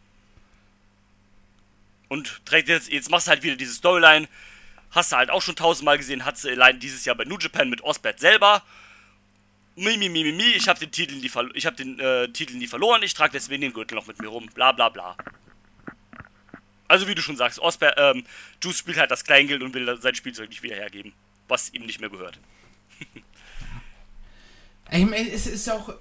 [2.08, 4.28] Und trägt jetzt, jetzt machst du halt wieder diese Storyline.
[4.90, 7.70] Hast du halt auch schon tausendmal gesehen, hat sie allein dieses Jahr bei New Japan
[7.70, 8.62] mit Osbert selber.
[9.74, 12.56] Mi, mi, mi, mi, ich habe den Titel nie, verlo- ich hab den äh, Titel
[12.56, 15.16] nie verloren, ich trage deswegen den Gürtel noch mit mir rum, bla bla bla.
[16.88, 18.26] Also wie du schon sagst, Osber, ähm,
[18.62, 21.14] Juice spielt halt das Kleingeld und will sein Spielzeug nicht wieder hergeben,
[21.48, 22.38] was ihm nicht mehr gehört.
[24.90, 25.94] Ich meine, es ist ja auch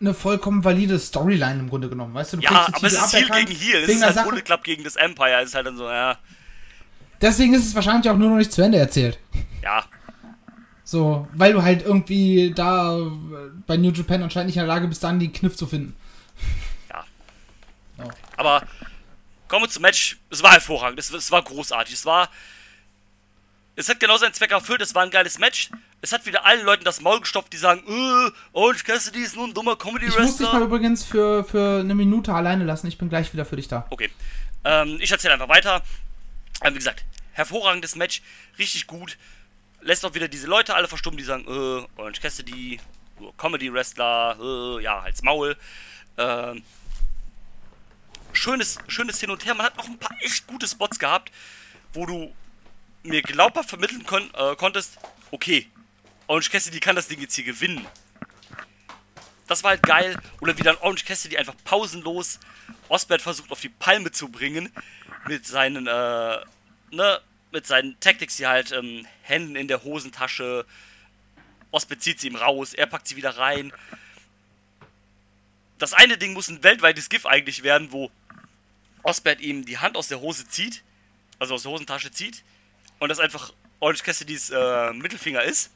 [0.00, 2.36] eine vollkommen valide Storyline im Grunde genommen, weißt du?
[2.36, 4.24] du Ja, aber es ist aberkannt gegen Heel, es ist halt.
[4.24, 6.18] Bullet Club gegen das Empire, es ist halt dann so, ja,
[7.22, 9.16] Deswegen ist es wahrscheinlich auch nur noch nicht zu Ende erzählt.
[9.62, 9.84] ja,
[10.82, 12.98] So, weil du halt irgendwie da
[13.66, 15.94] bei New Japan anscheinend nicht in der Lage bist, dann den Kniff zu finden.
[16.90, 17.04] ja.
[17.98, 18.10] Ja.
[18.36, 18.66] Aber
[19.46, 22.28] kommen wir zum Match, es war hervorragend, es, es war großartig, es war,
[23.74, 25.70] es hat genau seinen Zweck erfüllt, es war ein geiles Match.
[26.00, 29.46] Es hat wieder allen Leuten das Maul gestopft, die sagen, äh, Orange Cassidy ist nur
[29.46, 30.60] ein dummer Ich muss dich mal Comedy-Wrestler.
[30.60, 32.86] übrigens für, für eine Minute alleine lassen.
[32.88, 33.86] Ich bin gleich wieder für dich da.
[33.90, 34.10] Okay.
[34.64, 35.82] Ähm, ich erzähle einfach weiter.
[36.62, 38.22] Ähm, wie gesagt, hervorragendes Match,
[38.58, 39.16] richtig gut.
[39.80, 42.78] Lässt auch wieder diese Leute alle verstummen, die sagen, äh, Orange Cassidy,
[43.18, 45.56] nur Comedy-Wrestler, äh, ja, halt's Maul.
[46.18, 46.62] Ähm,
[48.32, 49.54] schönes, schönes Hin und Her.
[49.54, 51.32] Man hat auch ein paar echt gute Spots gehabt,
[51.94, 52.32] wo du
[53.02, 54.98] mir glaubhaft vermitteln kon äh, konntest,
[55.30, 55.66] okay,
[56.26, 57.86] Orange Cassidy kann das Ding jetzt hier gewinnen.
[59.46, 60.16] Das war halt geil.
[60.40, 62.38] Oder wie dann Orange Cassidy einfach pausenlos
[62.88, 64.72] Osbert versucht auf die Palme zu bringen.
[65.26, 66.38] Mit seinen, äh,
[66.90, 70.64] ne, mit seinen Tactics, die halt ähm, Händen in der Hosentasche.
[71.70, 73.72] Osbert zieht sie ihm raus, er packt sie wieder rein.
[75.78, 78.10] Das eine Ding muss ein weltweites GIF eigentlich werden, wo
[79.02, 80.82] Osbert ihm die Hand aus der Hose zieht,
[81.38, 82.44] also aus der Hosentasche zieht,
[83.02, 85.72] und das einfach Orange Cassidys äh, Mittelfinger ist.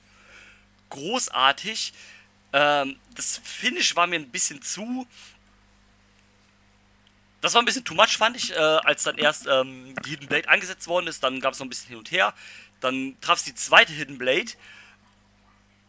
[0.91, 1.93] Großartig.
[2.53, 5.09] Ähm, das Finish war mir ein bisschen zu.
[7.41, 10.29] Das war ein bisschen too much, fand ich, äh, als dann erst ähm, die Hidden
[10.29, 11.25] Blade eingesetzt worden ist.
[11.25, 12.33] Dann gab es noch ein bisschen hin und her.
[12.79, 14.53] Dann traf es die zweite Hidden Blade.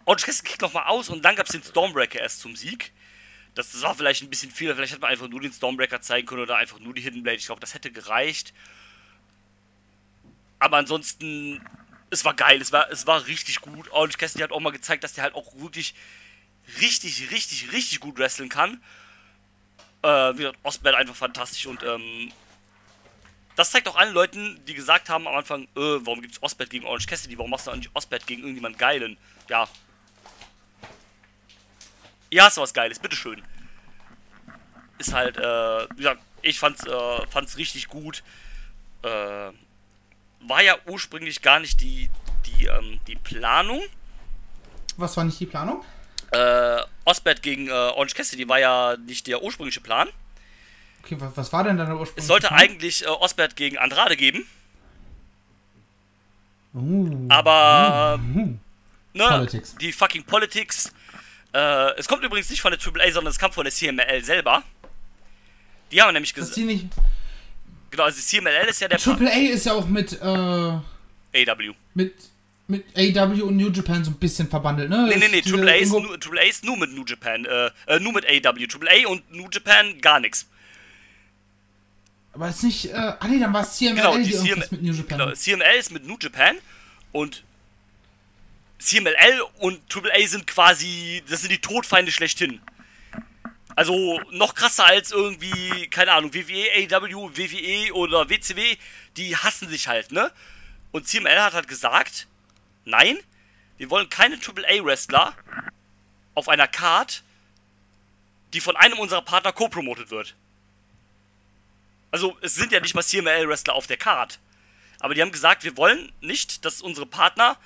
[0.05, 2.93] Orange Cassidy kriegt nochmal aus und dann gab es den Stormbreaker erst zum Sieg.
[3.53, 4.73] Das, das war vielleicht ein bisschen viel.
[4.73, 7.37] Vielleicht hätte man einfach nur den Stormbreaker zeigen können oder einfach nur die Hidden Blade.
[7.37, 8.55] Ich glaube, das hätte gereicht.
[10.59, 11.61] Aber ansonsten,
[12.09, 12.61] es war geil.
[12.61, 13.91] Es war, es war richtig gut.
[13.91, 15.93] Orange Cassidy hat auch mal gezeigt, dass der halt auch wirklich
[16.81, 18.81] richtig, richtig, richtig gut wresteln kann.
[20.03, 22.31] Äh, wie gesagt, Osbert einfach fantastisch und ähm,
[23.55, 26.85] das zeigt auch allen Leuten, die gesagt haben am Anfang, äh, warum gibt's Osbert gegen
[26.85, 29.17] Orange Cassidy, warum machst du nicht Osbert gegen irgendjemand Geilen?
[29.49, 29.67] Ja.
[32.29, 33.41] Ja, ist was Geiles, bitteschön.
[34.99, 38.23] Ist halt, äh, wie gesagt, ich fand's, äh, fand's richtig gut.
[39.01, 39.51] Äh,
[40.47, 42.09] war ja ursprünglich gar nicht die,
[42.45, 43.81] die, ähm, die Planung.
[44.97, 45.83] Was war nicht die Planung?
[46.31, 50.09] Äh, Osbert gegen äh, Orange Cassidy war ja nicht der ursprüngliche Plan.
[51.03, 52.17] Okay, was, was war denn deine Ursprung?
[52.19, 54.45] Es sollte eigentlich äh, Osbert gegen Andrade geben,
[56.77, 58.37] Uh, aber uh.
[58.37, 58.59] ne,
[59.13, 59.75] Politics.
[59.75, 60.93] die fucking Politics.
[61.53, 64.63] Äh, es kommt übrigens nicht von der AAA, sondern es kam von der CMLL selber.
[65.91, 66.55] Die haben nämlich gesagt.
[67.91, 71.73] Genau, also CMLL ist ja der Triple A ist ja auch mit, äh, AW.
[71.93, 72.13] mit,
[72.67, 75.07] mit AW und New Japan so ein bisschen verbandelt, ne?
[75.09, 78.13] Nee, nee, nee, Diese AAA ist, nur, ist nur mit New Japan, äh, äh, nur
[78.13, 78.65] mit AW.
[78.65, 80.47] AAA und New Japan gar nichts.
[82.33, 84.81] Aber ist nicht, äh, ah nee, dann war es CML, Genau, die, die CM mit
[84.83, 85.17] New Japan.
[85.17, 86.55] genau, CML ist mit New Japan
[87.11, 87.43] und
[88.79, 92.59] CMLL und AAA sind quasi, das sind die Todfeinde schlechthin.
[93.77, 98.75] Also noch krasser als irgendwie, keine Ahnung, WWE, AEW, WWE oder WCW,
[99.17, 100.31] die hassen sich halt, ne?
[100.91, 102.25] Und CML hat halt gesagt,
[102.85, 103.19] nein,
[103.77, 105.35] wir wollen keine AAA-Wrestler
[106.33, 107.21] auf einer Card,
[108.53, 110.33] die von einem unserer Partner co-promotet wird.
[112.09, 114.39] Also es sind ja nicht mal CML-Wrestler auf der Card.
[114.99, 117.59] Aber die haben gesagt, wir wollen nicht, dass unsere Partner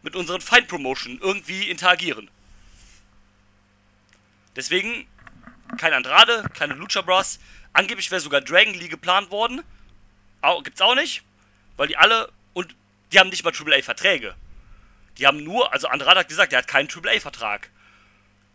[0.00, 2.30] mit unseren Feind-Promotion irgendwie interagieren.
[4.56, 5.06] Deswegen
[5.76, 7.38] kein Andrade, keine Lucha Bros.
[7.72, 9.62] Angeblich wäre sogar Dragon League geplant worden.
[10.40, 11.22] Au, gibt's auch nicht.
[11.76, 12.32] Weil die alle.
[12.54, 12.74] Und
[13.12, 14.34] die haben nicht mal AAA-Verträge.
[15.18, 15.72] Die haben nur.
[15.72, 17.70] Also Andrade hat gesagt, der hat keinen AAA-Vertrag.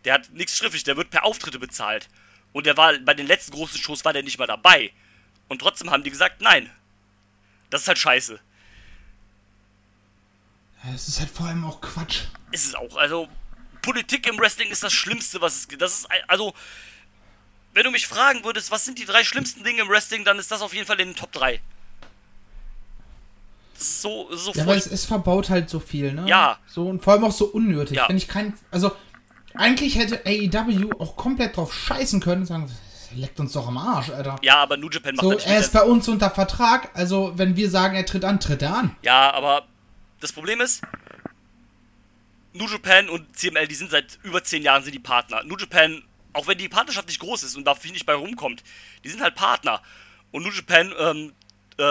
[0.04, 2.08] Der hat nichts schriftlich, der wird per Auftritte bezahlt.
[2.52, 4.92] Und der war bei den letzten großen Shows war der nicht mal dabei.
[5.48, 6.70] Und trotzdem haben die gesagt, nein.
[7.70, 8.38] Das ist halt scheiße.
[10.94, 12.24] Es ist halt vor allem auch Quatsch.
[12.50, 12.96] Ist es auch.
[12.96, 13.28] Also,
[13.82, 15.82] Politik im Wrestling ist das Schlimmste, was es gibt.
[15.82, 16.54] Das ist, also,
[17.74, 20.50] wenn du mich fragen würdest, was sind die drei schlimmsten Dinge im Wrestling, dann ist
[20.50, 21.60] das auf jeden Fall in den Top 3.
[23.74, 26.26] Das ist so, so Ja, weil es, es verbaut halt so viel, ne?
[26.28, 26.58] Ja.
[26.66, 27.96] So und vor allem auch so unnötig.
[27.96, 28.08] Ja.
[28.08, 28.54] Wenn ich kein.
[28.70, 28.92] Also,
[29.54, 32.70] eigentlich hätte AEW auch komplett drauf scheißen können und sagen,
[33.16, 34.36] leckt uns doch am Arsch, Alter.
[34.42, 37.70] Ja, aber New Japan macht So, er ist bei uns unter Vertrag, also wenn wir
[37.70, 38.96] sagen, er tritt an, tritt er an.
[39.02, 39.66] Ja, aber
[40.20, 40.82] das Problem ist,
[42.52, 45.42] New Japan und CML, die sind seit über 10 Jahren sind die Partner.
[45.44, 46.02] New Japan,
[46.34, 48.62] auch wenn die Partnerschaft nicht groß ist und da viel nicht bei rumkommt,
[49.02, 49.82] die sind halt Partner.
[50.32, 51.32] Und New Japan ähm,
[51.78, 51.82] äh,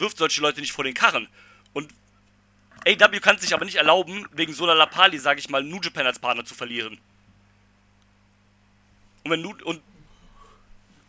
[0.00, 1.28] wirft solche Leute nicht vor den Karren.
[1.72, 1.92] Und
[2.86, 5.80] AW kann es sich aber nicht erlauben, wegen so einer Lappali, sage ich mal, New
[5.80, 6.98] Japan als Partner zu verlieren.
[9.22, 9.82] Und wenn New, und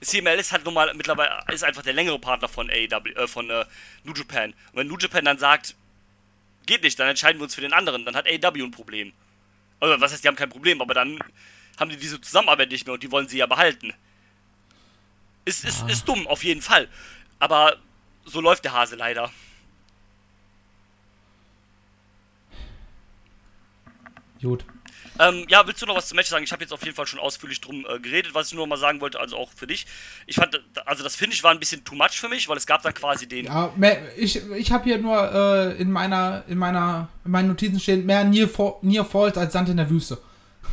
[0.02, 3.66] CML ist halt normal mittlerweile ist einfach der längere Partner von AEW, äh, von äh,
[4.04, 4.54] New Japan.
[4.72, 5.76] Und wenn New Japan dann sagt,
[6.66, 9.14] geht nicht, dann entscheiden wir uns für den anderen, dann hat AEW ein Problem.
[9.80, 11.20] Also, was heißt, die haben kein Problem, aber dann
[11.80, 13.94] haben die diese Zusammenarbeit nicht mehr und die wollen sie ja behalten.
[15.46, 16.88] Ist, ist, ist dumm, auf jeden Fall.
[17.40, 17.78] Aber
[18.26, 19.32] so läuft der Hase leider.
[24.42, 24.66] Gut.
[25.20, 26.44] Ähm, ja, willst du noch was zum Match sagen?
[26.44, 28.70] Ich habe jetzt auf jeden Fall schon ausführlich drum äh, geredet, was ich nur noch
[28.70, 29.86] mal sagen wollte, also auch für dich.
[30.26, 32.82] Ich fand, also das Finish war ein bisschen too much für mich, weil es gab
[32.82, 33.46] dann quasi den.
[33.46, 37.80] Ja, mehr, ich, ich habe hier nur äh, in meiner, in meiner, in meinen Notizen
[37.80, 40.18] stehen, mehr Near, Fall, Near Falls als Sand in der Wüste.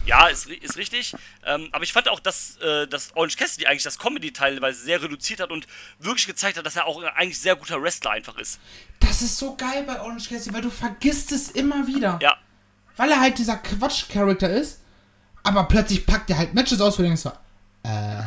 [0.08, 1.14] Ja, ist, ist richtig.
[1.44, 5.02] Ähm, aber ich fand auch, dass, äh, dass Orange Cassidy eigentlich das Comedy teilweise sehr
[5.02, 5.66] reduziert hat und
[5.98, 8.58] wirklich gezeigt hat, dass er auch eigentlich sehr guter Wrestler einfach ist.
[9.00, 12.18] Das ist so geil bei Orange Cassidy, weil du vergisst es immer wieder.
[12.22, 12.38] Ja,
[12.96, 14.80] Weil er halt dieser Quatsch-Charakter ist,
[15.42, 17.26] aber plötzlich packt er halt Matches aus, wo du denkst,
[17.84, 18.22] äh,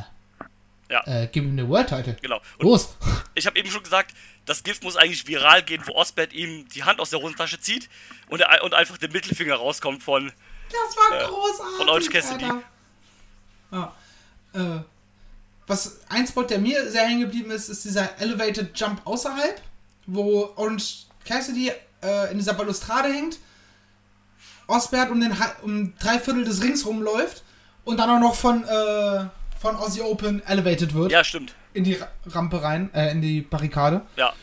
[0.90, 1.08] Ja.
[1.08, 2.16] äh, gib ihm den World Title.
[2.22, 2.41] genau.
[2.60, 2.95] Und Los.
[3.34, 4.14] ich habe eben schon gesagt,
[4.45, 7.90] das Gift muss eigentlich viral gehen, wo Osbert ihm die Hand aus der Hosentasche zieht
[8.28, 10.32] und, er, und einfach der Mittelfinger rauskommt von.
[10.72, 11.77] Das war großartig.
[11.77, 12.45] von Orange Cassidy.
[13.72, 13.93] Ja.
[14.53, 14.80] Äh,
[15.68, 19.61] was ein Spot, der mir sehr hängen geblieben ist, ist dieser Elevated Jump außerhalb,
[20.07, 21.72] wo Orange Cassidy
[22.03, 23.38] äh, in dieser Balustrade hängt,
[24.68, 27.43] Osbert um, den, um drei Viertel des Rings rumläuft
[27.85, 29.26] und dann auch noch von, äh,
[29.60, 31.53] von Aussie Open elevated wird Ja, stimmt.
[31.73, 34.02] in die Ra- Rampe rein, äh, in die Barrikade.
[34.15, 34.34] Ja.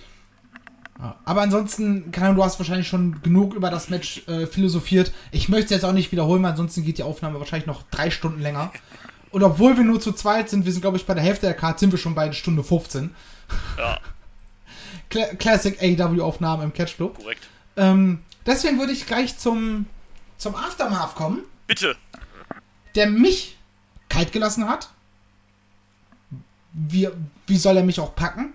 [1.25, 5.13] Aber ansonsten, keine Ahnung, du hast wahrscheinlich schon genug über das Match äh, philosophiert.
[5.31, 8.11] Ich möchte es jetzt auch nicht wiederholen, weil ansonsten geht die Aufnahme wahrscheinlich noch drei
[8.11, 8.73] Stunden länger.
[9.31, 11.55] Und obwohl wir nur zu zweit sind, wir sind, glaube ich, bei der Hälfte der
[11.55, 13.15] Card, sind wir schon bei einer Stunde 15.
[13.77, 14.01] Ja,
[15.11, 17.19] Cla Classic AEW-Aufnahmen im Catch Club.
[17.19, 17.47] korrekt.
[17.77, 19.87] Ähm, deswegen würde ich gleich zum,
[20.37, 21.95] zum Aftermath kommen, Bitte.
[22.95, 23.57] der mich
[24.09, 24.89] kalt gelassen hat.
[26.73, 27.09] Wie,
[27.47, 28.55] wie soll er mich auch packen?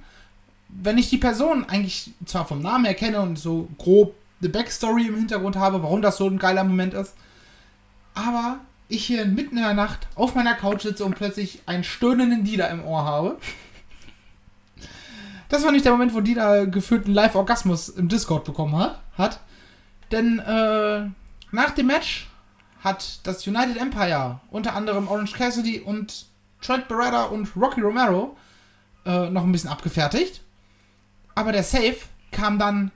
[0.81, 5.07] Wenn ich die Person eigentlich zwar vom Namen her kenne und so grob eine Backstory
[5.07, 7.15] im Hintergrund habe, warum das so ein geiler Moment ist,
[8.13, 8.59] aber
[8.89, 12.69] ich hier mitten in der Nacht auf meiner Couch sitze und plötzlich einen stöhnenden Dieter
[12.69, 13.37] im Ohr habe.
[15.49, 19.01] Das war nicht der Moment, wo Dieter gefühlt einen Live-Orgasmus im Discord bekommen hat.
[19.17, 19.39] hat.
[20.11, 21.07] Denn äh,
[21.51, 22.27] nach dem Match
[22.83, 26.25] hat das United Empire unter anderem Orange Cassidy und
[26.61, 28.35] Trent Beretta und Rocky Romero
[29.05, 30.42] äh, noch ein bisschen abgefertigt.
[31.35, 31.97] Aber der Save
[32.31, 32.91] kam dann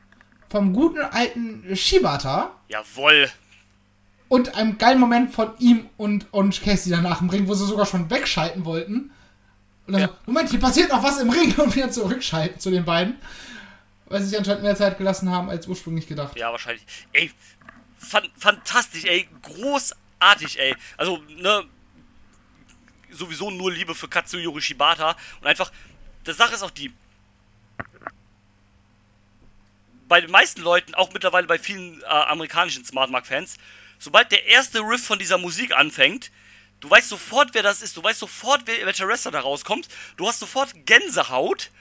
[0.49, 3.29] vom guten alten Shibata Jawoll.
[4.29, 7.85] und einem geilen Moment von ihm und Orange Cassidy danach im Ring, wo sie sogar
[7.85, 9.11] schon wegschalten wollten.
[9.87, 10.07] Und dann Ja.
[10.07, 13.17] so, Moment, hier passiert noch was im Ring und wieder zurückschalten zu den beiden.
[14.05, 16.37] Weil sie sich anscheinend mehr Zeit gelassen haben als ursprünglich gedacht.
[16.37, 16.83] Ja, wahrscheinlich.
[17.11, 17.29] Ey,
[17.97, 19.27] fan fantastisch, ey.
[19.41, 20.75] Großartig, ey.
[20.97, 21.63] Also, ne.
[23.11, 25.15] Sowieso nur Liebe für Katsuyori Shibata.
[25.41, 25.71] Und einfach,
[26.25, 26.93] die Sache ist auch die.
[30.07, 33.57] Bei den meisten Leuten, auch mittlerweile bei vielen äh, amerikanischen Smart Mark-Fans,
[33.99, 36.31] sobald der erste Riff von dieser Musik anfängt,
[36.79, 40.27] du weißt sofort, wer das ist, du weißt sofort, wer, welcher Wrestler da rauskommt, du
[40.27, 41.71] hast sofort Gänsehaut,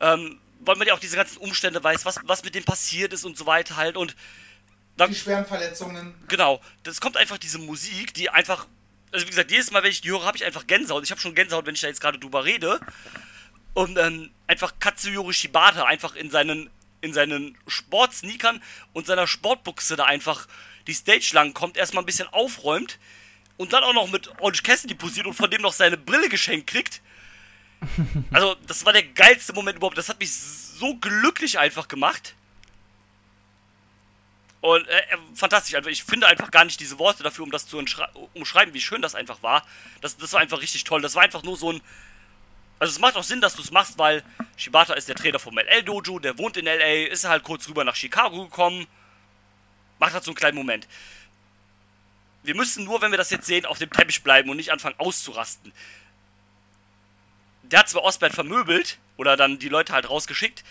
[0.00, 3.24] ähm, weil man ja auch diese ganzen Umstände weiß, was, was mit dem passiert ist
[3.24, 4.16] und so weiter halt und
[4.98, 6.14] die schweren Verletzungen.
[6.28, 8.66] Genau, das kommt einfach diese Musik, die einfach,
[9.12, 11.04] also wie gesagt, jedes Mal, wenn ich die höre, habe ich einfach Gänsehaut.
[11.04, 12.80] Ich habe schon Gänsehaut, wenn ich da jetzt gerade drüber rede.
[13.74, 16.70] Und ähm, einfach Katsuyori Shibata einfach in seinen,
[17.00, 18.62] in seinen Sportsneakern
[18.92, 20.46] und seiner Sportbuchse da einfach
[20.86, 22.98] die Stage lang kommt, erstmal ein bisschen aufräumt
[23.56, 26.68] und dann auch noch mit Orange Cassidy posiert und von dem noch seine Brille geschenkt
[26.68, 27.00] kriegt.
[28.32, 29.98] Also, das war der geilste Moment überhaupt.
[29.98, 32.34] Das hat mich so glücklich einfach gemacht.
[34.60, 35.90] Und äh, äh, fantastisch, einfach.
[35.90, 37.82] Ich finde einfach gar nicht diese Worte dafür, um das zu
[38.34, 39.64] umschreiben, wie schön das einfach war.
[40.00, 41.00] Das, das war einfach richtig toll.
[41.00, 41.80] Das war einfach nur so ein.
[42.78, 44.22] Also es macht auch Sinn, dass du es machst, weil
[44.56, 47.84] Shibata ist der Trainer vom LL Dojo, der wohnt in LA, ist halt kurz rüber
[47.84, 48.86] nach Chicago gekommen.
[49.98, 50.86] Macht halt so einen kleinen Moment.
[52.42, 54.94] Wir müssen nur, wenn wir das jetzt sehen, auf dem Teppich bleiben und nicht anfangen
[54.98, 55.72] auszurasten.
[57.62, 60.62] Der hat zwar Osbert vermöbelt oder dann die Leute halt rausgeschickt,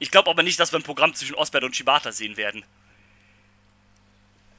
[0.00, 2.64] ich glaube aber nicht, dass wir ein Programm zwischen Osbert und Shibata sehen werden.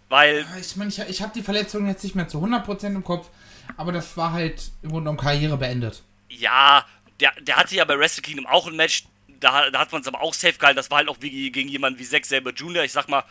[0.08, 0.46] Weil.
[0.60, 3.28] Ich meine, ich, ich habe die Verletzung jetzt nicht mehr zu 100% im Kopf,
[3.78, 6.04] aber das war halt im Grunde genommen Karriere beendet.
[6.30, 6.86] Ja,
[7.20, 9.04] der, der hatte ja bei Wrestle Kingdom auch ein Match,
[9.42, 10.78] da, da hat man es aber auch safe gehalten.
[10.78, 12.84] Das war halt auch wie gegen jemanden wie Zack selber Jr.
[12.84, 13.24] Ich sag mal.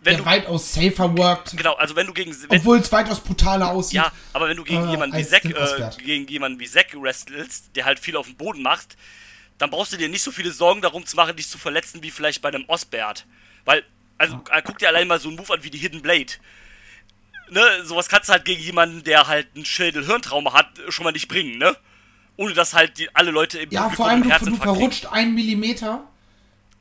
[0.00, 1.56] Wenn der du, weitaus safer worked.
[1.56, 2.34] Genau, also wenn du gegen.
[2.48, 3.96] Obwohl es weitaus brutaler aussieht.
[3.96, 7.74] Ja, aber wenn du gegen äh, jemanden wie Zack, äh, gegen jemanden wie Zack wrestelst,
[7.74, 8.96] der halt viel auf dem Boden macht,
[9.58, 12.12] dann brauchst du dir nicht so viele Sorgen darum zu machen, dich zu verletzen, wie
[12.12, 13.26] vielleicht bei einem Osbert.
[13.64, 13.82] Weil,
[14.16, 14.60] also, ja.
[14.60, 16.32] guck dir allein mal so einen Move an wie die Hidden Blade.
[17.50, 21.28] Ne, sowas kannst du halt gegen jemanden, der halt einen Schädel-Hirntrauma hat, schon mal nicht
[21.28, 21.76] bringen, ne?
[22.36, 26.04] Ohne dass halt die, alle Leute im Ja, vor allem du, du verrutscht einen Millimeter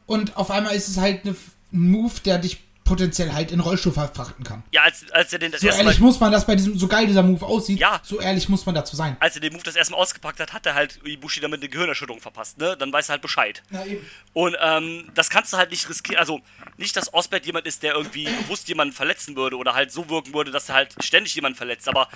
[0.06, 1.36] und auf einmal ist es halt ein
[1.72, 4.64] Move, der dich potenziell halt in Rollstuhl verfrachten kann.
[4.72, 6.88] Ja, als, als er den das So ehrlich Mal, muss man das bei diesem, so
[6.88, 8.00] geil dieser Move aussieht, ja.
[8.04, 9.18] so ehrlich muss man dazu sein.
[9.20, 11.70] Als er den Move das erste Mal ausgepackt hat, hat er halt Ibushi damit eine
[11.70, 12.76] Gehirnerschütterung verpasst, ne?
[12.78, 13.62] Dann weiß er halt Bescheid.
[13.70, 14.06] Ja, eben.
[14.34, 16.20] Und ähm, das kannst du halt nicht riskieren.
[16.20, 16.40] Also,
[16.78, 20.34] nicht, dass Osbert jemand ist, der irgendwie bewusst jemanden verletzen würde oder halt so wirken
[20.34, 22.08] würde, dass er halt ständig jemanden verletzt, aber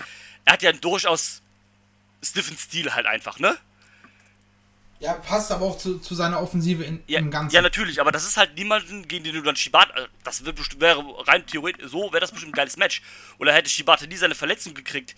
[0.45, 1.41] er hat ja einen durchaus
[2.23, 3.57] stiffen Stil halt einfach, ne?
[5.01, 7.55] Ja, passt aber auch zu, zu seiner Offensive in, ja, im Ganzen.
[7.55, 9.99] Ja, natürlich, aber das ist halt niemanden, gegen den du dann Shibata.
[9.99, 13.01] Äh, das wäre rein theoretisch, so wäre das bestimmt ein geiles Match.
[13.39, 15.15] Oder hätte Shibata nie seine Verletzung gekriegt,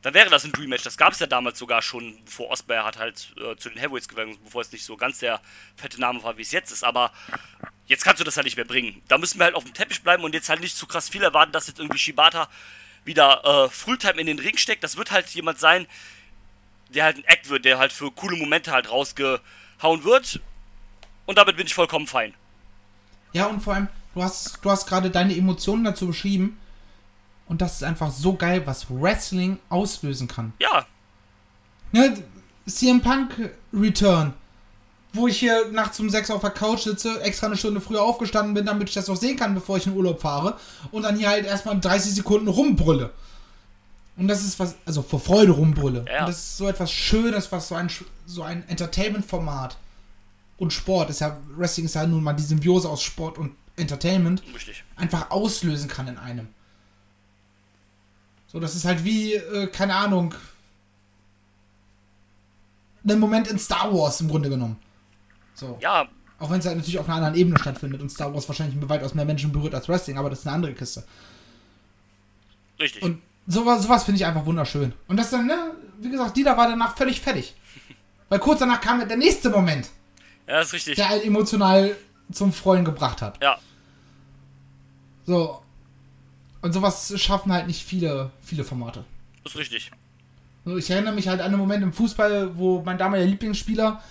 [0.00, 0.84] dann wäre das ein Dream Match.
[0.84, 4.08] Das gab es ja damals sogar schon, bevor Osprey hat halt äh, zu den Heavyweights
[4.08, 5.42] gegangen, bevor es nicht so ganz der
[5.76, 6.82] fette Name war, wie es jetzt ist.
[6.82, 7.12] Aber
[7.86, 9.02] jetzt kannst du das halt nicht mehr bringen.
[9.08, 11.22] Da müssen wir halt auf dem Teppich bleiben und jetzt halt nicht zu krass viel
[11.22, 12.48] erwarten, dass jetzt irgendwie Shibata
[13.04, 14.82] wieder äh, Fulltime in den Ring steckt.
[14.82, 15.86] Das wird halt jemand sein,
[16.88, 20.40] der halt ein Act wird, der halt für coole Momente halt rausgehauen wird.
[21.26, 22.34] Und damit bin ich vollkommen fein.
[23.32, 26.58] Ja, und vor allem, du hast, du hast gerade deine Emotionen dazu beschrieben.
[27.48, 30.52] Und das ist einfach so geil, was Wrestling auslösen kann.
[30.58, 30.86] Ja.
[31.92, 32.22] Ne,
[32.66, 34.34] CM Punk Return.
[35.12, 38.54] Wo ich hier nachts um 6 auf der Couch sitze, extra eine Stunde früher aufgestanden
[38.54, 40.58] bin, damit ich das auch sehen kann, bevor ich in Urlaub fahre.
[40.90, 43.12] Und dann hier halt erstmal 30 Sekunden rumbrülle.
[44.16, 46.04] Und das ist was, also vor Freude rumbrülle.
[46.08, 46.20] Ja.
[46.20, 47.90] Und das ist so etwas Schönes, was so ein,
[48.24, 49.76] so ein Entertainment-Format
[50.58, 54.42] und Sport ist ja, Wrestling ist ja nun mal die Symbiose aus Sport und Entertainment,
[54.54, 54.84] Richtig.
[54.96, 56.48] einfach auslösen kann in einem.
[58.46, 60.34] So, das ist halt wie, äh, keine Ahnung,
[63.06, 64.76] ein Moment in Star Wars im Grunde genommen.
[65.54, 65.78] So.
[65.80, 66.08] Ja.
[66.38, 69.14] Auch wenn es halt natürlich auf einer anderen Ebene stattfindet und Star Wars wahrscheinlich weitaus
[69.14, 71.04] mehr Menschen berührt als Wrestling, aber das ist eine andere Kiste.
[72.78, 73.02] Richtig.
[73.02, 74.92] Und sowas, sowas finde ich einfach wunderschön.
[75.08, 77.54] Und das dann, ne, wie gesagt, Dieter war danach völlig fertig.
[78.28, 79.88] Weil kurz danach kam der nächste Moment.
[80.46, 80.96] Ja, das ist richtig.
[80.96, 81.96] Der einen emotional
[82.32, 83.42] zum Freuen gebracht hat.
[83.42, 83.58] Ja.
[85.26, 85.62] So.
[86.62, 89.04] Und sowas schaffen halt nicht viele, viele Formate.
[89.44, 89.90] Das ist richtig.
[90.64, 94.02] So, ich erinnere mich halt an einen Moment im Fußball, wo mein damaliger Lieblingsspieler,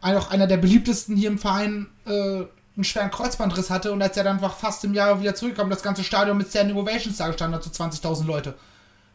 [0.00, 2.44] auch einer der beliebtesten hier im Verein, äh,
[2.76, 5.82] einen schweren Kreuzbandriss hatte und als er dann einfach fast im Jahr wieder zurückkam, das
[5.82, 8.54] ganze Stadion mit Standing Ovations da gestanden hat, so 20.000 Leute.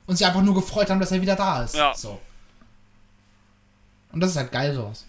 [0.08, 1.76] Und sich einfach nur gefreut haben, dass er wieder da ist.
[1.76, 1.94] Ja.
[1.94, 2.20] So.
[4.12, 5.06] Und das ist halt geil, sowas.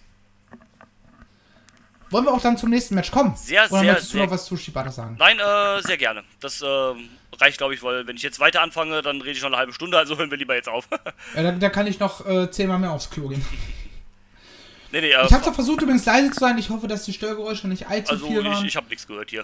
[2.09, 3.35] Wollen wir auch dann zum nächsten Match kommen?
[3.35, 4.21] Sehr, Oder sehr, möchtest sehr.
[4.21, 5.15] du noch was zu Shibata sagen?
[5.17, 6.23] Nein, äh, sehr gerne.
[6.39, 6.65] Das äh,
[7.39, 9.73] reicht, glaube ich, weil wenn ich jetzt weiter anfange, dann rede ich noch eine halbe
[9.73, 10.87] Stunde, also hören wir lieber jetzt auf.
[11.35, 13.43] ja, da, da, kann ich noch äh, zehnmal mehr aufs Klo gehen.
[14.93, 16.55] Nee, nee, äh, ich habe zwar versucht, übrigens leise zu sein.
[16.59, 18.51] Ich hoffe, dass die Störgeräusche nicht allzu also viel waren.
[18.51, 19.43] Also, ich, ich habe nichts gehört hier.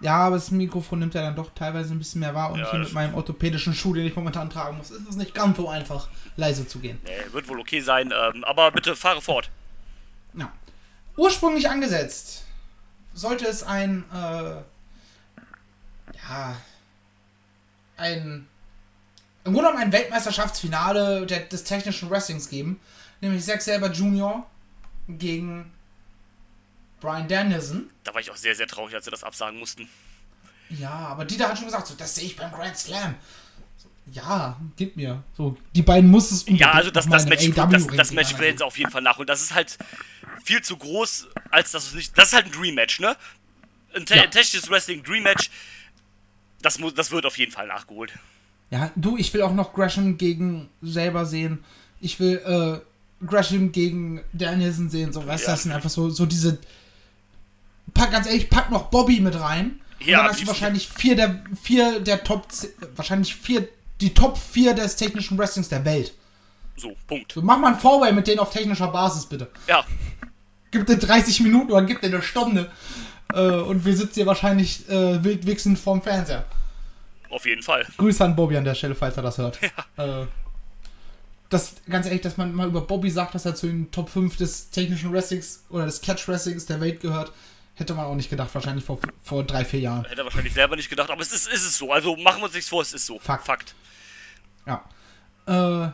[0.00, 2.50] Ja, aber das Mikrofon nimmt ja dann doch teilweise ein bisschen mehr wahr.
[2.50, 5.34] Und ja, hier mit meinem orthopädischen Schuh, den ich momentan tragen muss, ist es nicht
[5.34, 6.98] ganz so einfach, leise zu gehen.
[7.04, 8.14] Nee, wird wohl okay sein.
[8.18, 9.50] Ähm, aber bitte fahre fort.
[10.32, 10.50] Ja.
[11.16, 12.44] ursprünglich angesetzt
[13.12, 14.56] sollte es ein, äh,
[16.16, 16.56] ja,
[17.98, 18.48] ein,
[19.44, 22.80] im Grunde genommen ein Weltmeisterschaftsfinale der, des technischen Wrestlings geben,
[23.24, 24.46] nämlich Zack Saber Jr.
[25.08, 25.70] gegen
[27.00, 27.90] Brian Danielson.
[28.04, 29.88] Da war ich auch sehr, sehr traurig, als sie das absagen mussten.
[30.70, 33.14] Ja, aber Dieter hat schon gesagt, so, das sehe ich beim Grand Slam.
[33.76, 35.22] So, ja, gib mir.
[35.36, 38.64] So, die beiden muss es Ja, also das, das Match, das, das Match werden sie
[38.64, 39.18] auf jeden Fall nach.
[39.18, 39.76] Und das ist halt
[40.44, 42.16] viel zu groß, als dass es nicht.
[42.16, 43.16] Das ist halt ein Dream Match, ne?
[43.94, 44.22] Ein, te Ja.
[44.26, 45.50] technisches Wrestling Dream Match.
[46.62, 48.12] Das, muss, das wird auf jeden Fall nachgeholt.
[48.70, 51.62] Ja, du, ich will auch noch Gresham gegen selber sehen.
[52.00, 52.38] Ich will
[52.82, 52.93] äh,
[53.26, 55.12] Gresham gegen Danielson sehen.
[55.12, 55.52] So, weißt du, Ja.
[55.54, 56.58] das sind einfach so, so diese.
[57.92, 59.80] Pack, ganz ehrlich, pack noch Bobby mit rein.
[60.00, 62.46] Und Ja, dann hast du wahrscheinlich vier der vier der Top
[62.96, 63.68] wahrscheinlich vier
[64.00, 66.12] die Top 4 des technischen Wrestlings der Welt.
[66.76, 67.30] So, Punkt.
[67.32, 69.48] So, mach mal ein Fourway mit denen auf technischer Basis, bitte.
[69.68, 69.84] Ja,
[70.72, 72.70] Gib dir 30 Minuten oder gib dir eine Stunde.
[73.32, 76.44] Äh, und wir sitzen hier wahrscheinlich äh, wild wichsend vorm Fernseher.
[77.30, 77.86] auf jeden Fall.
[77.96, 79.60] Grüße an Bobby an der Stelle, falls er das hört.
[79.96, 80.26] Äh,
[81.54, 84.36] das, ganz ehrlich, dass man mal über Bobby sagt, dass er zu den Top 5
[84.36, 87.32] des technischen Wrestlings oder des Catch Wrestlings der Welt gehört,
[87.74, 90.04] hätte man auch nicht gedacht, wahrscheinlich vor, vor drei, vier Jahren.
[90.04, 91.92] Hätte er wahrscheinlich selber nicht gedacht, aber es ist, ist es so.
[91.92, 93.18] Also machen wir uns nichts vor, es ist so.
[93.18, 93.46] Fakt.
[93.46, 93.74] Fakt.
[94.66, 94.84] Ja.
[95.46, 95.92] Äh,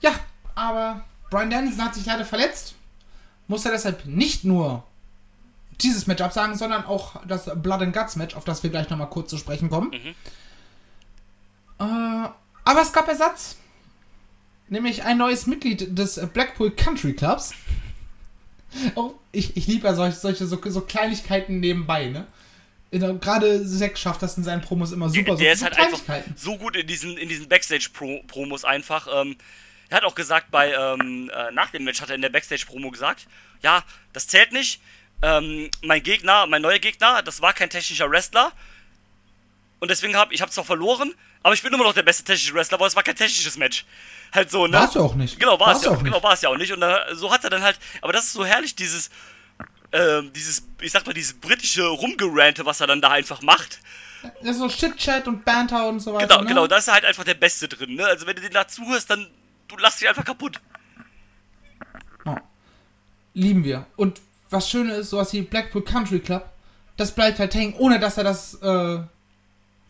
[0.00, 0.14] ja,
[0.54, 2.74] aber Brian Danielson hat sich leider verletzt.
[3.48, 4.84] Muss er deshalb nicht nur
[5.80, 9.10] dieses Match absagen, sondern auch das Blood and Guts Match, auf das wir gleich nochmal
[9.10, 9.90] kurz zu sprechen kommen.
[9.90, 10.14] Mhm.
[11.80, 12.28] Äh,
[12.64, 13.56] aber es gab Ersatz.
[14.72, 17.52] Nämlich ein neues Mitglied des Blackpool Country Clubs.
[18.94, 22.26] Oh, ich, ich liebe ja solche, solche so, so Kleinigkeiten nebenbei, ne?
[22.90, 25.36] Der- Gerade Zack schafft das in seinen Promos immer super.
[25.36, 29.08] der so, ist halt einfach so gut in diesen, in diesen Backstage-Promos einfach.
[29.14, 29.36] Ähm,
[29.90, 32.90] er hat auch gesagt, bei, ähm, äh, nach dem Match hat er in der Backstage-Promo
[32.90, 33.26] gesagt,
[33.62, 33.84] ja,
[34.14, 34.80] das zählt nicht.
[35.20, 38.52] Ähm, mein Gegner, mein neuer Gegner, das war kein technischer Wrestler.
[39.80, 41.12] Und deswegen habe ich habe zwar verloren,
[41.42, 43.84] aber ich bin immer noch der beste technische Wrestler, aber es war kein technisches Match.
[44.32, 44.78] Halt so, ne?
[44.78, 45.38] War's ja auch nicht.
[45.38, 46.04] Genau, war War's es ja auch nicht.
[46.04, 46.72] genau, war es ja auch nicht.
[46.72, 49.10] Und dann, so hat er dann halt, aber das ist so herrlich, dieses,
[49.92, 53.80] ähm, dieses, ich sag mal, dieses britische Rumgerante, was er dann da einfach macht.
[54.40, 56.28] Ja, so Chit-Chat und Banter und so weiter.
[56.28, 56.48] Genau, ne?
[56.48, 58.06] genau, da ist er halt einfach der Beste drin, ne?
[58.06, 59.26] Also wenn du den da zuhörst, dann
[59.68, 60.60] du lachst dich einfach kaputt.
[62.24, 62.40] Ja.
[63.34, 63.86] Lieben wir.
[63.96, 66.48] Und was Schöne ist, sowas wie Blackpool Country Club,
[66.96, 69.00] das bleibt halt hängen, ohne dass er das äh,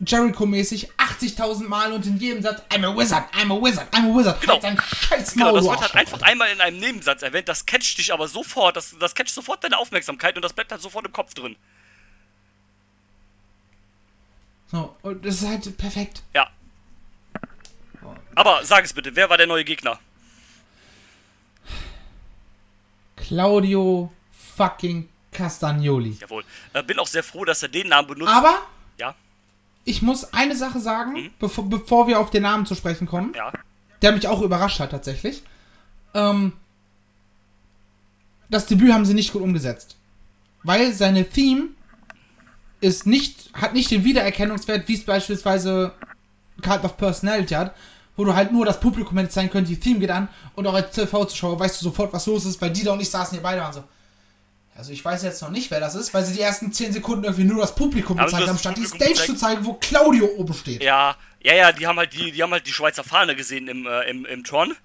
[0.05, 4.17] Jericho-mäßig 80.000 Mal und in jedem Satz I'm a Wizard, I'm a Wizard, I'm a
[4.17, 4.41] Wizard.
[4.41, 4.61] Genau.
[4.61, 8.13] Halt scheiß Genau, das wird halt einfach einmal in einem Nebensatz erwähnt, das catcht dich
[8.13, 11.33] aber sofort, das, das catcht sofort deine Aufmerksamkeit und das bleibt halt sofort im Kopf
[11.33, 11.55] drin.
[14.71, 16.23] So, und das ist halt perfekt.
[16.33, 16.49] Ja.
[18.35, 19.99] Aber sag es bitte, wer war der neue Gegner?
[23.15, 24.11] Claudio
[24.55, 26.17] fucking Castagnoli.
[26.19, 26.43] Jawohl.
[26.73, 28.31] Äh, bin auch sehr froh, dass er den Namen benutzt.
[28.31, 28.61] Aber
[29.85, 31.29] ich muss eine Sache sagen, Mhm.
[31.39, 33.33] bevor, bevor wir auf den Namen zu sprechen kommen.
[33.35, 33.51] ja.
[34.01, 35.43] der mich auch überrascht hat tatsächlich.
[36.13, 36.51] Ähm,
[38.49, 39.95] das Debüt haben sie nicht gut umgesetzt.
[40.63, 41.69] Weil seine Theme
[42.81, 45.93] ist nicht, hat nicht den Wiedererkennungswert, wie es beispielsweise
[46.61, 47.73] Card of Personality hat,
[48.17, 50.73] wo du halt nur das Publikum hätte sein können, die Theme geht an und auch
[50.73, 53.59] als TV-Zuschauer weißt du sofort, was los ist, weil Dieter und ich saßen hier beide
[53.59, 53.83] und waren so.
[54.75, 57.23] Also ich weiß jetzt noch nicht, wer das ist, weil sie die ersten 10 Sekunden
[57.25, 59.73] irgendwie nur das Publikum Aber gezeigt haben, statt die Publikum Stage gezeigt- zu zeigen, wo
[59.75, 60.81] Claudio oben steht.
[60.81, 63.85] Ja, ja, ja, die haben halt die, die haben halt die Schweizer Fahne gesehen im,
[63.85, 64.75] äh, im, im Tron.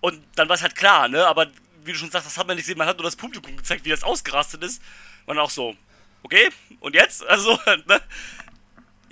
[0.00, 1.26] Und dann war es halt klar, ne?
[1.26, 1.46] Aber
[1.84, 3.84] wie du schon sagst, das hat man nicht gesehen, man hat nur das Publikum gezeigt,
[3.86, 4.82] wie das ausgerastet ist.
[5.26, 5.74] Und auch so,
[6.22, 7.26] okay, und jetzt?
[7.26, 7.52] Also,
[7.86, 8.00] ne?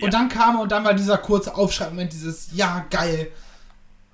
[0.01, 3.33] Und dann kam und dann war dieser kurze Aufschreibmoment, dieses Ja, geil.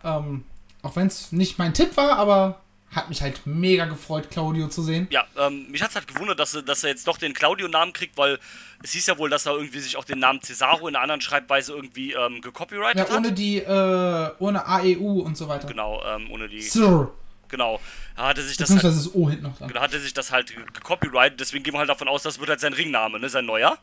[0.05, 0.45] Ähm,
[0.83, 2.61] auch wenn es nicht mein Tipp war, aber
[2.95, 5.07] hat mich halt mega gefreut, Claudio zu sehen.
[5.11, 8.17] Ja, ähm, mich hat's halt gewundert, dass er, dass er jetzt doch den Claudio-Namen kriegt,
[8.19, 8.39] weil
[8.83, 11.21] es hieß ja wohl, dass er irgendwie sich auch den Namen Cesaro in einer anderen
[11.23, 13.39] Schreibweise irgendwie ähm, gecopyrightet Ja, ohne hat.
[13.39, 15.67] die, äh, ohne AEU und so weiter.
[15.69, 16.61] Genau, ähm, ohne die.
[16.61, 17.11] Sir.
[17.49, 17.81] Genau.
[18.17, 19.71] Da hatte sich das halt, das O hinten noch dran.
[19.73, 22.61] da hatte sich das halt gecopyrightet, deswegen gehen wir halt davon aus, das wird halt
[22.61, 23.29] sein Ringname, ne?
[23.29, 23.77] Sein neuer.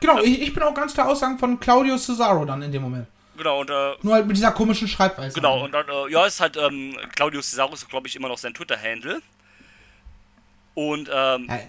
[0.00, 3.06] Genau, ich, ich bin auch ganz klar Aussagen von Claudio Cesaro dann in dem Moment.
[3.38, 5.34] Genau, und äh, Nur halt mit dieser komischen Schreibweise.
[5.34, 8.38] Genau, und dann, äh, ja, ist halt, ähm, Claudio Cesaro ist, glaube ich, immer noch
[8.38, 9.22] sein Twitter-Handle.
[10.74, 11.60] Und, ähm, Ja,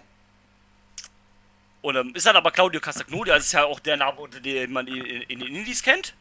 [1.81, 4.73] und ähm, ist dann aber Claudio Castagnoli, also ist ja auch der Name, unter dem
[4.73, 6.13] man ihn in, in den Indies kennt.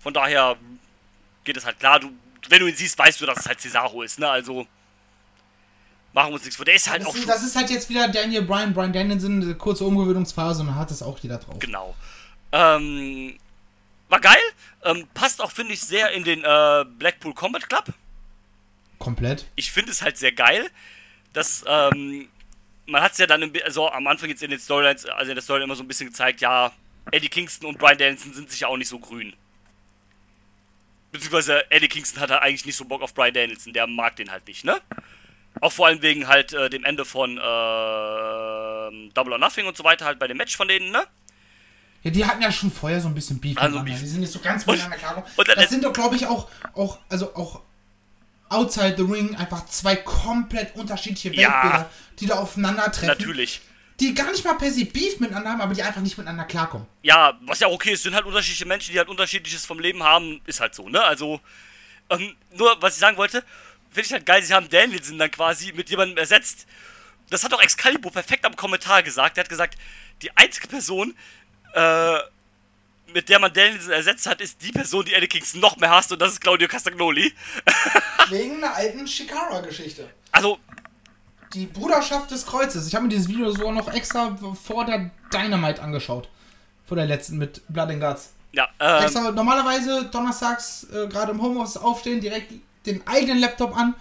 [0.00, 0.56] Von daher
[1.44, 2.10] geht es halt klar, du,
[2.48, 4.28] wenn du ihn siehst, weißt du, dass es halt Cesaro ist, ne?
[4.28, 4.66] Also,
[6.12, 6.66] machen wir uns nichts vor.
[6.66, 7.28] Der ist halt das, auch ist, schon.
[7.28, 10.90] das ist halt jetzt wieder Daniel Bryan, Bryan Danielson, eine kurze Umgewöhnungsphase und dann hat
[10.90, 11.58] es auch jeder drauf.
[11.58, 11.94] Genau.
[12.52, 13.38] Ähm,
[14.08, 14.36] war geil.
[14.84, 17.94] Ähm, passt auch, finde ich, sehr in den äh, Blackpool Combat Club.
[18.98, 19.46] Komplett.
[19.54, 20.68] ich finde es halt sehr geil,
[21.32, 22.28] dass ähm,
[22.86, 25.36] man hat es ja dann, im, also am Anfang jetzt in den Storylines, also in
[25.36, 26.72] der Story immer so ein bisschen gezeigt, ja,
[27.10, 29.34] Eddie Kingston und Brian Danielson sind sich ja auch nicht so grün.
[31.12, 34.30] Beziehungsweise Eddie Kingston hat halt eigentlich nicht so Bock auf Brian Danielson, der mag den
[34.30, 34.80] halt nicht, ne?
[35.60, 37.40] Auch vor allem wegen halt äh, dem Ende von äh,
[39.14, 41.06] Double or Nothing und so weiter, halt bei dem Match von denen, ne?
[42.02, 43.80] Ja, die hatten ja schon vorher so ein bisschen Beef Also.
[43.80, 43.98] Beef.
[44.00, 45.24] Die sind nicht so ganz miteinander klar.
[45.36, 47.60] und dann- Das sind doch, glaube ich, auch, auch, also auch
[48.48, 51.62] outside the ring einfach zwei komplett unterschiedliche Ja.
[51.62, 53.08] Weltbilder, die da aufeinandertreffen.
[53.08, 53.60] Natürlich.
[54.00, 56.86] Die gar nicht mal per se Beef miteinander haben, aber die einfach nicht miteinander klarkommen.
[57.02, 60.02] Ja, was ja auch okay ist, sind halt unterschiedliche Menschen, die halt unterschiedliches vom Leben
[60.04, 61.02] haben, ist halt so, ne?
[61.02, 61.40] Also,
[62.10, 63.42] ähm, nur was ich sagen wollte,
[63.90, 66.66] finde ich halt geil, sie haben Danielson dann quasi mit jemandem ersetzt.
[67.28, 69.36] Das hat doch Excalibur perfekt am Kommentar gesagt.
[69.36, 69.76] Er hat gesagt,
[70.22, 71.14] die einzige Person,
[71.74, 72.18] äh,
[73.12, 76.12] mit der man Danielson ersetzt hat, ist die Person, die Eddie Kingston noch mehr hasst
[76.12, 77.32] und das ist Claudio Castagnoli.
[78.28, 80.08] Wegen einer alten Shikara-Geschichte.
[80.32, 80.58] Also,
[81.54, 82.86] Die Bruderschaft des Kreuzes.
[82.86, 86.28] Ich habe mir dieses Video so noch extra vor der Dynamite angeschaut.
[86.86, 88.32] Vor der letzten mit Blood and Guts.
[88.52, 92.52] ja, ähm, Extra normalerweise donnerstags äh, gerade im Homeoffice aufstehen, direkt
[92.86, 93.94] den eigenen Laptop an,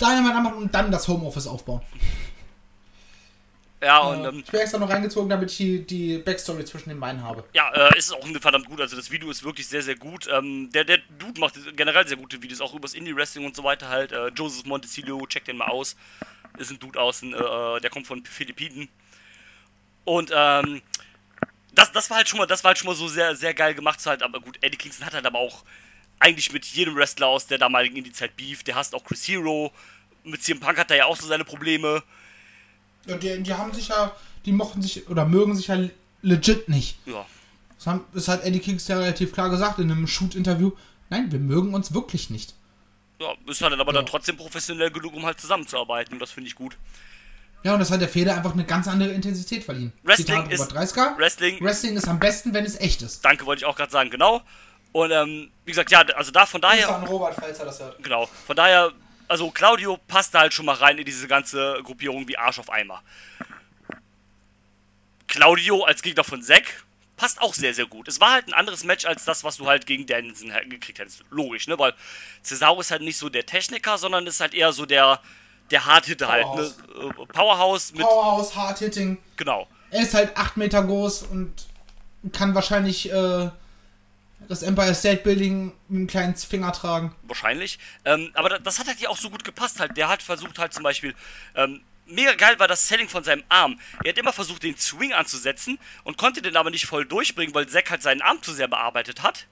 [0.00, 1.80] Dynamite anmachen und dann das Homeoffice aufbauen.
[3.82, 6.90] Ja, und, Äh, ähm, ich bin extra noch reingezogen, damit ich die, die Backstory zwischen
[6.90, 7.44] den beiden habe.
[7.52, 8.80] Ja, äh, ist auch verdammt gut.
[8.80, 10.28] Also das Video ist wirklich sehr, sehr gut.
[10.30, 13.88] Ähm, der, der Dude macht generell sehr gute Videos, auch übers Indie-Wrestling und so weiter
[13.88, 14.12] halt.
[14.12, 15.96] Äh, Joseph Montecillo, checkt den mal aus.
[16.58, 18.88] Ist ein Dude aus, den, äh, der kommt von Philippinen.
[20.04, 20.82] Und ähm,
[21.74, 23.74] das, das war halt schon mal, das war halt schon mal so sehr, sehr geil
[23.74, 24.22] gemacht halt.
[24.22, 25.64] Aber gut, Eddie Kingston hat halt aber auch
[26.20, 28.62] eigentlich mit jedem Wrestler aus der damaligen Indie-Zeit Beef.
[28.62, 29.72] Der hasst auch Chris Hero.
[30.24, 32.02] Mit CM Punk hat er ja auch so seine Probleme.
[33.08, 34.12] Und die, die haben sich ja,
[34.46, 35.78] die mochten sich oder mögen sich ja
[36.22, 36.98] legit nicht.
[37.06, 37.24] Ja,
[37.76, 40.72] Das, haben, das hat Eddie Kingston ja relativ klar gesagt in einem Shoot-Interview.
[41.10, 42.54] Nein, wir mögen uns wirklich nicht.
[43.20, 43.98] ja ist halt aber Ja.
[43.98, 46.14] dann trotzdem professionell genug, um halt zusammenzuarbeiten.
[46.14, 46.76] Und das finde ich gut.
[47.64, 49.92] Ja, und das hat der Fehler einfach eine ganz andere Intensität verliehen.
[50.02, 50.74] Wrestling Zitat ist-.
[51.18, 53.24] Wrestling Wrestling ist am besten, wenn es echt ist.
[53.24, 54.42] Danke, wollte ich auch gerade sagen, genau.
[54.90, 58.02] Und ähm, wie gesagt, ja, also da von daher, an Robert, falls er das hört.
[58.02, 58.90] genau, von daher,
[59.32, 62.68] also Claudio passt da halt schon mal rein in diese ganze Gruppierung wie Arsch auf
[62.68, 63.02] Eimer.
[65.26, 66.84] Claudio als Gegner von Zack
[67.16, 68.08] passt auch sehr, sehr gut.
[68.08, 70.98] Es war halt ein anderes Match als das, was du halt gegen Danielson halt gekriegt
[70.98, 71.24] hättest.
[71.30, 71.78] Logisch, ne?
[71.78, 71.94] Weil
[72.42, 75.18] Cesaro ist halt nicht so der Techniker, sondern ist halt eher so der,
[75.70, 76.70] der Hardhitter halt, ne?
[77.00, 79.16] Äh, Powerhouse mit, Powerhouse, Hard-Hitting.
[79.36, 79.66] genau.
[79.90, 81.54] Er ist halt 8 Meter groß und
[82.32, 83.48] kann wahrscheinlich äh,
[84.48, 87.14] das Empire State Building mit einem kleinen Finger tragen.
[87.24, 87.78] wahrscheinlich.
[88.04, 89.96] Ähm, aber da- das hat halt hier auch so gut gepasst halt.
[89.96, 91.14] Der hat versucht halt zum Beispiel,
[91.54, 93.78] ähm, mega geil war das Selling von seinem Arm.
[94.04, 97.68] Er hat immer versucht, den Swing anzusetzen und konnte den aber nicht voll durchbringen, weil
[97.68, 99.46] Zack halt seinen Arm zu sehr bearbeitet hat.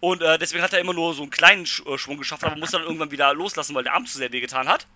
[0.00, 2.56] Und äh, deswegen hat er immer nur so einen kleinen Sch äh, Schwung geschafft, aber
[2.56, 4.86] musste dann irgendwann wieder loslassen, weil der Arm zu sehr wehgetan hat.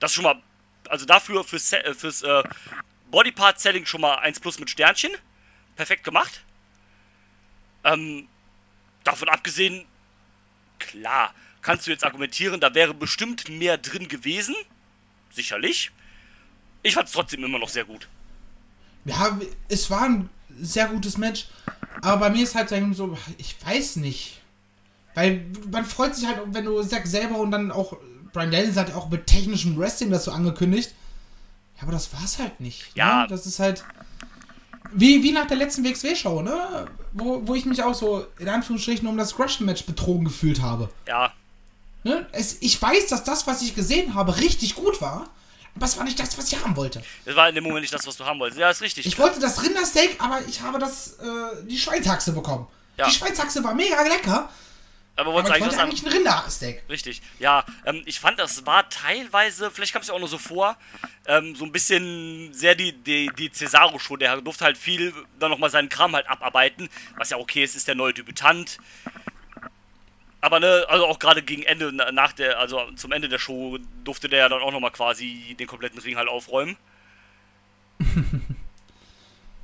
[0.00, 0.42] Das ist schon mal,
[0.88, 2.42] also dafür fürs, äh, fürs äh,
[3.12, 5.12] Bodypart-Selling schon mal 1 plus mit Sternchen.
[5.76, 6.42] Perfekt gemacht.
[7.84, 8.28] Ähm,
[9.04, 9.84] davon abgesehen,
[10.78, 14.54] klar, kannst du jetzt argumentieren, da wäre bestimmt mehr drin gewesen.
[15.30, 15.90] Sicherlich.
[16.82, 18.08] Ich fand es trotzdem immer noch sehr gut.
[19.04, 19.38] Ja,
[19.68, 20.30] es war ein
[20.60, 21.46] sehr gutes Match.
[22.02, 24.40] Aber bei mir ist halt so, ich weiß nicht.
[25.14, 27.96] Weil man freut sich halt, wenn du Zack selber und dann auch
[28.32, 30.94] Brian Daniels hat ja auch mit technischem Wrestling das so angekündigt.
[31.76, 32.90] Ja, aber das war's halt nicht.
[32.94, 33.22] Ja.
[33.22, 33.28] Ne?
[33.28, 33.84] Das ist halt.
[34.92, 36.86] Wie, wie nach der letzten WXW-Show, ne?
[37.12, 40.88] Wo, wo ich mich auch so in Anführungsstrichen um das Crush-Match betrogen gefühlt habe.
[41.06, 41.32] Ja,
[42.04, 42.26] Ne?
[42.32, 45.28] Es, ich weiß, dass das, was ich gesehen habe, richtig gut war.
[45.74, 47.02] Aber es war nicht das, was ich haben wollte.
[47.24, 48.60] das war in dem Moment nicht das, was du haben wolltest.
[48.60, 49.06] Ja, ist richtig.
[49.06, 52.66] Ich wollte das Rindersteak, aber ich habe das, äh, die Schweinshaxe bekommen.
[52.98, 53.06] Ja.
[53.06, 54.50] Die Schweinshaxe war mega lecker,
[55.26, 56.82] aber aber ich eigentlich wollte eigentlich ein Rindersteak.
[56.88, 57.22] Richtig.
[57.38, 60.76] Ja, ähm, ich fand, das war teilweise, vielleicht kam es ja auch nur so vor,
[61.26, 64.16] ähm, so ein bisschen sehr die, die, die Cesaro-Show.
[64.16, 67.88] Der durfte halt viel dann nochmal seinen Kram halt abarbeiten, was ja okay ist, ist
[67.88, 68.78] der neue Debütant.
[70.40, 73.78] Aber ne, also auch gerade gegen Ende, na- nach der, also zum Ende der Show
[74.02, 76.76] durfte der ja dann auch nochmal quasi den kompletten Ring halt aufräumen.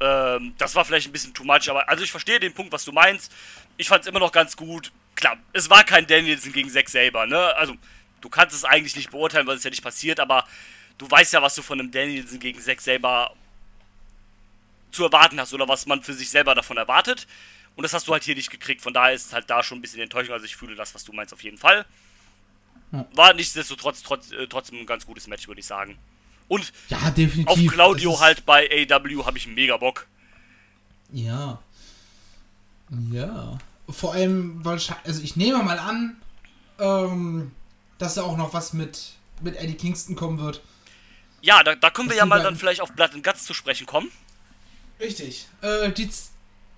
[0.00, 2.84] ähm, das war vielleicht ein bisschen too much, aber also ich verstehe den Punkt, was
[2.84, 3.32] du meinst.
[3.78, 4.92] Ich fand es immer noch ganz gut.
[5.14, 7.54] Klar, es war kein Danielson gegen Zack selber, ne?
[7.56, 7.74] Also,
[8.20, 10.44] du kannst es eigentlich nicht beurteilen, weil es ja nicht passiert, aber
[10.98, 13.34] du weißt ja, was du von einem Danielson gegen Zack selber
[14.90, 17.26] zu erwarten hast oder was man für sich selber davon erwartet.
[17.76, 18.82] Und das hast du halt hier nicht gekriegt.
[18.82, 20.32] Von daher ist es halt da schon ein bisschen enttäuschend.
[20.32, 21.86] Also ich fühle das, was du meinst, auf jeden Fall.
[22.90, 25.98] War nichtsdestotrotz trotz, äh, trotzdem ein ganz gutes Match, würde ich sagen.
[26.48, 27.46] Und Ja, definitiv.
[27.46, 30.06] auf Claudio halt bei AW habe ich mega Bock.
[31.12, 31.62] Ja.
[33.10, 33.58] Ja.
[33.88, 36.16] Vor allem, wahrscheinlich, also ich nehme mal an,
[36.78, 37.52] ähm,
[37.98, 40.62] dass da auch noch was mit, mit Eddie Kingston kommen wird.
[41.40, 43.24] Ja, da, da können wir Das ja sind mal wir dann vielleicht auf Blood and
[43.24, 44.10] Guts zu sprechen kommen.
[45.00, 45.46] Richtig.
[45.62, 46.10] Äh, die,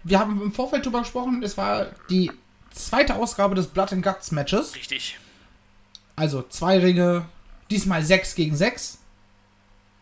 [0.04, 2.30] wir haben im Vorfeld drüber gesprochen, es war die
[2.70, 4.74] zweite Ausgabe des Blood and Guts Matches.
[4.74, 5.18] Richtig.
[6.16, 7.26] Also zwei Ringe,
[7.70, 8.98] diesmal 6 gegen 6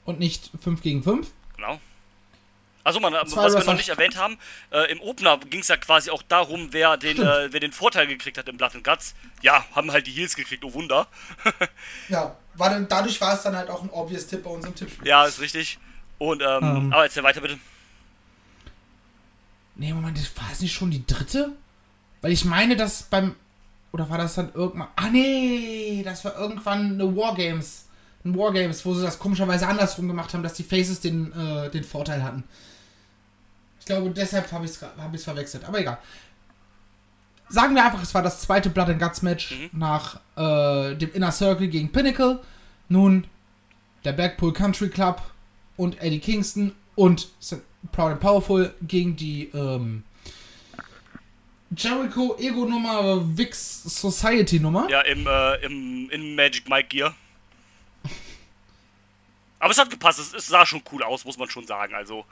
[0.05, 1.31] und nicht 5 gegen 5.
[2.89, 4.39] Also, man, was wir noch nicht erwähnt haben,
[4.71, 8.07] äh, im Opener ging es ja quasi auch darum, wer den, äh, wer den Vorteil
[8.07, 9.15] gekriegt hat im Blood and Guts.
[9.43, 11.07] Ja, haben halt die Heels gekriegt, oh Wunder.
[12.09, 15.07] Ja, war dann, dadurch war es dann halt auch ein obvious Tipp bei unserem Tippspiel.
[15.07, 15.79] Ja, ist richtig.
[16.17, 16.93] Und, ähm, Ähm.
[16.95, 17.59] aber erzähl weiter bitte.
[19.75, 21.53] Nee, Moment, das war es nicht schon die dritte?
[22.23, 23.35] Weil ich meine, dass beim.
[23.93, 24.89] Oder war das dann irgendwann.
[24.97, 27.85] Ah, nee, das war irgendwann eine Wargames.
[28.25, 31.85] Ein Wargames, wo sie das komischerweise andersrum gemacht haben, dass die Faces den, äh, den
[31.85, 32.45] Vorteil hatten.
[33.89, 35.65] Ich glaube, deshalb habe ich es hab ich's verwechselt.
[35.65, 35.97] Aber egal.
[37.49, 41.33] Sagen wir einfach, es war das zweite Blood and Guts Match nach äh, dem Inner
[41.33, 42.39] Circle gegen Pinnacle.
[42.91, 43.27] Nun
[44.05, 45.23] der Blackpool Country Club
[45.79, 47.29] und Eddie Kingston und.
[47.93, 50.03] Proud and Powerful gegen die ähm,
[51.75, 54.87] Jericho Ego Nummer Vix Society Nummer.
[54.91, 57.15] Ja, im, äh, im, in Magic Mike Gear.
[59.61, 61.95] Aber es hat gepasst, es, es sah schon cool aus, muss man schon sagen.
[61.95, 62.27] Also,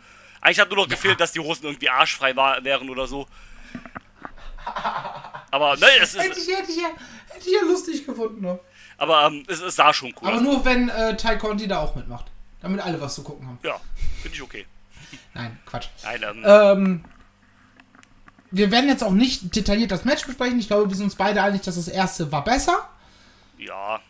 [0.47, 3.27] eigentlich hat nur noch gefehlt, dass die Hosen irgendwie arschfrei war, wären oder so.
[5.51, 6.89] Aber, ne, es Hätte ist, ich, hätte ich, ja,
[7.28, 8.40] hätte ich ja lustig gefunden.
[8.43, 8.59] Ne?
[8.98, 10.43] aber ähm, es, es sah schon cool Aber aus.
[10.43, 12.27] nur wenn äh, Ty Conti da auch mitmacht.
[12.62, 13.59] Damit alle was zu gucken haben.
[13.62, 13.78] Ja,
[14.23, 14.66] finde ich okay.
[15.35, 15.89] Nein, Quatsch.
[16.02, 17.05] Nein, ähm, Ähm,
[18.51, 20.59] wir werden jetzt auch nicht detailliert das Match besprechen.
[20.59, 22.89] Ich glaube, wir sind uns beide einig, dass das erste war besser.
[23.59, 24.01] ja,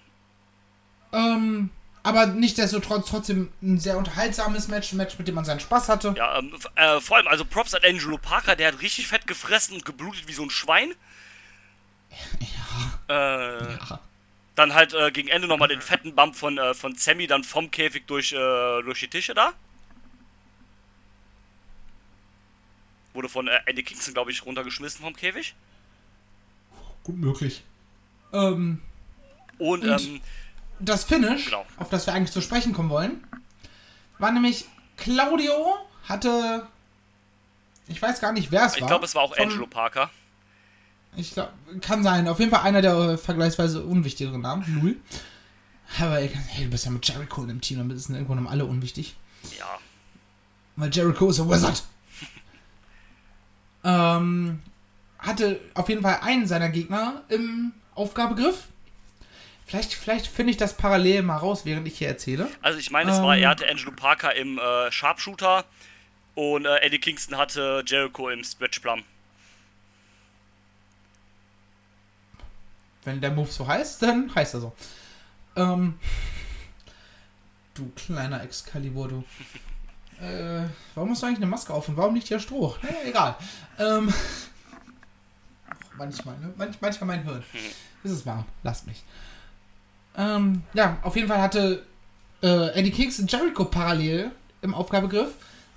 [1.12, 1.70] Ähm,
[2.06, 4.92] aber nichtsdestotrotz trotzdem ein sehr unterhaltsames Match.
[4.92, 6.14] Ein Match, mit dem man seinen Spaß hatte.
[6.16, 9.74] ja, ähm, äh, vor allem, also Props an Angelo Parker, der hat richtig fett gefressen
[9.74, 10.94] und geblutet wie so ein Schwein.
[13.08, 13.14] Ja.
[13.58, 14.00] Äh, Ja.
[14.54, 17.70] Dann halt äh, gegen Ende nochmal den fetten Bump von, äh, von Sammy dann vom
[17.70, 18.36] Käfig durch, äh,
[18.82, 19.52] durch die Tische da.
[23.12, 25.54] Wurde von äh, Eddie Kingston, glaube ich, runtergeschmissen vom Käfig.
[27.04, 27.64] Gut möglich.
[28.32, 28.80] Ähm,
[29.58, 30.20] Und, Und- ähm,
[30.78, 31.64] das Finish, Genau.
[31.78, 33.24] auf das wir eigentlich zu sprechen kommen wollen,
[34.18, 34.66] war nämlich
[34.96, 35.76] Claudio
[36.08, 36.66] hatte.
[37.88, 38.88] Ich weiß gar nicht, wer es ich war.
[38.88, 40.10] glaube, es war auch Von- Angelo Parker.
[41.16, 41.50] Ich glaube,
[41.80, 42.28] kann sein.
[42.28, 44.64] Auf jeden Fall einer der äh, vergleichsweise unwichtigeren Namen.
[44.82, 44.96] Lul.
[46.00, 48.66] Aber ey, hey, du bist ja mit Jericho in dem Team, damit sind irgendwann alle
[48.66, 49.16] unwichtig.
[49.58, 49.78] Ja.
[50.74, 51.84] Weil Jericho ist ein Wizard.
[53.84, 54.60] ähm,
[55.18, 58.68] hatte auf jeden Fall einen seiner Gegner im Aufgabegriff.
[59.66, 62.48] Vielleicht, vielleicht finde ich das parallel mal raus, während ich hier erzähle.
[62.62, 63.42] Also ich meine, es war, Ähm.
[63.42, 65.64] er hatte Angelo Parker im äh, Sharpshooter
[66.36, 69.02] und äh, Eddie Kingston hatte Jericho im Stretch Plum.
[73.04, 74.72] Wenn der Move so heißt, dann heißt er so.
[75.56, 75.98] Ähm,
[77.74, 79.24] du kleiner Excalibur, du.
[80.18, 80.64] Äh,
[80.94, 82.74] warum hast du eigentlich eine Maske auf und warum nicht hier Stroh?
[82.80, 83.36] Naja, egal.
[83.78, 84.10] Ähm,
[85.98, 86.54] manchmal, ne?
[86.56, 87.44] Manch, manchmal mein Hirn.
[88.02, 88.46] Ist es warm?
[88.62, 89.04] Lasst mich.
[90.16, 91.84] Ähm, ja, auf jeden Fall hatte
[92.42, 94.30] äh, Eddie Kingston Jericho parallel
[94.62, 95.32] im Aufgabegriff.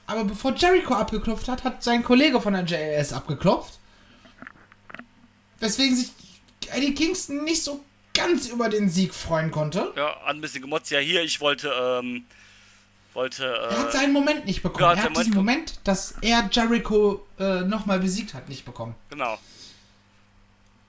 [0.07, 3.77] Aber bevor Jericho abgeklopft hat, hat sein Kollege von der JLS abgeklopft.
[5.59, 6.11] Weswegen sich
[6.73, 7.83] Eddie Kingston nicht so
[8.13, 9.93] ganz über den Sieg freuen konnte.
[9.95, 10.89] Ja, ein bisschen gemotzt.
[10.91, 12.25] Ja, hier, ich wollte, ähm,
[13.13, 14.81] wollte, Er hat äh, seinen Moment nicht bekommen.
[14.97, 18.95] ja, er hat diesen Moment Moment, dass er Jericho äh, nochmal besiegt hat, nicht bekommen.
[19.09, 19.37] genau.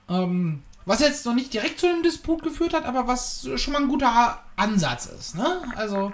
[0.09, 3.83] Ähm, was jetzt noch nicht direkt zu einem Disput geführt hat, aber was schon mal
[3.83, 5.63] ein guter Ansatz ist, ne?
[5.77, 6.13] Also,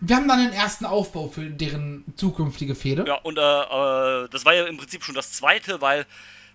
[0.00, 3.04] wir haben dann den ersten Aufbau für deren zukünftige Fehde.
[3.06, 6.06] Ja, und äh, äh, das war ja im Prinzip schon das zweite, weil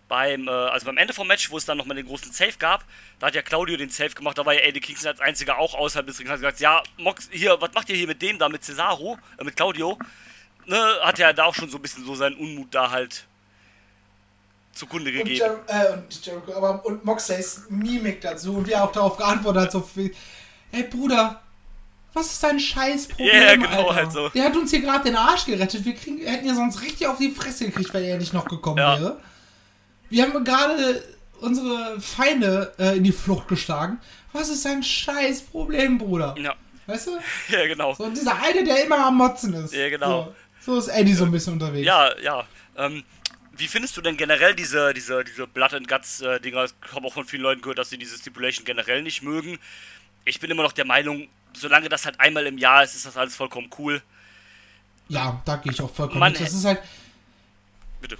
[0.08, 2.84] beim, äh, also beim Ende vom Match, wo es dann nochmal den großen Save gab,
[3.20, 5.76] da hat ja Claudio den Save gemacht, da war ja Eddie Kingston als einziger auch
[5.76, 8.50] außerhalb des Rings, hat gesagt, ja, Mox, hier, was macht ihr hier mit dem da,
[8.50, 9.98] mit Cesaro, äh, mit Claudio?
[10.66, 13.28] Ne, hat ja da auch schon so ein bisschen so seinen Unmut da halt
[14.78, 15.38] zugrunde Und, gegeben.
[15.38, 19.64] Jer äh, und Jericho, aber und Moxleys Mimik dazu und wie er auch darauf geantwortet
[19.64, 20.14] hat, so viel.
[20.72, 21.42] Ey Bruder,
[22.14, 23.28] was ist dein Scheißproblem?
[23.42, 23.96] Ja, genau, Alter?
[23.96, 24.30] halt so.
[24.30, 25.86] Der hat uns hier gerade den Arsch gerettet.
[25.86, 28.78] Wir kriegen, hätten ja sonst richtig auf die Fresse gekriegt, wenn er nicht noch gekommen
[28.78, 29.00] Ja.
[29.00, 29.20] wäre.
[30.10, 31.04] Wir haben gerade
[31.42, 34.00] unsere Feinde äh, in die Flucht geschlagen.
[34.34, 36.36] Was ist dein Scheißproblem, Bruder?
[36.40, 36.56] Ja,
[36.88, 37.12] Weißt du?
[37.54, 37.94] ja, genau.
[37.94, 39.74] So dieser eine, der immer am Motzen ist.
[39.74, 40.34] Ja, genau.
[40.62, 41.86] So, so ist Eddie so ein bisschen unterwegs.
[41.86, 42.46] Ja, ja.
[42.78, 43.04] Ähm,
[43.58, 46.66] wie findest du denn generell diese, diese, diese Blood and Guts äh, Dinger?
[46.66, 49.60] Ich habe auch von vielen Leuten gehört, dass sie diese Stipulation generell nicht mögen.
[50.26, 53.18] Ich bin immer noch der Meinung, solange das halt einmal im Jahr ist, ist das
[53.18, 54.02] alles vollkommen cool.
[55.10, 56.42] Ja, da gehe ich auch vollkommen Mann, mit.
[56.42, 56.82] Das ist halt,
[58.02, 58.18] Bitte.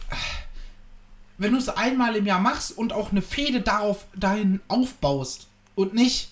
[1.38, 5.94] wenn du es einmal im Jahr machst und auch eine Fehde darauf dahin aufbaust und
[5.94, 6.32] nicht,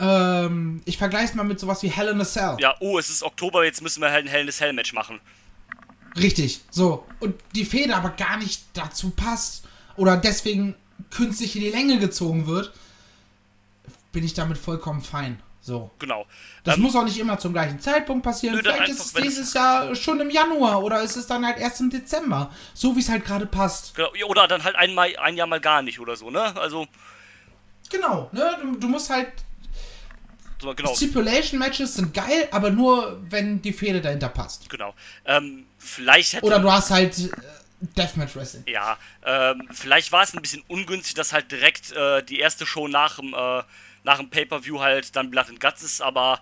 [0.00, 0.04] äh,
[0.44, 2.56] Ähm, ich vergleiche es mal mit sowas wie Hell in a Cell.
[2.58, 4.92] Ja, oh, es ist Oktober, jetzt müssen wir halt ein Hell in a Cell Match
[4.92, 5.20] machen.
[6.16, 7.04] Richtig, so.
[7.20, 9.64] Und die Feder aber gar nicht dazu passt
[9.96, 10.76] oder deswegen
[11.10, 12.72] künstlich in die Länge gezogen wird,
[14.12, 15.40] bin ich damit vollkommen fein.
[15.60, 15.90] So.
[15.98, 16.26] Genau.
[16.62, 18.54] Das Ähm, muss auch nicht immer zum gleichen Zeitpunkt passieren.
[18.56, 21.80] Nö, Vielleicht ist es dieses Jahr schon im Januar oder ist es dann halt erst
[21.80, 22.50] im Dezember.
[22.74, 23.94] So wie es halt gerade passt.
[23.94, 26.54] genau, Oder dann halt einmal, ein Jahr mal gar nicht oder so, ne?
[26.56, 26.86] Also,
[27.90, 28.58] Genau, ne?
[28.62, 29.32] Du, du musst halt.
[30.64, 30.94] So, genau.
[30.94, 34.68] Stipulation-Matches sind geil, aber nur, wenn die Fehde dahinter passt.
[34.68, 34.94] Genau.
[35.24, 36.44] Ähm, vielleicht hätte.
[36.44, 37.30] Oder du hast halt äh,
[37.80, 38.64] Deathmatch-Wrestling.
[38.66, 42.88] Ja, ähm, vielleicht war es ein bisschen ungünstig, dass halt direkt äh, die erste Show
[42.88, 43.62] nach dem, äh,
[44.04, 46.40] nach dem Pay-Per-View halt dann Blood and Guts ist, aber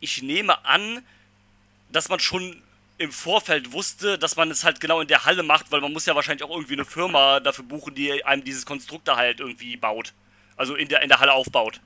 [0.00, 1.02] ich nehme an,
[1.90, 2.62] dass man schon
[2.98, 6.06] im Vorfeld wusste, dass man es halt genau in der Halle macht, weil man muss
[6.06, 9.76] ja wahrscheinlich auch irgendwie eine Firma dafür buchen, die einem dieses Konstrukt da halt irgendwie
[9.76, 10.14] baut.
[10.56, 11.80] Also in der, in der Halle aufbaut.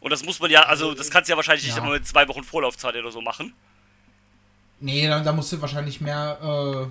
[0.00, 1.82] Und das muss man ja, also das kannst du ja wahrscheinlich nicht Ja.
[1.82, 3.54] immer mit zwei Wochen Vorlaufzeit oder so machen.
[4.80, 6.90] Nee, da, da musst du wahrscheinlich mehr.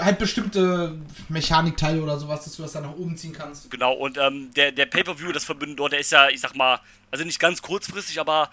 [0.00, 0.96] halt bestimmte
[1.28, 3.70] Mechanikteile oder sowas, dass du das dann nach oben ziehen kannst.
[3.72, 6.78] Genau, und ähm, der, der Pay-Per-View, das Verbünden dort, der ist ja, ich sag mal,
[7.10, 8.50] also nicht ganz kurzfristig, aber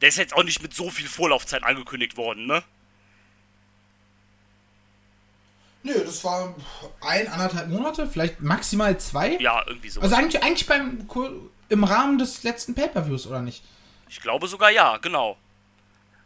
[0.00, 2.62] der ist jetzt auch nicht mit so viel Vorlaufzeit angekündigt worden, ne?
[5.84, 6.54] Nö, das war
[7.00, 9.36] ein, anderthalb Monate, vielleicht maximal zwei.
[9.38, 10.00] Ja, irgendwie so.
[10.00, 11.06] Also eigentlich, eigentlich beim
[11.68, 13.62] im Rahmen des letzten Pay-Per-Views, oder nicht?
[14.08, 15.38] ich glaube sogar ja, genau.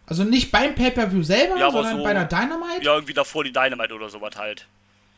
[0.06, 2.82] Also nicht beim Pay-Per-View selber, Ja, sondern so- bei der Dynamite?
[2.84, 4.66] Ja, irgendwie davor die Dynamite oder sowas halt.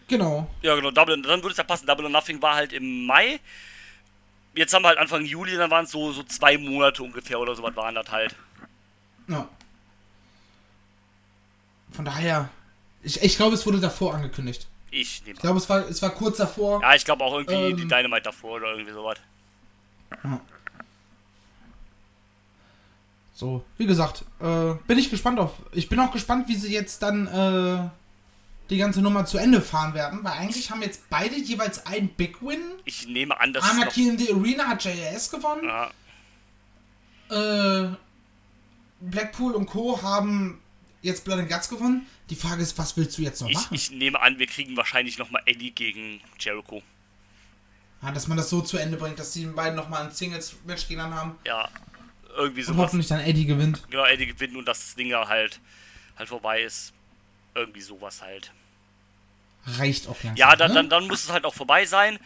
[0.07, 0.49] Genau.
[0.63, 1.87] Ja, genau, Double, dann würde es ja passen.
[1.87, 3.41] Double or Nothing war halt im Mai.
[4.55, 7.55] Jetzt haben wir halt Anfang Juli, dann waren es so, so zwei Monate ungefähr oder
[7.55, 8.35] sowas waren das halt.
[9.29, 9.47] Ja.
[11.93, 12.49] Von daher,
[13.03, 14.67] ich, ich glaube, es wurde davor angekündigt.
[14.91, 16.81] Ich nehme Ich glaube, es war, es war kurz davor.
[16.83, 17.77] Ja, ich glaube auch irgendwie Ähm.
[17.77, 19.19] die Dynamite davor oder irgendwie sowas.
[23.35, 25.53] So, wie gesagt, äh, bin ich gespannt auf.
[25.73, 27.89] Ich bin auch gespannt, wie sie jetzt dann äh,
[28.69, 32.43] die ganze Nummer zu Ende fahren werden, weil eigentlich haben jetzt beide jeweils einen Big
[32.43, 32.61] Win.
[32.85, 33.63] Ich nehme an, dass.
[33.65, 35.65] Anarchy in the Arena hat JS gewonnen.
[35.69, 35.91] Ja,
[37.31, 37.95] Äh,
[39.01, 40.03] Blackpool und Co.
[40.03, 40.61] haben
[41.03, 42.07] jetzt Blood and Guts gewonnen.
[42.31, 43.75] Die Frage ist, was willst du jetzt noch ich, machen?
[43.75, 46.83] ich nehme an, wir kriegen wahrscheinlich nochmal Eddie gegen Jericho.
[48.03, 51.17] Ja, dass man das so zu Ende bringt, dass die beiden nochmal ein Singles-Match gegeneinander
[51.17, 51.69] haben Ja,
[52.37, 52.87] irgendwie und sowas.
[52.87, 53.83] hoffentlich dann Eddie gewinnt.
[53.91, 55.61] Genau, Eddie gewinnt und dass das Ding halt,
[56.17, 56.93] halt vorbei ist.
[57.55, 58.53] Irgendwie sowas halt.
[59.67, 60.37] Reicht auch langsam.
[60.37, 60.75] Ja, dann, ne?
[60.75, 62.19] dann, dann muss es halt auch vorbei sein.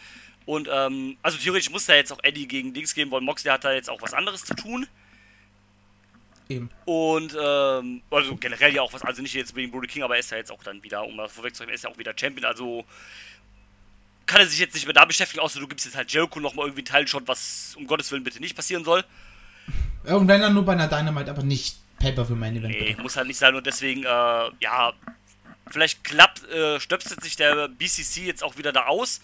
[0.45, 3.63] Und, ähm, also theoretisch muss da jetzt auch Eddie gegen Dings geben, weil Moxley hat
[3.63, 4.87] da jetzt auch was anderes zu tun.
[6.49, 6.69] Eben.
[6.85, 10.19] Und, ähm, also generell ja auch was, also nicht jetzt wegen Brody King, aber er
[10.19, 12.45] ist ja jetzt auch dann wieder, um das vorwegzunehmen, er ist ja auch wieder Champion,
[12.45, 12.85] also
[14.25, 16.65] kann er sich jetzt nicht mehr da beschäftigen, außer du gibst jetzt halt Jericho nochmal
[16.65, 19.03] irgendwie einen Teilshot, was um Gottes Willen bitte nicht passieren soll.
[20.05, 22.73] Ja, und wenn dann nur bei einer Dynamite, aber nicht Pay-Per-View Main Event.
[22.73, 23.01] Nee, bitte.
[23.01, 24.93] muss halt nicht sein und deswegen, äh, ja,
[25.71, 29.21] vielleicht klappt, äh, stöpselt sich der BCC jetzt auch wieder da aus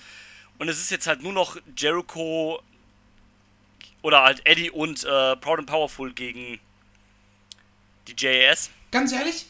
[0.58, 2.62] und es ist jetzt halt nur noch Jericho
[4.02, 6.60] oder halt Eddie und äh, Proud and Powerful gegen
[8.08, 8.70] die JAS.
[8.92, 9.46] Ganz ehrlich,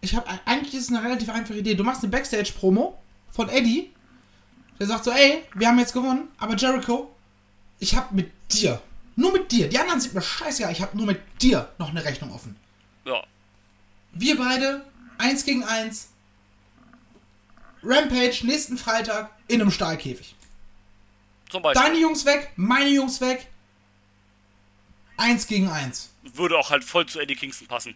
[0.00, 1.74] ich habe eigentlich ist es eine relativ einfache Idee.
[1.74, 2.98] Du machst eine Backstage-Promo
[3.30, 3.90] von Eddie,
[4.80, 7.14] der sagt so, ey, wir haben jetzt gewonnen, aber Jericho,
[7.78, 8.82] ich habe mit dir,
[9.14, 12.02] nur mit dir, die anderen sind mir scheißegal, ich habe nur mit dir noch eine
[12.04, 12.56] Rechnung offen.
[13.04, 13.22] Ja,
[14.12, 14.84] Wir beide,
[15.18, 16.08] eins gegen eins,
[17.82, 20.34] Rampage nächsten Freitag in einem Stahlkäfig.
[21.50, 21.82] zum Beispiel.
[21.82, 23.48] Deine Jungs weg, meine Jungs weg,
[25.16, 26.10] eins gegen eins.
[26.34, 27.94] Würde auch halt voll zu Eddie Kingston passen.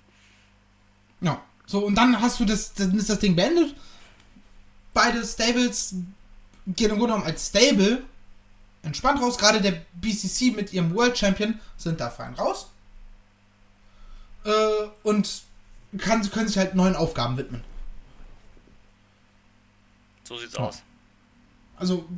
[1.21, 1.43] Ja.
[1.67, 3.75] So, und dann hast du das, dann ist das Ding beendet.
[4.93, 5.95] Beide Stables
[6.67, 8.03] gehen im Grunde genommen als Stable
[8.83, 9.39] entspannt raus.
[9.39, 12.71] Gerade der BCC mit ihrem World Champion sind da fein raus.
[14.45, 14.51] Äh,
[15.03, 15.43] und
[15.99, 17.63] kann, können sich halt neuen Aufgaben widmen.
[20.25, 20.61] So sieht's Ja.
[20.61, 20.83] aus.
[21.77, 22.09] Also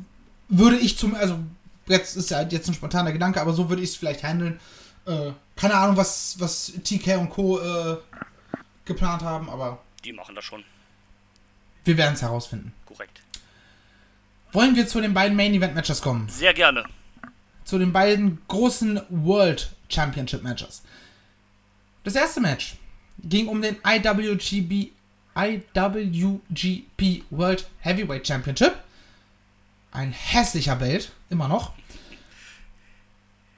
[0.49, 1.39] würde ich zum, also
[1.87, 4.59] jetzt ist ja jetzt ein spontaner Gedanke, aber so würde ich es vielleicht handeln.
[5.05, 7.59] Äh, keine Ahnung, was, was TK und Co.
[7.59, 7.97] Äh,
[8.85, 10.63] geplant haben, aber Die machen das schon.
[11.83, 12.73] wir werden es herausfinden.
[12.85, 13.21] Korrekt.
[14.51, 16.29] Wollen wir zu den beiden Main Event Matches kommen?
[16.29, 16.85] Sehr gerne.
[17.65, 20.83] Zu den beiden großen World Championship Matches.
[22.03, 22.77] Das erste Match
[23.23, 24.91] ging um den IWGB,
[25.35, 28.75] IWGP World Heavyweight Championship.
[29.91, 31.73] Ein hässlicher Belt, immer noch.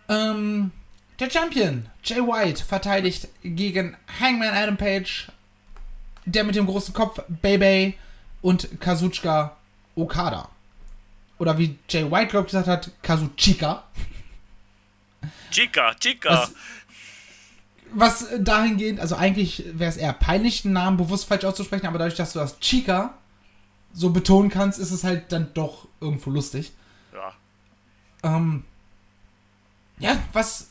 [0.07, 0.71] Ähm,
[1.19, 5.27] der Champion, Jay White, verteidigt gegen Hangman Adam Page,
[6.25, 7.95] der mit dem großen Kopf, Baby
[8.41, 9.57] und Kazuchika
[9.95, 10.49] Okada.
[11.39, 13.83] Oder wie Jay White, glaube ich, gesagt hat, Kazuchika.
[15.49, 16.29] Chica, Chica.
[16.29, 16.53] Was,
[17.91, 22.17] was dahingehend, also eigentlich wäre es eher peinlich, den Namen bewusst falsch auszusprechen, aber dadurch,
[22.17, 23.17] dass du das Chica
[23.93, 26.71] so betonen kannst, ist es halt dann doch irgendwo lustig.
[27.13, 27.33] Ja.
[28.23, 28.63] Ähm,
[29.97, 30.69] ja, was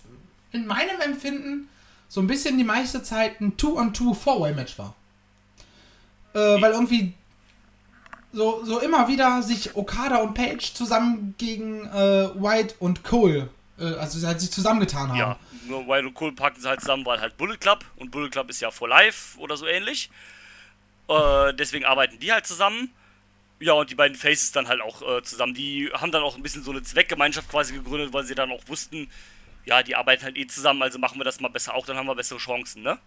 [0.53, 1.69] in meinem Empfinden
[2.09, 4.95] so ein bisschen die meiste Zeit ein Two-on-Two Four-Way-Match war.
[6.35, 7.15] Äh, weil irgendwie
[8.33, 13.49] so, so immer wieder sich Okada und Page zusammen gegen äh, White und Cole,
[13.79, 15.19] äh, also halt sich zusammengetan haben.
[15.19, 18.31] Ja, nur White und Cole packen sie halt zusammen, weil halt Bullet Club und Bullet
[18.31, 20.11] Club ist ja for life oder so ähnlich.
[21.09, 22.91] Äh, deswegen arbeiten die halt zusammen.
[23.61, 25.53] Ja, und die beiden Faces dann halt auch äh, zusammen.
[25.55, 28.63] Die haben dann auch ein bisschen so eine Zweckgemeinschaft quasi gegründet, weil sie dann auch
[28.69, 29.11] wussten,
[29.67, 32.07] ja, die arbeiten halt eh zusammen, also machen wir das mal besser auch, dann haben
[32.07, 32.99] wir bessere Chancen, ne?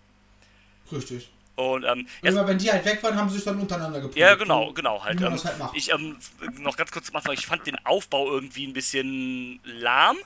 [0.92, 1.32] Richtig.
[1.56, 4.18] Und, ähm, erst, wenn die halt weg waren, haben sie sich dann untereinander geprüft.
[4.18, 5.22] Ja, genau, genau, halt.
[5.22, 6.18] Ähm, halt ich, ähm,
[6.58, 10.18] noch ganz kurz zum Anfang, ich fand den Aufbau irgendwie ein bisschen lahm,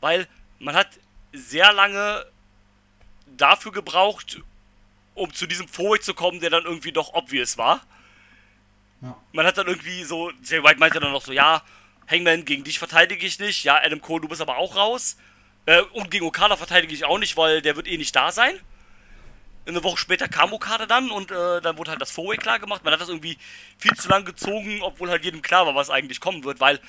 [0.00, 0.26] weil
[0.58, 0.88] man hat
[1.32, 2.24] sehr lange
[3.36, 4.40] dafür gebraucht,
[5.14, 7.82] um zu diesem Vorweg zu kommen, der dann irgendwie doch obvious war.
[9.02, 9.16] Ja.
[9.32, 11.62] Man hat dann irgendwie so, Jay White meinte dann noch so, ja,
[12.10, 15.16] Hangman, gegen dich verteidige ich nicht, ja, Adam Cole, du bist aber auch raus.
[15.66, 18.58] Äh, und gegen Okada verteidige ich auch nicht, weil der wird eh nicht da sein.
[19.66, 22.84] Eine Woche später kam Okada dann und äh, dann wurde halt das Four-Way klar gemacht.
[22.84, 23.38] Man hat das irgendwie
[23.78, 26.80] viel zu lang gezogen, obwohl halt jedem klar war, was eigentlich kommen wird, weil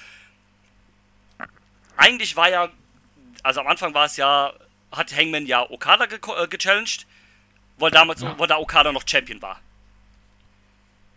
[1.95, 2.69] eigentlich war ja,
[3.43, 4.53] also am Anfang war es ja,
[4.91, 7.05] hat Hangman ja Okada ge äh, gechallenged,
[7.77, 8.37] weil damals, ja.
[8.37, 9.61] weil da Okada noch Champion war.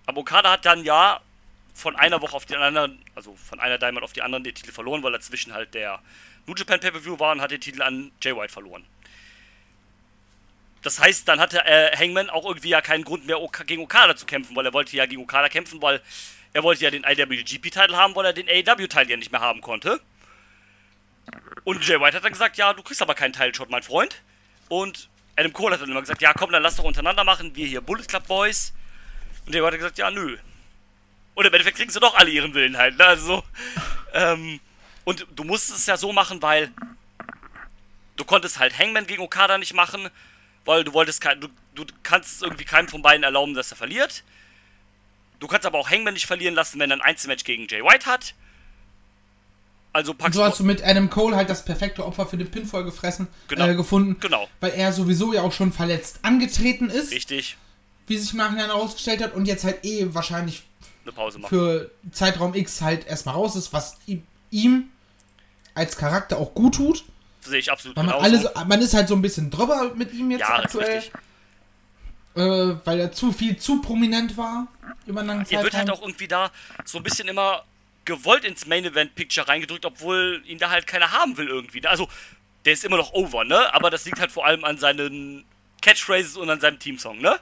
[0.07, 1.21] Aber Okada hat dann ja
[1.75, 4.73] von einer Woche auf die andere, also von einer Diamond auf die andere den Titel
[4.73, 6.01] verloren, weil dazwischen halt der
[6.47, 8.85] New Japan Pay-Per-View war und hat den Titel an Jay White verloren.
[10.89, 13.37] Das heißt, dann hatte äh, Hangman auch irgendwie ja keinen Grund mehr
[13.67, 16.01] gegen Okada zu kämpfen, weil er wollte ja gegen Okada kämpfen, weil
[16.55, 20.01] er wollte ja den IWGP-Titel haben, weil er den AEW-Titel ja nicht mehr haben konnte.
[21.65, 24.23] Und Jay White hat dann gesagt, ja, du kriegst aber keinen Teilshot, mein Freund.
[24.71, 27.67] Und Adam Cole hat dann immer gesagt, ja, komm, dann lass doch untereinander machen, wir
[27.67, 28.73] hier Bullet Club Boys.
[29.45, 30.39] Und Jay White hat gesagt, ja, nö.
[31.35, 33.05] Und im Endeffekt kriegen sie doch alle ihren Willen halt, ne?
[33.05, 33.45] Also,
[34.15, 34.59] ähm,
[35.05, 36.73] und du musstest es ja so machen, weil
[38.17, 40.09] du konntest halt Hangman gegen Okada nicht machen,
[40.69, 44.23] weil du wolltest kein, du, du kannst irgendwie keinem von beiden erlauben, dass er verliert.
[45.41, 48.05] Du kannst aber auch Hangman nicht verlieren lassen, wenn er ein Einzelmatch gegen Jay White
[48.05, 48.35] hat.
[49.95, 52.85] Also packst so hast du mit Adam Cole halt das perfekte Opfer für den Pinfall
[52.85, 53.67] gefressen, genau.
[53.67, 54.21] äh, gefunden.
[54.21, 54.47] Genau.
[54.61, 57.13] Weil er sowieso ja auch schon verletzt angetreten ist.
[57.13, 57.57] Richtig.
[58.07, 60.65] Wie sich im Nachhinein herausgestellt hat und jetzt halt eh wahrscheinlich
[61.15, 63.97] Pause für Zeitraum X halt erstmal raus ist, was
[64.51, 64.91] ihm
[65.75, 67.05] als Charakter auch gut tut.
[67.49, 70.41] Sehe ich absolut man, alles, man ist halt so ein bisschen drüber mit ihm jetzt
[70.41, 71.03] ja, aktuell.
[72.35, 74.69] Äh, weil er zu viel zu prominent war
[75.07, 75.47] über einen langen.
[75.51, 76.51] Er wird halt auch irgendwie da
[76.85, 77.65] so ein bisschen immer
[78.05, 81.87] gewollt ins Main Event Picture reingedrückt, obwohl ihn da halt keiner haben will irgendwie.
[81.87, 82.09] Also,
[82.65, 83.73] der ist immer noch over, ne?
[83.75, 85.45] Aber das liegt halt vor allem an seinen
[85.83, 87.39] Catchphrases und an seinem Teamsong, ne?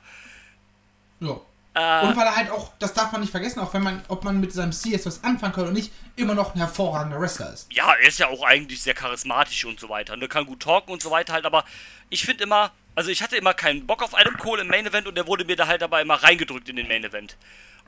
[1.20, 1.40] Ja.
[1.76, 4.24] Äh, und weil er halt auch, das darf man nicht vergessen, auch wenn man, ob
[4.24, 7.70] man mit seinem CS was anfangen kann oder nicht, immer noch ein hervorragender Wrestler ist.
[7.70, 10.16] Ja, er ist ja auch eigentlich sehr charismatisch und so weiter.
[10.16, 10.26] Ne?
[10.26, 11.64] Kann gut talken und so weiter halt, aber
[12.08, 15.06] ich finde immer, also ich hatte immer keinen Bock auf Adam Cole im Main Event
[15.06, 17.36] und der wurde mir da halt aber immer reingedrückt in den Main Event.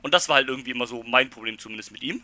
[0.03, 2.21] Und das war halt irgendwie immer so mein Problem zumindest mit ihm.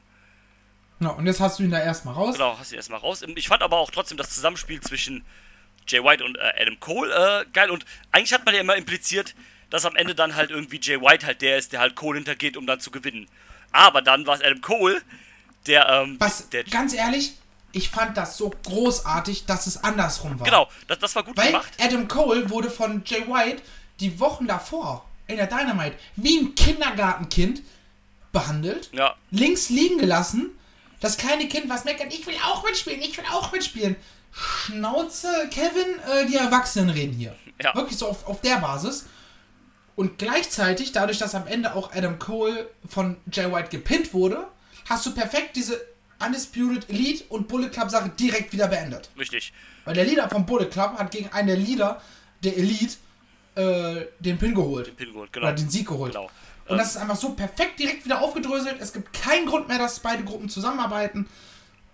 [0.99, 2.35] Ja, und jetzt hast du ihn da erstmal raus.
[2.35, 3.25] Genau, hast du ihn erstmal raus.
[3.35, 5.25] Ich fand aber auch trotzdem das Zusammenspiel zwischen
[5.87, 9.33] Jay White und äh, Adam Cole äh, geil und eigentlich hat man ja immer impliziert,
[9.76, 12.56] dass am Ende dann halt irgendwie Jay White halt der ist, der halt Cole hintergeht,
[12.56, 13.27] um dann zu gewinnen.
[13.73, 15.02] Aber dann war es Adam Cole,
[15.68, 17.34] der, ähm, Was, der, ganz ehrlich,
[17.73, 20.45] ich fand das so großartig, dass es andersrum war.
[20.45, 21.73] Genau, das, das war gut Weil gemacht.
[21.77, 23.61] Adam Cole wurde von Jay White
[23.99, 27.61] die Wochen davor in der Dynamite wie ein Kindergartenkind
[28.31, 29.15] behandelt, ja.
[29.31, 30.52] links liegen gelassen.
[31.02, 33.97] Das kleine Kind, was meckert, ich will auch mitspielen, ich will auch mitspielen.
[34.31, 37.35] Schnauze, Kevin, äh, die Erwachsenen reden hier.
[37.61, 37.76] Ja.
[37.76, 39.07] Wirklich so auf, auf der Basis.
[39.95, 44.47] Und gleichzeitig, dadurch, dass am Ende auch Adam Cole von Jay White gepinnt wurde,
[44.89, 45.80] hast du perfekt diese
[46.26, 49.09] Undisputed Elite und Bullet Club Sache direkt wieder beendet.
[49.17, 49.53] Richtig.
[49.85, 52.01] Weil der Leader vom Bullet Club hat gegen einen der Leader
[52.43, 52.95] der Elite
[53.55, 54.88] äh, den Pin geholt.
[54.88, 55.47] Den Pin geholt, genau.
[55.47, 56.13] Oder den Sieg geholt.
[56.13, 56.30] Genau.
[56.67, 58.77] Und das ist einfach so perfekt direkt wieder aufgedröselt.
[58.80, 61.27] Es gibt keinen Grund mehr, dass beide Gruppen zusammenarbeiten.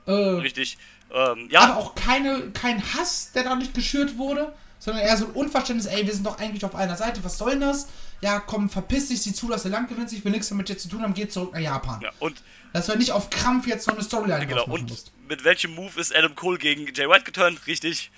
[0.05, 0.77] Äh, Richtig.
[1.13, 1.61] Ähm, ja.
[1.61, 6.05] Aber auch keine, kein Hass, der dadurch geschürt wurde sondern eher so ein Unverständnis, ey,
[6.07, 7.87] wir sind doch eigentlich auf einer Seite, was soll denn das?
[8.19, 10.81] Ja, komm, verpiss dich, sieh zu, dass der Land gewinnt, ich will nichts damit jetzt
[10.81, 12.01] zu tun haben, geht zurück nach Japan.
[12.01, 12.41] Ja, und
[12.73, 15.11] dass du nicht auf Krampf jetzt so eine Storyline genau, und musst.
[15.27, 17.67] mit welchem Move ist Adam Cole gegen Jay White geturnt?
[17.67, 18.09] Richtig,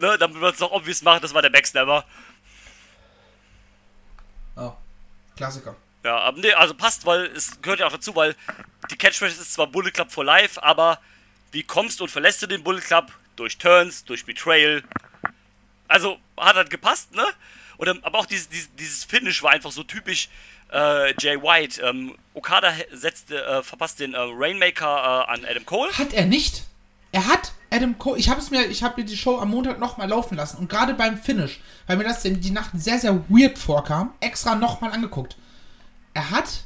[0.00, 2.04] ne, damit wir es noch obvious machen, das war der Backstabber.
[4.54, 4.72] Oh,
[5.36, 5.74] Klassiker.
[6.04, 8.36] Ja, aber nee, also passt, weil es gehört ja auch dazu, weil
[8.92, 11.00] die Catchphrase ist zwar Bullet Club for Life, aber
[11.50, 13.10] wie kommst du und verlässt du den Bullet Club?
[13.36, 14.82] durch Turns, durch Betrayal.
[15.88, 17.24] Also hat halt gepasst, ne?
[17.78, 20.28] Oder, aber auch dieses, dieses, dieses Finish war einfach so typisch
[20.72, 21.80] äh, Jay White.
[21.82, 25.92] Ähm, Okada setzte, äh, verpasst den äh, Rainmaker äh, an Adam Cole.
[25.92, 26.64] Hat er nicht.
[27.12, 28.18] Er hat Adam Cole.
[28.18, 30.68] Ich habe es mir, ich habe mir die Show am Montag nochmal laufen lassen und
[30.68, 35.36] gerade beim Finish, weil mir das die Nacht sehr, sehr weird vorkam, extra nochmal angeguckt.
[36.14, 36.64] Er hat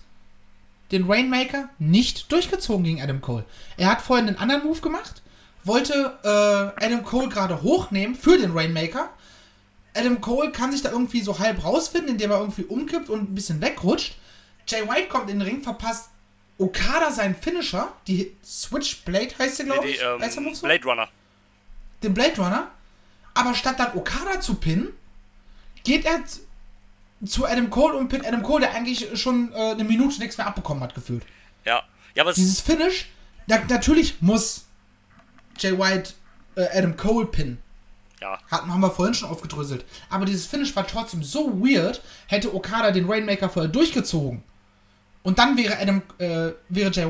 [0.93, 3.45] den Rainmaker nicht durchgezogen gegen Adam Cole.
[3.77, 5.23] Er hat vorhin einen anderen Move gemacht,
[5.65, 9.11] wollte äh, Adam Cole gerade hochnehmen für den Rainmaker.
[9.95, 13.35] Adam Cole kann sich da irgendwie so halb rausfinden, indem er irgendwie umkippt und ein
[13.35, 14.15] bisschen wegrutscht.
[14.66, 16.11] Jay White kommt in den Ring, verpasst
[16.59, 20.03] Okada seinen Finisher, die Switchblade heißt sie, glaube Die, ich.
[20.03, 20.66] ähm, heißt der so?
[20.66, 21.09] Blade Runner.
[22.03, 22.70] den Blade Runner.
[23.35, 24.89] Aber statt dann Okada zu pinnen,
[25.85, 26.20] geht er
[27.27, 30.47] zu Adam Cole und pinnt Adam Cole, der eigentlich schon äh, eine Minute nichts mehr
[30.47, 31.24] abbekommen hat, gefühlt.
[31.65, 31.82] Ja.
[32.15, 33.09] Ja, aber es, Dieses Finish,
[33.47, 34.66] na, natürlich muss
[35.61, 36.15] Jay White
[36.57, 37.59] äh, Adam Cole pinnen.
[38.20, 38.39] ja.
[38.51, 39.85] Hatten, haben wir vorhin schon aufgedröselt.
[40.09, 44.43] Aber dieses Finish war trotzdem so weird, hätte Okada den Rainmaker vorher durchgezogen.
[45.23, 47.07] Und dann wäre Adam, äh, wäre Jay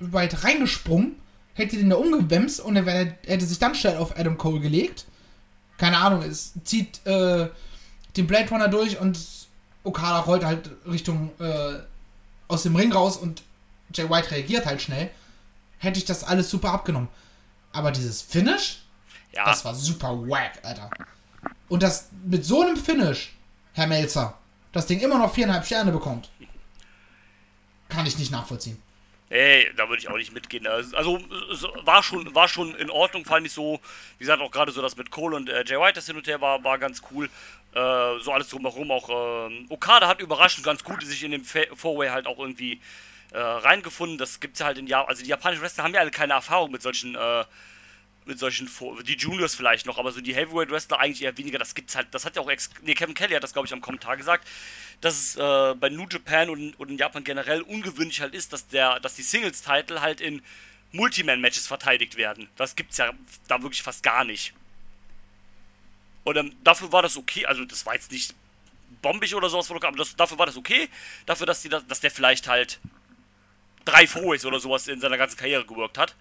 [0.00, 1.16] White reingesprungen,
[1.54, 2.84] hätte den da umgewemst und er
[3.26, 5.04] hätte sich dann schnell auf Adam Cole gelegt.
[5.76, 7.48] Keine Ahnung, es zieht äh,
[8.16, 9.18] den Blade Runner durch und
[9.84, 11.74] Okada rollt halt Richtung äh,
[12.48, 13.42] aus dem Ring raus und
[13.94, 15.10] Jay White reagiert halt schnell.
[15.78, 17.08] Hätte ich das alles super abgenommen.
[17.72, 18.78] Aber dieses Finish,
[19.32, 19.44] Ja.
[19.46, 20.90] das war super wack, Alter.
[21.68, 23.32] Und das mit so einem Finish,
[23.72, 24.38] Herr Melzer,
[24.72, 26.30] das Ding immer noch viereinhalb Sterne bekommt,
[27.88, 28.80] kann ich nicht nachvollziehen.
[29.30, 30.66] Ey, da würde ich auch nicht mitgehen.
[30.66, 31.18] Also, also,
[31.50, 33.80] es war schon, war schon in Ordnung, fand ich so.
[34.18, 36.26] Wie gesagt, auch gerade so das mit Cole und äh, Jay White, das hin und
[36.26, 37.30] her war, war ganz cool.
[37.74, 39.08] Äh, so alles drumherum auch.
[39.48, 42.78] ähm, Okada hat überraschend ganz gut sich in dem Four-Way halt auch irgendwie
[43.32, 44.18] äh, reingefunden.
[44.18, 45.08] Das gibt's ja halt in Japan.
[45.08, 47.44] Also die japanischen Wrestler haben ja alle keine Erfahrung mit solchen, äh,
[48.24, 51.58] mit solchen, Fo- die Juniors vielleicht noch, aber so die Heavyweight Wrestler eigentlich eher weniger.
[51.58, 52.08] Das gibt's halt.
[52.12, 54.46] Das hat ja auch, ex nee, Kevin Kelly hat das glaube ich am Kommentar gesagt,
[55.00, 58.68] dass es äh, bei New Japan und, und in Japan generell ungewöhnlich halt ist, dass
[58.68, 60.42] der, dass die Singles-Title halt in
[60.92, 62.48] Multiman-Matches verteidigt werden.
[62.56, 63.12] Das gibt's ja
[63.48, 64.52] da wirklich fast gar nicht.
[66.24, 67.46] Und ähm, dafür war das okay.
[67.46, 68.34] Also das war jetzt nicht
[69.00, 70.88] bombig oder sowas, aber das, dafür war das okay.
[71.26, 72.78] Dafür, dass, die, das- dass der vielleicht halt
[73.84, 76.14] drei Foes oder sowas in seiner ganzen Karriere gewirkt hat.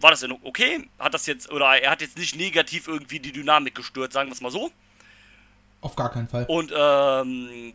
[0.00, 0.88] War das denn okay?
[0.98, 4.34] Hat das jetzt, oder er hat jetzt nicht negativ irgendwie die Dynamik gestört, sagen wir
[4.34, 4.72] es mal so.
[5.80, 6.44] Auf gar keinen Fall.
[6.46, 7.72] Und ähm,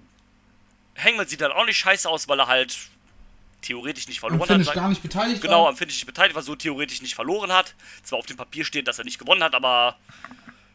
[0.97, 2.77] Hangman sieht dann auch nicht scheiße aus, weil er halt
[3.61, 4.75] theoretisch nicht verloren Am Finish hat.
[4.75, 5.69] gar nicht beteiligt Genau, war.
[5.69, 7.75] am Finish nicht beteiligt, war so theoretisch nicht verloren hat.
[8.03, 9.97] Zwar auf dem Papier steht, dass er nicht gewonnen hat, aber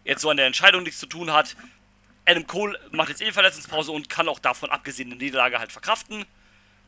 [0.05, 1.55] jetzt so an der Entscheidung nichts zu tun hat.
[2.25, 6.25] Adam Cole macht jetzt eh Verletzungspause und kann auch davon abgesehen die Niederlage halt verkraften.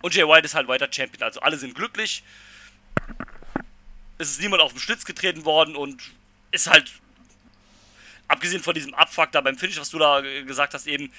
[0.02, 1.22] Und Jay White ist halt weiter Champion.
[1.22, 2.22] Also alle sind glücklich.
[4.18, 6.02] Es ist niemand auf den Schlitz getreten worden und
[6.50, 6.90] ist halt,
[8.28, 11.12] abgesehen von diesem Abfuck da beim Finish, was du da gesagt hast eben,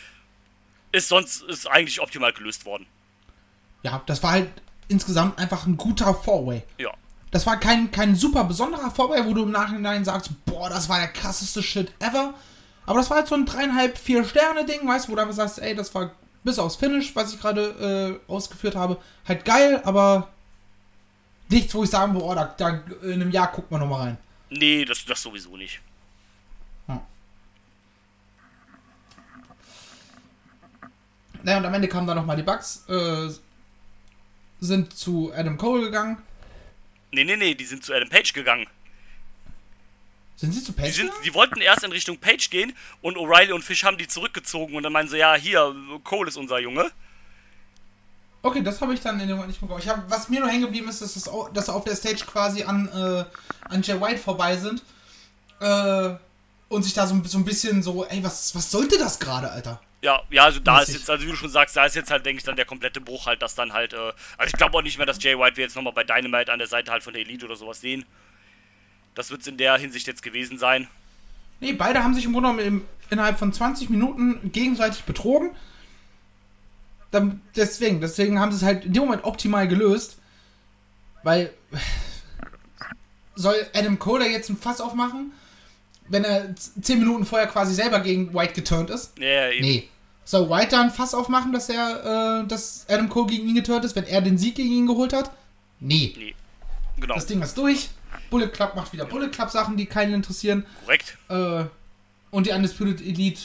[0.91, 2.85] ist sonst ist eigentlich optimal gelöst worden.
[3.83, 4.49] Ja, das war halt
[4.87, 6.63] insgesamt einfach ein guter Four-Way.
[6.77, 6.91] Ja.
[7.31, 10.99] Das war kein, kein super besonderer Four-Way, wo du im Nachhinein sagst, boah, das war
[10.99, 12.33] der krasseste Shit ever.
[12.85, 15.59] Aber das war halt so ein dreieinhalb, vier Sterne-Ding, weißt du, wo du einfach sagst,
[15.59, 16.11] ey, das war
[16.45, 18.97] bis aufs Finish, was ich gerade äh, ausgeführt habe,
[19.27, 20.29] halt geil, aber
[21.49, 24.17] nichts, wo ich sagen würde, oh, da, da in einem Jahr guckt man nochmal rein.
[24.49, 25.81] Nee, das, das sowieso nicht.
[31.45, 33.29] Naja, und am Ende kamen dann nochmal die Bugs, äh,
[34.59, 36.17] sind zu Adam Cole gegangen.
[37.11, 38.65] Nee, nee, nee, die sind zu Adam Page gegangen.
[40.37, 41.23] Sind sie zu Die, Page sind, gegangen?
[41.23, 44.83] die wollten erst in Richtung Page gehen und O'Reilly und Fish haben die zurückgezogen und
[44.83, 46.91] dann meinen sie, ja, hier, Cole ist unser Junge.
[48.41, 49.79] Okay, das habe ich dann in dem Moment nicht bekommen.
[49.81, 52.63] Ich hab, was mir nur hängen geblieben ist, au- dass sie auf der Stage quasi
[52.63, 53.25] an, äh,
[53.73, 54.83] an Jay White vorbei sind.
[55.59, 56.15] Äh,
[56.67, 59.49] und sich da so, ein- so ein bisschen so, ey, was, was sollte das gerade,
[59.49, 59.81] Alter?
[60.01, 62.25] Ja, ja, also da ist jetzt, also wie du schon sagst, da ist jetzt halt,
[62.25, 63.97] denke ich, dann der komplette Bruch halt, dass dann halt, äh,
[64.37, 66.59] also ich glaube auch nicht mehr, dass Jay White wir jetzt nochmal bei Dynamite an
[66.59, 68.05] der Seite halt von der Elite oder sowas sehen.
[69.15, 70.87] Das wird es in der Hinsicht jetzt gewesen sein.
[71.61, 75.51] Nee, beide haben sich im Grunde genommen innerhalb von 20 Minuten gegenseitig betrogen.
[77.11, 80.17] Dann, deswegen, deswegen haben sie es halt in dem Moment optimal gelöst.
[81.23, 81.51] Weil
[83.35, 85.31] soll Adam Cole da jetzt ein Fass aufmachen,
[86.07, 89.17] wenn er z- 10 Minuten vorher quasi selber gegen White geturnt ist?
[89.19, 89.65] Ja, ja, eben.
[89.65, 89.89] Nee.
[90.23, 93.85] Soll White da ein Fass aufmachen, dass er, äh, dass Adam Cole gegen ihn geturnt
[93.85, 95.31] ist, wenn er den Sieg gegen ihn geholt hat?
[95.79, 96.13] Nee.
[96.17, 96.35] Nee.
[96.99, 97.89] Genau, Das Ding ist durch.
[98.35, 100.65] Bullet Club macht wieder Bullet Club Sachen, die keinen interessieren.
[100.83, 101.17] korrekt.
[101.29, 101.63] Äh,
[102.31, 103.39] und die Undisputed Elite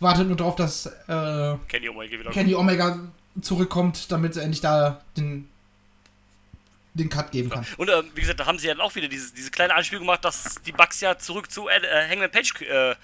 [0.00, 2.30] wartet nur darauf, dass äh, Kenny Omega wieder.
[2.30, 3.00] Kenny Omega
[3.42, 5.50] zurückkommt, damit sie endlich da den
[6.94, 7.66] den Cut geben kann.
[7.76, 10.06] Und äh, wie gesagt, da haben sie ja dann auch wieder dieses, diese kleine Anspielung
[10.06, 12.94] gemacht, dass die Bugs ja zurück zu äh, Hangman Page äh,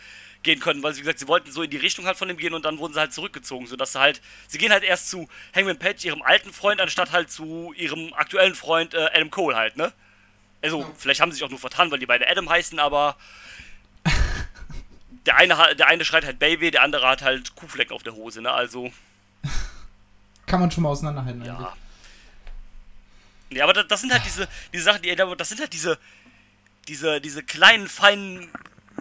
[0.43, 2.39] gehen können, weil sie wie gesagt, sie wollten so in die Richtung halt von dem
[2.39, 5.29] gehen und dann wurden sie halt zurückgezogen, sodass sie halt, sie gehen halt erst zu
[5.55, 9.77] Hangman Page, ihrem alten Freund, anstatt halt zu ihrem aktuellen Freund äh, Adam Cole halt,
[9.77, 9.93] ne?
[10.63, 10.91] Also, Ja.
[10.97, 13.17] vielleicht haben sie sich auch nur vertan, weil die beide Adam heißen, aber
[15.27, 18.43] der eine, der eine schreit halt Baby, der andere hat halt Kuhflecken auf der Hose,
[18.43, 18.51] ne?
[18.51, 18.93] Also,
[20.47, 21.55] Kann man schon mal auseinanderhalten eigentlich.
[21.59, 21.77] ja.
[23.53, 25.99] Ja, aber das, das sind halt diese, diese Sachen, die das sind halt diese,
[26.87, 28.49] diese, diese kleinen, feinen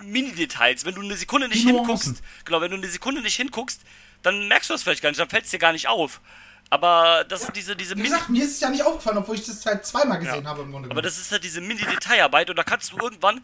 [0.02, 0.86] Mini-Details.
[0.86, 3.82] Wenn du eine Sekunde nicht hinguckst, genau, wenn du eine Sekunde nicht hinguckst,
[4.24, 6.20] dann merkst du das vielleicht gar nicht, dann fällt es dir gar nicht auf.
[6.72, 9.46] Aber das sind diese, diese Wie gesagt, mir ist es ja nicht aufgefallen, obwohl ich
[9.46, 10.50] das halt zweimal gesehen Ja.
[10.52, 11.04] habe im Grunde aber genommen.
[11.04, 13.44] das ist halt diese Mini-Detailarbeit und da kannst du irgendwann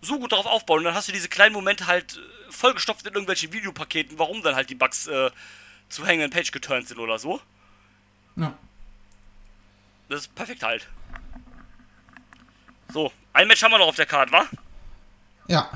[0.00, 3.12] so gut darauf aufbauen und dann hast du diese kleinen Momente halt äh, vollgestopft in
[3.12, 5.30] irgendwelchen Videopaketen, warum dann halt die Bugs äh,
[5.90, 7.40] zu Hangman Page geturnt sind oder so.
[8.36, 8.54] ja.
[10.08, 10.86] Das ist perfekt halt.
[12.92, 14.46] So, ein Match haben wir noch auf der Karte, wa?
[15.48, 15.70] ja.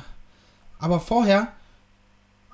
[0.78, 1.52] Aber vorher.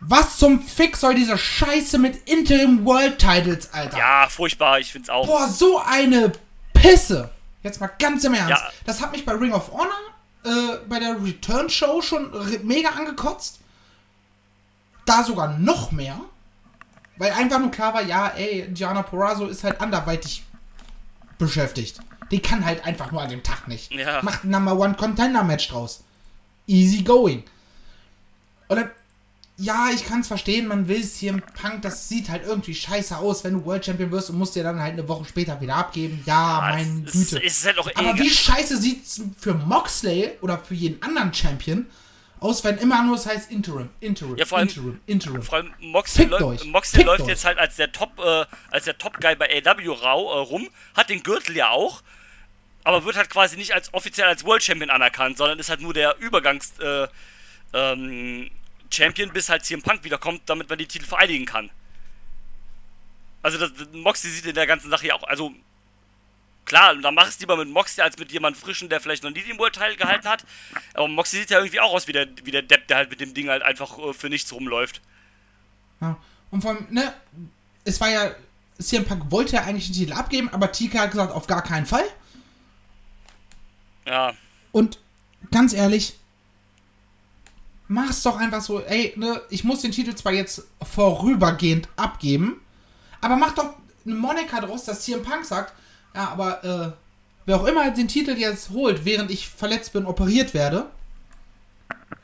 [0.04, 3.96] Was zum Fick soll diese Scheiße mit Interim World Titles, Alter?
[3.96, 5.26] Ja, furchtbar, ich find's auch.
[5.26, 6.32] Boah, so eine
[6.74, 7.30] Pisse.
[7.62, 8.50] Jetzt mal ganz im Ernst.
[8.50, 8.70] Ja.
[8.84, 9.92] Das hat mich bei Ring of Honor
[10.44, 12.32] äh, bei der Return Show schon
[12.64, 13.60] mega angekotzt.
[15.06, 16.18] Da sogar noch mehr.
[17.16, 20.42] Weil einfach nur klar war, ja, ey, Gianna Porrazzo ist halt anderweitig
[21.38, 22.00] beschäftigt.
[22.32, 23.92] Die kann halt einfach nur an dem Tag nicht.
[23.92, 24.22] Ja.
[24.22, 26.02] Macht ein Number One Contender Match draus.
[26.66, 27.44] Easy going.
[28.68, 28.90] Und dann,
[29.62, 32.74] ja, ich kann es verstehen, man will es hier im Punk, das sieht halt irgendwie
[32.74, 35.60] scheiße aus, wenn du World Champion wirst und musst dir dann halt eine Woche später
[35.60, 36.20] wieder abgeben.
[36.26, 37.44] Ja, meine es, Güte.
[37.44, 38.18] Es ist halt auch Aber egal.
[38.18, 41.86] wie scheiße sieht's für Moxley oder für jeden anderen Champion
[42.40, 45.42] aus, wenn immer nur es heißt Interim, Interim, Ja, vor allem- Interim, Interim.
[45.42, 46.64] Vor allem Moxley, Fickt läu euch.
[46.64, 50.34] Moxley läuft jetzt halt als der Top, äh, als der Top Guy bei AW rau,
[50.34, 52.02] äh, rum, hat den Gürtel ja auch,
[52.82, 55.94] aber wird halt quasi nicht als offiziell als World Champion anerkannt, sondern ist halt nur
[55.94, 57.06] der Übergangs äh,
[57.74, 58.50] ähm,
[58.92, 61.70] Champion, bis halt CM Punk wiederkommt, damit man die Titel vereidigen kann.
[63.42, 65.52] Also das, Moxley sieht in der ganzen Sache ja auch, also
[66.64, 69.42] klar, da mach es lieber mit Moxley als mit jemand frischen, der vielleicht noch nie
[69.42, 70.44] den World Title gehalten hat.
[70.94, 73.20] Aber Moxley sieht ja irgendwie auch aus wie der, wie der Depp, der halt mit
[73.20, 75.00] dem Ding halt einfach äh, für nichts rumläuft.
[76.00, 76.18] Ja.
[76.50, 77.12] Und vor allem, ne,
[77.84, 78.34] es war ja,
[78.78, 81.86] CM Punk wollte ja eigentlich den Titel abgeben, aber Tika hat gesagt, auf gar keinen
[81.86, 82.04] Fall.
[84.06, 84.34] Ja,
[84.72, 84.98] Und
[85.50, 86.14] ganz ehrlich,
[87.92, 92.60] mach's doch einfach so, ey, ne, ich muss den Titel zwar jetzt vorübergehend abgeben,
[93.20, 93.74] aber mach doch
[94.04, 95.74] eine Monika draus, dass CM Punk sagt,
[96.14, 96.92] ja, aber äh,
[97.44, 100.86] wer auch immer den Titel jetzt holt, während ich verletzt bin, operiert werde,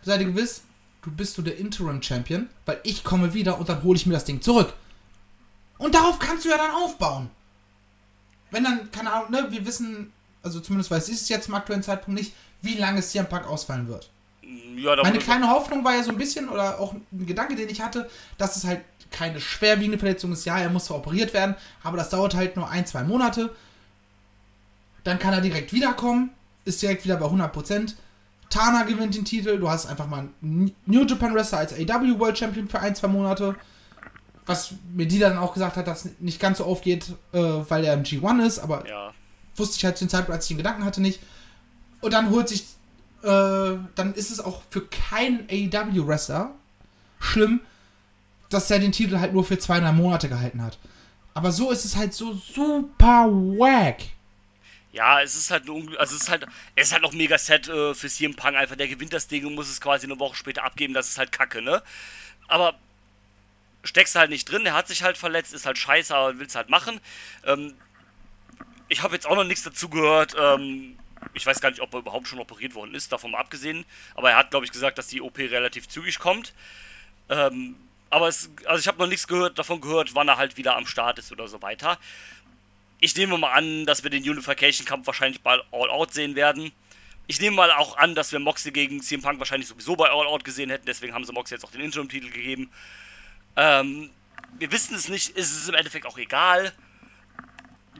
[0.03, 0.63] seid ihr gewiss,
[1.03, 4.15] du bist du der Interim Champion, weil ich komme wieder und dann hole ich mir
[4.15, 4.73] das Ding zurück.
[5.77, 7.31] Und darauf kannst du ja dann aufbauen.
[8.51, 10.13] Wenn dann, keine Ahnung, ne, wir wissen,
[10.43, 12.33] also zumindest weiß ich es jetzt zum aktuellen Zeitpunkt nicht,
[12.63, 14.11] wie lange CM Punk ausfallen wird.
[14.77, 17.81] Ja, Meine kleine Hoffnung war ja so ein bisschen, oder auch ein Gedanke, den ich
[17.81, 18.09] hatte,
[18.39, 18.81] dass es halt
[19.11, 20.45] keine schwerwiegende Verletzung ist.
[20.45, 23.55] Ja, er muss zwar operiert werden, aber das dauert halt nur ein, zwei Monate.
[25.05, 26.31] Dann kann er direkt wiederkommen,
[26.65, 27.95] ist direkt wieder bei 100%.
[28.51, 32.39] Tana gewinnt den Titel, du hast einfach mal einen New Japan Wrestler als AW World
[32.39, 33.57] Champion für ein, zwei Monate.
[34.47, 37.93] Was mir die dann auch gesagt hat, dass nicht ganz so aufgeht, äh, weil er
[37.93, 39.13] im G1 ist, aber ja.
[39.57, 41.21] wusste ich halt zu dem Zeitpunkt, als ich den Gedanken hatte, nicht.
[42.01, 42.65] Und dann holt sich,
[43.23, 46.55] äh, dann ist es auch für keinen AEW-Wrestler
[47.21, 47.61] schlimm,
[48.51, 50.79] dass er den Titel halt nur für zwei, drei Monate gehalten hat.
[51.35, 54.03] Aber so ist es halt so super wack.
[54.93, 57.95] Ja, es ist halt also es ist halt es ist halt auch mega sad äh,
[57.95, 60.65] für CM Punk einfach der gewinnt das Ding und muss es quasi eine Woche später
[60.65, 61.83] abgeben, das ist halt kacke, ne?
[62.49, 62.75] Aber
[63.85, 66.71] steckst halt nicht drin, der hat sich halt verletzt, ist halt scheiße, aber will's halt
[66.71, 67.01] machen.
[67.45, 67.75] Ähm,
[68.89, 70.35] ich habe jetzt auch noch nichts dazu gehört.
[70.39, 70.98] Ähm,
[71.35, 73.85] ich weiß gar nicht, ob er überhaupt schon operiert worden ist, davon mal abgesehen.
[74.15, 76.53] Aber er hat, glaube ich, gesagt, dass die OP relativ zügig kommt.
[77.29, 77.77] Ähm,
[78.11, 80.87] aber es, also ich habe noch nichts gehört, davon gehört, wann er halt wieder am
[80.87, 81.99] Start ist oder so weiter.
[83.01, 86.73] Ich nehme mal an, dass wir den Unification-Kampf wahrscheinlich bei All Out sehen werden.
[87.27, 90.27] Ich nehme mal auch an, dass wir Moxley gegen CM Punk wahrscheinlich sowieso bei All
[90.27, 92.71] Out gesehen hätten, deswegen haben sie Moxley jetzt auch den Interim-Titel gegeben.
[93.57, 94.11] Ähm,
[94.59, 96.73] wir wissen es nicht, ist es im Endeffekt auch egal.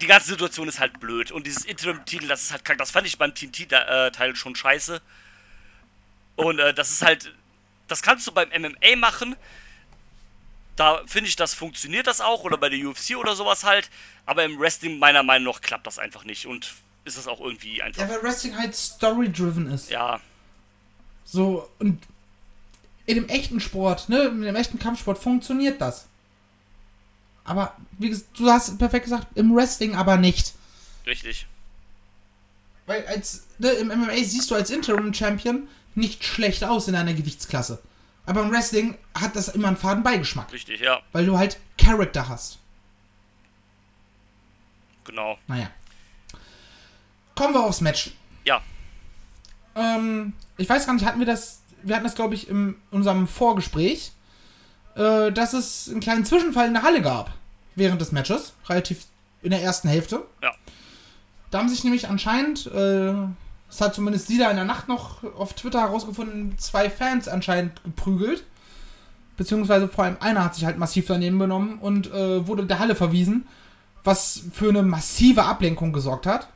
[0.01, 2.79] Die ganze Situation ist halt blöd und dieses Interim-Titel, das ist halt krank.
[2.79, 5.01] Das fand ich beim TNT-Teil schon scheiße.
[6.37, 7.35] Und äh, das ist halt,
[7.89, 9.37] das kannst du beim MMA machen.
[10.77, 13.91] Da finde ich, das funktioniert das auch oder bei der UFC oder sowas halt.
[14.27, 17.83] Aber im Wrestling meiner Meinung nach klappt das einfach nicht und ist das auch irgendwie
[17.83, 18.03] einfach.
[18.03, 19.91] Ja, weil Wrestling halt story-driven ist.
[19.91, 20.21] Ja,
[21.25, 22.07] So, und
[23.07, 26.07] in dem echten Sport, ne, in dem echten Kampfsport funktioniert das.
[27.49, 30.55] Aber, wie gesagt, du hast perfekt gesagt, im Wrestling aber nicht.
[31.07, 31.47] richtig.
[32.87, 37.83] Weil als ne, im MMA siehst du als Interim-Champion nicht schlecht aus in einer Gewichtsklasse.
[38.25, 40.53] Aber im Wrestling hat das immer einen faden Beigeschmack.
[40.53, 42.59] Richtig, ja, Weil du halt Charakter hast.
[45.05, 45.39] genau.
[45.47, 45.71] Naja.
[47.35, 48.13] Kommen wir aufs Match.
[48.45, 48.61] Ja,
[49.77, 51.63] Ähm, ich weiß gar nicht, hatten wir das.
[51.83, 54.13] Wir hatten das, glaube ich, in unserem Vorgespräch,
[54.99, 57.33] äh, dass es einen kleinen Zwischenfall in der Halle gab.
[57.77, 58.55] Während des Matches.
[58.69, 59.07] Relativ
[59.43, 60.25] in der ersten Hälfte.
[60.43, 60.53] ja.
[61.51, 63.15] Da haben sich nämlich anscheinend, äh,
[63.69, 67.83] das hat zumindest sie da in der Nacht noch auf Twitter herausgefunden, zwei Fans anscheinend
[67.85, 68.45] geprügelt.
[69.39, 72.95] Beziehungsweise vor allem einer hat sich halt massiv daneben genommen und äh, wurde der Halle
[72.95, 73.47] verwiesen,
[74.05, 76.49] was für eine massive Ablenkung gesorgt hat.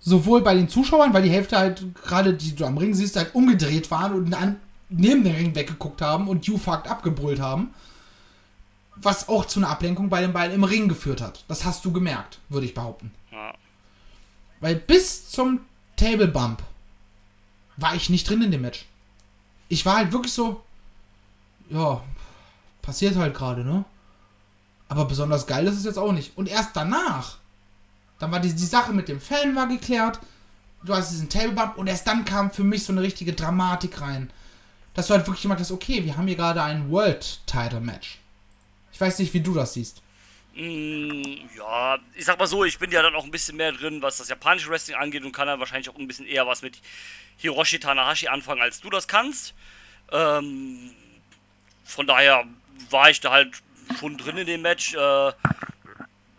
[0.00, 3.34] Sowohl bei den Zuschauern, weil die Hälfte halt, gerade die du am Ring siehst, halt
[3.34, 4.56] umgedreht waren und an,
[4.90, 7.72] neben den Ring weggeguckt haben und You fucked abgebrüllt haben.
[8.96, 11.44] Was auch zu einer Ablenkung bei den beiden im Ring geführt hat.
[11.48, 13.12] Das hast du gemerkt, würde ich behaupten.
[13.30, 13.54] ja.
[14.60, 15.60] Weil bis zum
[15.96, 16.62] Table Bump
[17.78, 18.84] war ich nicht drin in dem Match.
[19.68, 20.62] Ich war halt wirklich so,
[21.70, 22.02] ja,
[22.82, 23.84] passiert halt gerade, ne?
[24.88, 26.36] Aber besonders geil ist es jetzt auch nicht.
[26.36, 27.38] Und erst danach,
[28.18, 30.20] dann war die, die Sache mit dem Fan war geklärt,
[30.82, 34.00] du hast diesen Table Bump und erst dann kam für mich so eine richtige Dramatik
[34.00, 34.30] rein.
[34.94, 38.18] Dass du halt wirklich gemerkt hast, okay, wir haben hier gerade ein World Title Match.
[38.92, 40.02] Ich weiß nicht, wie du das siehst.
[40.54, 41.22] Mm,
[41.56, 44.18] ja, ich sag mal so, ich bin ja dann auch ein bisschen mehr drin, was
[44.18, 46.78] das japanische Wrestling angeht und kann dann wahrscheinlich auch ein bisschen eher was mit
[47.36, 49.54] Hiroshi Tanahashi anfangen, als du das kannst.
[50.10, 50.90] Ähm,
[51.84, 52.44] von daher
[52.90, 53.62] war ich da halt
[53.98, 54.94] schon drin in dem Match.
[54.94, 55.32] Äh,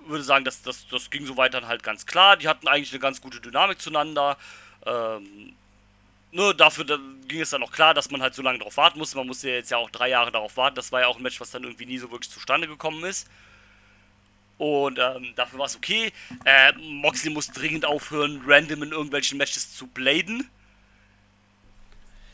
[0.06, 2.38] würde sagen, das, das, das ging soweit dann halt ganz klar.
[2.38, 4.38] Die hatten eigentlich eine ganz gute Dynamik zueinander.
[4.86, 5.54] Ähm,
[6.32, 6.98] nur dafür da
[7.28, 9.18] ging es dann auch klar, dass man halt so lange darauf warten musste.
[9.18, 10.76] Man musste ja jetzt ja auch drei Jahre darauf warten.
[10.76, 13.28] Das war ja auch ein Match, was dann irgendwie nie so wirklich zustande gekommen ist.
[14.58, 16.12] Und ähm, dafür war es okay.
[16.46, 20.42] Äh, Moxley muss dringend aufhören, random in irgendwelchen Matches zu bladen.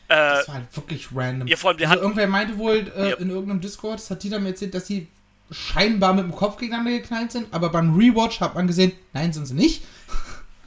[0.08, 1.48] Äh, Das war halt wirklich random.
[1.48, 3.16] ja, vor allem, also hat- irgendwer meinte wohl äh, Ja.
[3.16, 5.08] in irgendeinem Discord, das hat die mir erzählt, dass sie
[5.50, 9.46] scheinbar mit dem Kopf gegeneinander geknallt sind, aber beim Rewatch hat man gesehen, nein, sind
[9.46, 9.82] sie nicht.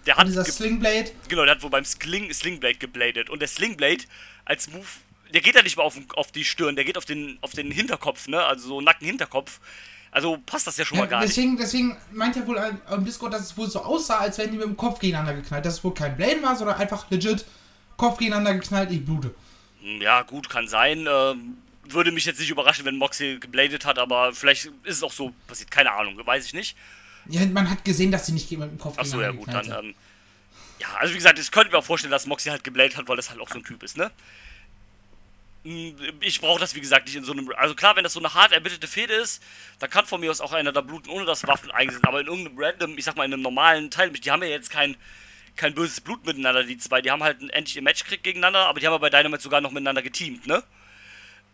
[0.06, 3.30] Der Und hat dieser Slingblade, Genau, der hat wohl beim Sling, Slingblade gebladet.
[3.30, 4.03] Und der Slingblade
[4.45, 4.86] als Move,
[5.34, 7.72] der geht ja nicht mal auf, auf die Stirn, der geht auf den, auf den
[7.72, 8.44] Hinterkopf, ne?
[8.44, 9.60] Also so Nacken-Hinterkopf.
[10.11, 11.30] Also passt das ja schon ja, mal gar nicht.
[11.30, 12.60] deswegen, deswegen meint er wohl
[12.91, 15.65] im Discord, dass es wohl so aussah, als wären die mit dem Kopf gegeneinander geknallt.
[15.65, 17.45] Dass es wohl kein Blade war, sondern einfach legit
[17.95, 19.34] Kopf gegeneinander geknallt, ich blute.
[19.82, 21.07] Hm, Ja, gut, kann sein.
[21.10, 25.11] Ähm, würde mich jetzt nicht überraschen, wenn Moxley gebladet hat, aber vielleicht ist es auch
[25.14, 25.72] so passiert.
[25.72, 26.76] Keine Ahnung, weiß ich nicht.
[27.30, 29.73] Ja, man hat gesehen, dass sie nicht mit dem Kopf Achso, ja gut, dann, sind.
[29.73, 29.95] ähm,
[30.80, 33.18] ja, also wie gesagt, ich könnte mir auch vorstellen, dass Moxley halt gebladet hat, weil
[33.18, 34.11] das halt auch so ein Typ ist, ne?
[35.64, 37.52] Hm, Ich brauche das, wie gesagt, nicht in so einem.
[37.57, 39.43] Also klar, wenn das so eine hart erbitterte Fehde ist,
[39.80, 42.27] dann kann von mir aus auch einer da bluten, ohne dass Waffen eingesetzt Aber in
[42.27, 44.95] irgendeinem random, ich sag mal, in einem normalen Teil, die haben ja jetzt kein,
[45.56, 47.02] kein böses Blut miteinander, die zwei.
[47.02, 49.72] Die haben halt endlich ihr Matchkrieg gegeneinander, aber die haben ja bei Dynamite sogar noch
[49.72, 50.64] miteinander geteamt, ne?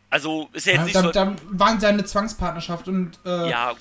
[0.10, 1.12] Also ist ja jetzt Ja, nicht da, so.
[1.12, 3.76] da waren sie eine Zwangspartnerschaft und äh, Ja,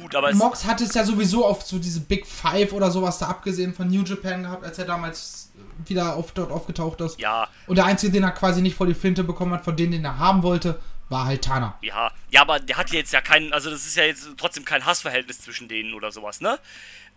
[0.00, 0.32] gut, aber.
[0.34, 3.88] Mox hat es ja sowieso auf so diese Big Five oder sowas da abgesehen von
[3.88, 5.50] New Japan gehabt, als er damals
[5.86, 7.18] wieder auf, dort aufgetaucht ist.
[7.20, 9.92] Ja, Und der Einzige, den er quasi nicht vor die Flinte bekommen hat, von denen,
[9.92, 11.78] den er haben wollte, war halt Tana.
[11.82, 14.84] Ja, ja, aber der hat jetzt ja keinen, also das ist ja jetzt trotzdem kein
[14.84, 16.58] Hassverhältnis zwischen denen oder sowas, ne?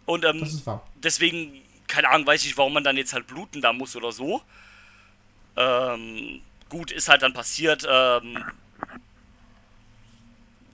[0.05, 0.87] Und ähm, Das ist wahr.
[0.95, 4.41] deswegen, keine Ahnung, weiß ich, warum man dann jetzt halt bluten da muss oder so.
[5.57, 7.85] Ähm, gut, ist halt dann passiert.
[7.89, 8.37] Ähm,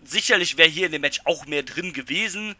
[0.07, 2.55] sicherlich wäre hier in dem Match auch mehr drin gewesen.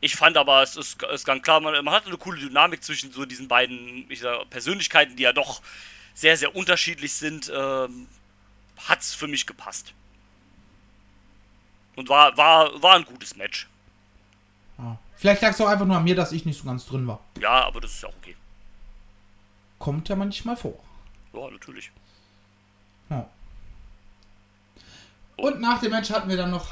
[0.00, 3.12] Ich fand aber, es ist, ist ganz klar, man, man hat eine coole Dynamik zwischen
[3.12, 5.62] so diesen beiden sag, Persönlichkeiten, die ja doch
[6.14, 7.50] sehr, sehr unterschiedlich sind.
[7.54, 8.08] Ähm,
[8.88, 9.94] hat's für mich gepasst.
[11.96, 13.66] Und war, war, war ein gutes Match.
[14.78, 14.98] Ja.
[15.16, 17.24] Vielleicht lag es auch einfach nur an mir, dass ich nicht so ganz drin war.
[17.40, 18.36] Ja, aber das ist ja auch okay.
[19.78, 20.78] Kommt ja manchmal vor.
[21.32, 21.90] Ja, natürlich.
[23.08, 23.28] Ja.
[25.36, 26.68] Und nach dem Match hatten wir dann noch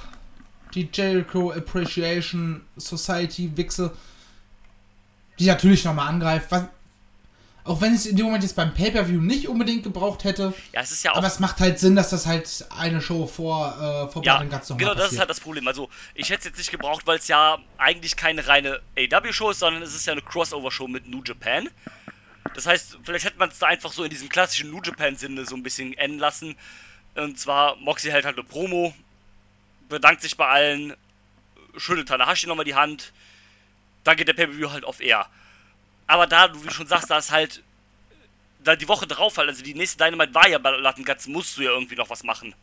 [0.75, 3.93] die Jericho Appreciation Society Wichse,
[5.39, 6.47] die natürlich nochmal angreift.
[6.51, 6.65] Was,
[7.65, 10.53] auch wenn es in dem Moment jetzt beim Pay-Per-View nicht unbedingt gebraucht hätte.
[10.73, 11.17] Ja, es ist ja auch.
[11.17, 14.69] Aber es macht halt Sinn, dass das halt eine Show vor, äh, vor ja, Guts
[14.69, 15.67] noch genau, das ist halt das Problem.
[15.67, 19.61] Also, ich hätte es jetzt nicht gebraucht, weil es ja eigentlich keine reine AW-Show ist,
[19.61, 21.71] sondern es ist ja eine Crossover-Show mit New Japan.
[22.55, 25.57] Das heißt, vielleicht hätte man es da einfach so in diesem klassischen New Japan-Sinne so
[25.57, 26.57] ein bisschen enden lassen.
[27.15, 28.95] Und zwar, Moxie hält halt eine Promo,
[29.89, 30.97] bedankt sich bei allen,
[31.77, 33.13] schüttelt Tanahashi nochmal die Hand,
[34.03, 35.27] dann geht der Pay-Per-View halt auf Air.
[36.07, 37.63] Aber da, du wie schon sagst, da ist halt,
[38.63, 41.63] da die Woche drauf halt, also die nächste Dynamite war ja bei Lattengatz, musst du
[41.63, 42.55] ja irgendwie noch was machen.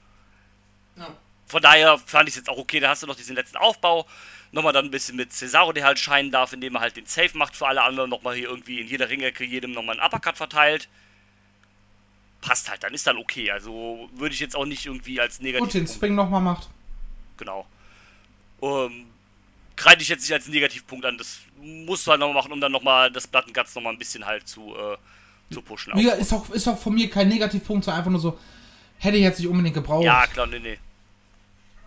[0.97, 1.15] Ja.
[1.47, 4.05] von daher fand ich es jetzt auch okay, da hast du noch diesen letzten Aufbau.
[4.51, 7.37] Nochmal dann ein bisschen mit Cesaro, der halt scheinen darf, indem er halt den Safe
[7.37, 8.09] macht für alle anderen.
[8.09, 10.89] Nochmal hier irgendwie in jeder Ringecke jedem nochmal einen Uppercut verteilt.
[12.41, 13.51] Passt halt, dann ist dann okay.
[13.51, 15.61] Also würde ich jetzt auch nicht irgendwie als negativ.
[15.61, 16.69] Und den Spring nochmal macht.
[17.37, 17.67] Genau.
[18.61, 19.05] Ähm,
[19.75, 21.17] kreide ich jetzt nicht als Negativpunkt an.
[21.17, 24.47] Das musst du halt nochmal machen, um dann nochmal das Guts nochmal ein bisschen halt
[24.47, 24.97] zu, äh,
[25.53, 25.93] zu pushen.
[25.93, 28.39] Gesagt, ist auch, ist auch von mir kein Negativpunkt, sondern einfach nur so,
[28.97, 30.03] hätte ich jetzt nicht unbedingt gebraucht.
[30.03, 30.79] Ja, klar, nee, nee.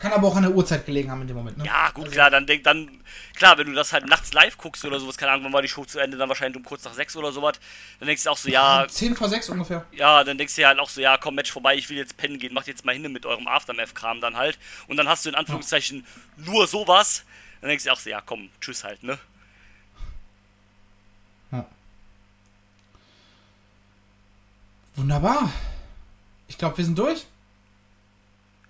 [0.05, 1.65] Kann aber auch an der Uhrzeit gelegen haben in dem Moment, ne?
[1.65, 3.01] Ja, gut, klar, dann denk dann,
[3.37, 5.69] klar, wenn du das halt nachts live guckst oder sowas, keine Ahnung, wann war die
[5.69, 7.55] Show zu Ende, dann wahrscheinlich um kurz nach sechs oder sowas,
[8.01, 9.87] dann denkst du auch so, ja, 10 vor 6 ungefähr.
[9.93, 12.19] ja, dann denkst du dir halt auch so, ja, komm, Match vorbei, ich will jetzt
[12.19, 14.59] pennen gehen, macht jetzt mal hin mit eurem Aftermath-Kram dann halt.
[14.89, 16.05] Und dann hast du in Anführungszeichen
[16.37, 17.25] nur sowas,
[17.63, 19.19] dann denkst du auch so, ja, komm, tschüss halt, ne?
[21.51, 21.65] Ja.
[24.97, 25.51] Wunderbar.
[26.47, 27.25] Ich glaube, wir sind durch.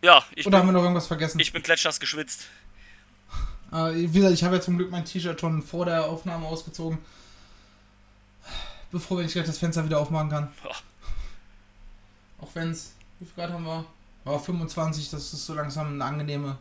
[0.05, 1.41] Ja, ich Oder haben wir bin, noch irgendwas vergessen?
[1.41, 2.45] ich bin klatschnass geschwitzt.
[3.73, 6.99] Äh, wie gesagt, ich habe ja zum Glück mein T-Shirt schon vor der Aufnahme ausgezogen.
[8.93, 10.53] Bevor ich gleich das Fenster wieder aufmachen kann.
[10.63, 10.73] Ja.
[12.39, 13.87] Auch wenn es, wie viel Grad haben wir?
[14.27, 16.59] Ja, 25, das ist so langsam eine angenehme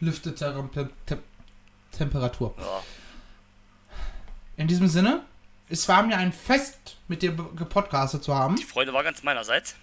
[0.00, 2.54] Lüftetemperatur.
[2.56, 2.82] Ja.
[4.56, 5.26] In diesem Sinne,
[5.68, 8.56] es war mir ein Fest, mit dir gepodcastet zu haben.
[8.56, 9.76] Die Freude war ganz meinerseits.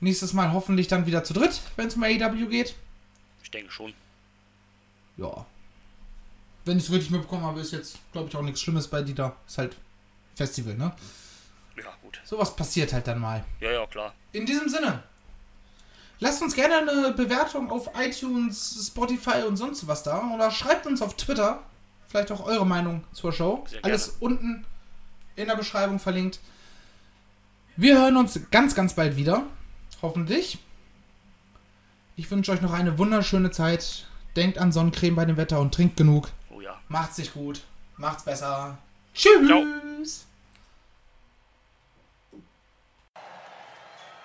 [0.00, 2.74] Nächstes Mal hoffentlich dann wieder zu dritt, wenn es um AEW geht.
[3.42, 3.94] Ich denke schon.
[5.16, 5.46] Ja.
[6.64, 9.36] Wenn ich es richtig mitbekommen habe, ist jetzt, glaube ich, auch nichts Schlimmes bei Dieter.
[9.46, 9.76] Ist halt
[10.34, 10.92] Festival, ne?
[11.76, 12.20] Ja, gut.
[12.24, 13.44] Sowas passiert halt dann mal.
[13.60, 14.14] Ja, ja, klar.
[14.32, 15.02] In diesem Sinne,
[16.18, 20.30] lasst uns gerne eine Bewertung auf iTunes, Spotify und sonst was da.
[20.34, 21.62] Oder schreibt uns auf Twitter
[22.08, 23.64] vielleicht auch eure Meinung zur Show.
[23.82, 24.64] Alles unten
[25.36, 26.40] in der Beschreibung verlinkt.
[27.76, 29.44] Wir hören uns ganz, ganz bald wieder.
[30.02, 30.58] Hoffentlich.
[32.16, 34.06] Ich wünsche euch noch eine wunderschöne Zeit.
[34.36, 36.30] Denkt an Sonnencreme bei dem Wetter und trinkt genug.
[36.50, 36.78] Oh ja.
[36.88, 37.62] Macht's sich gut.
[37.96, 38.78] Macht's besser.
[39.14, 40.26] Tschüss.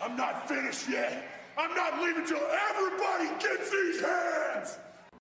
[0.02, 1.23] I'm not finished yet.
[1.57, 4.80] I'm not leaving till everybody gets these hands.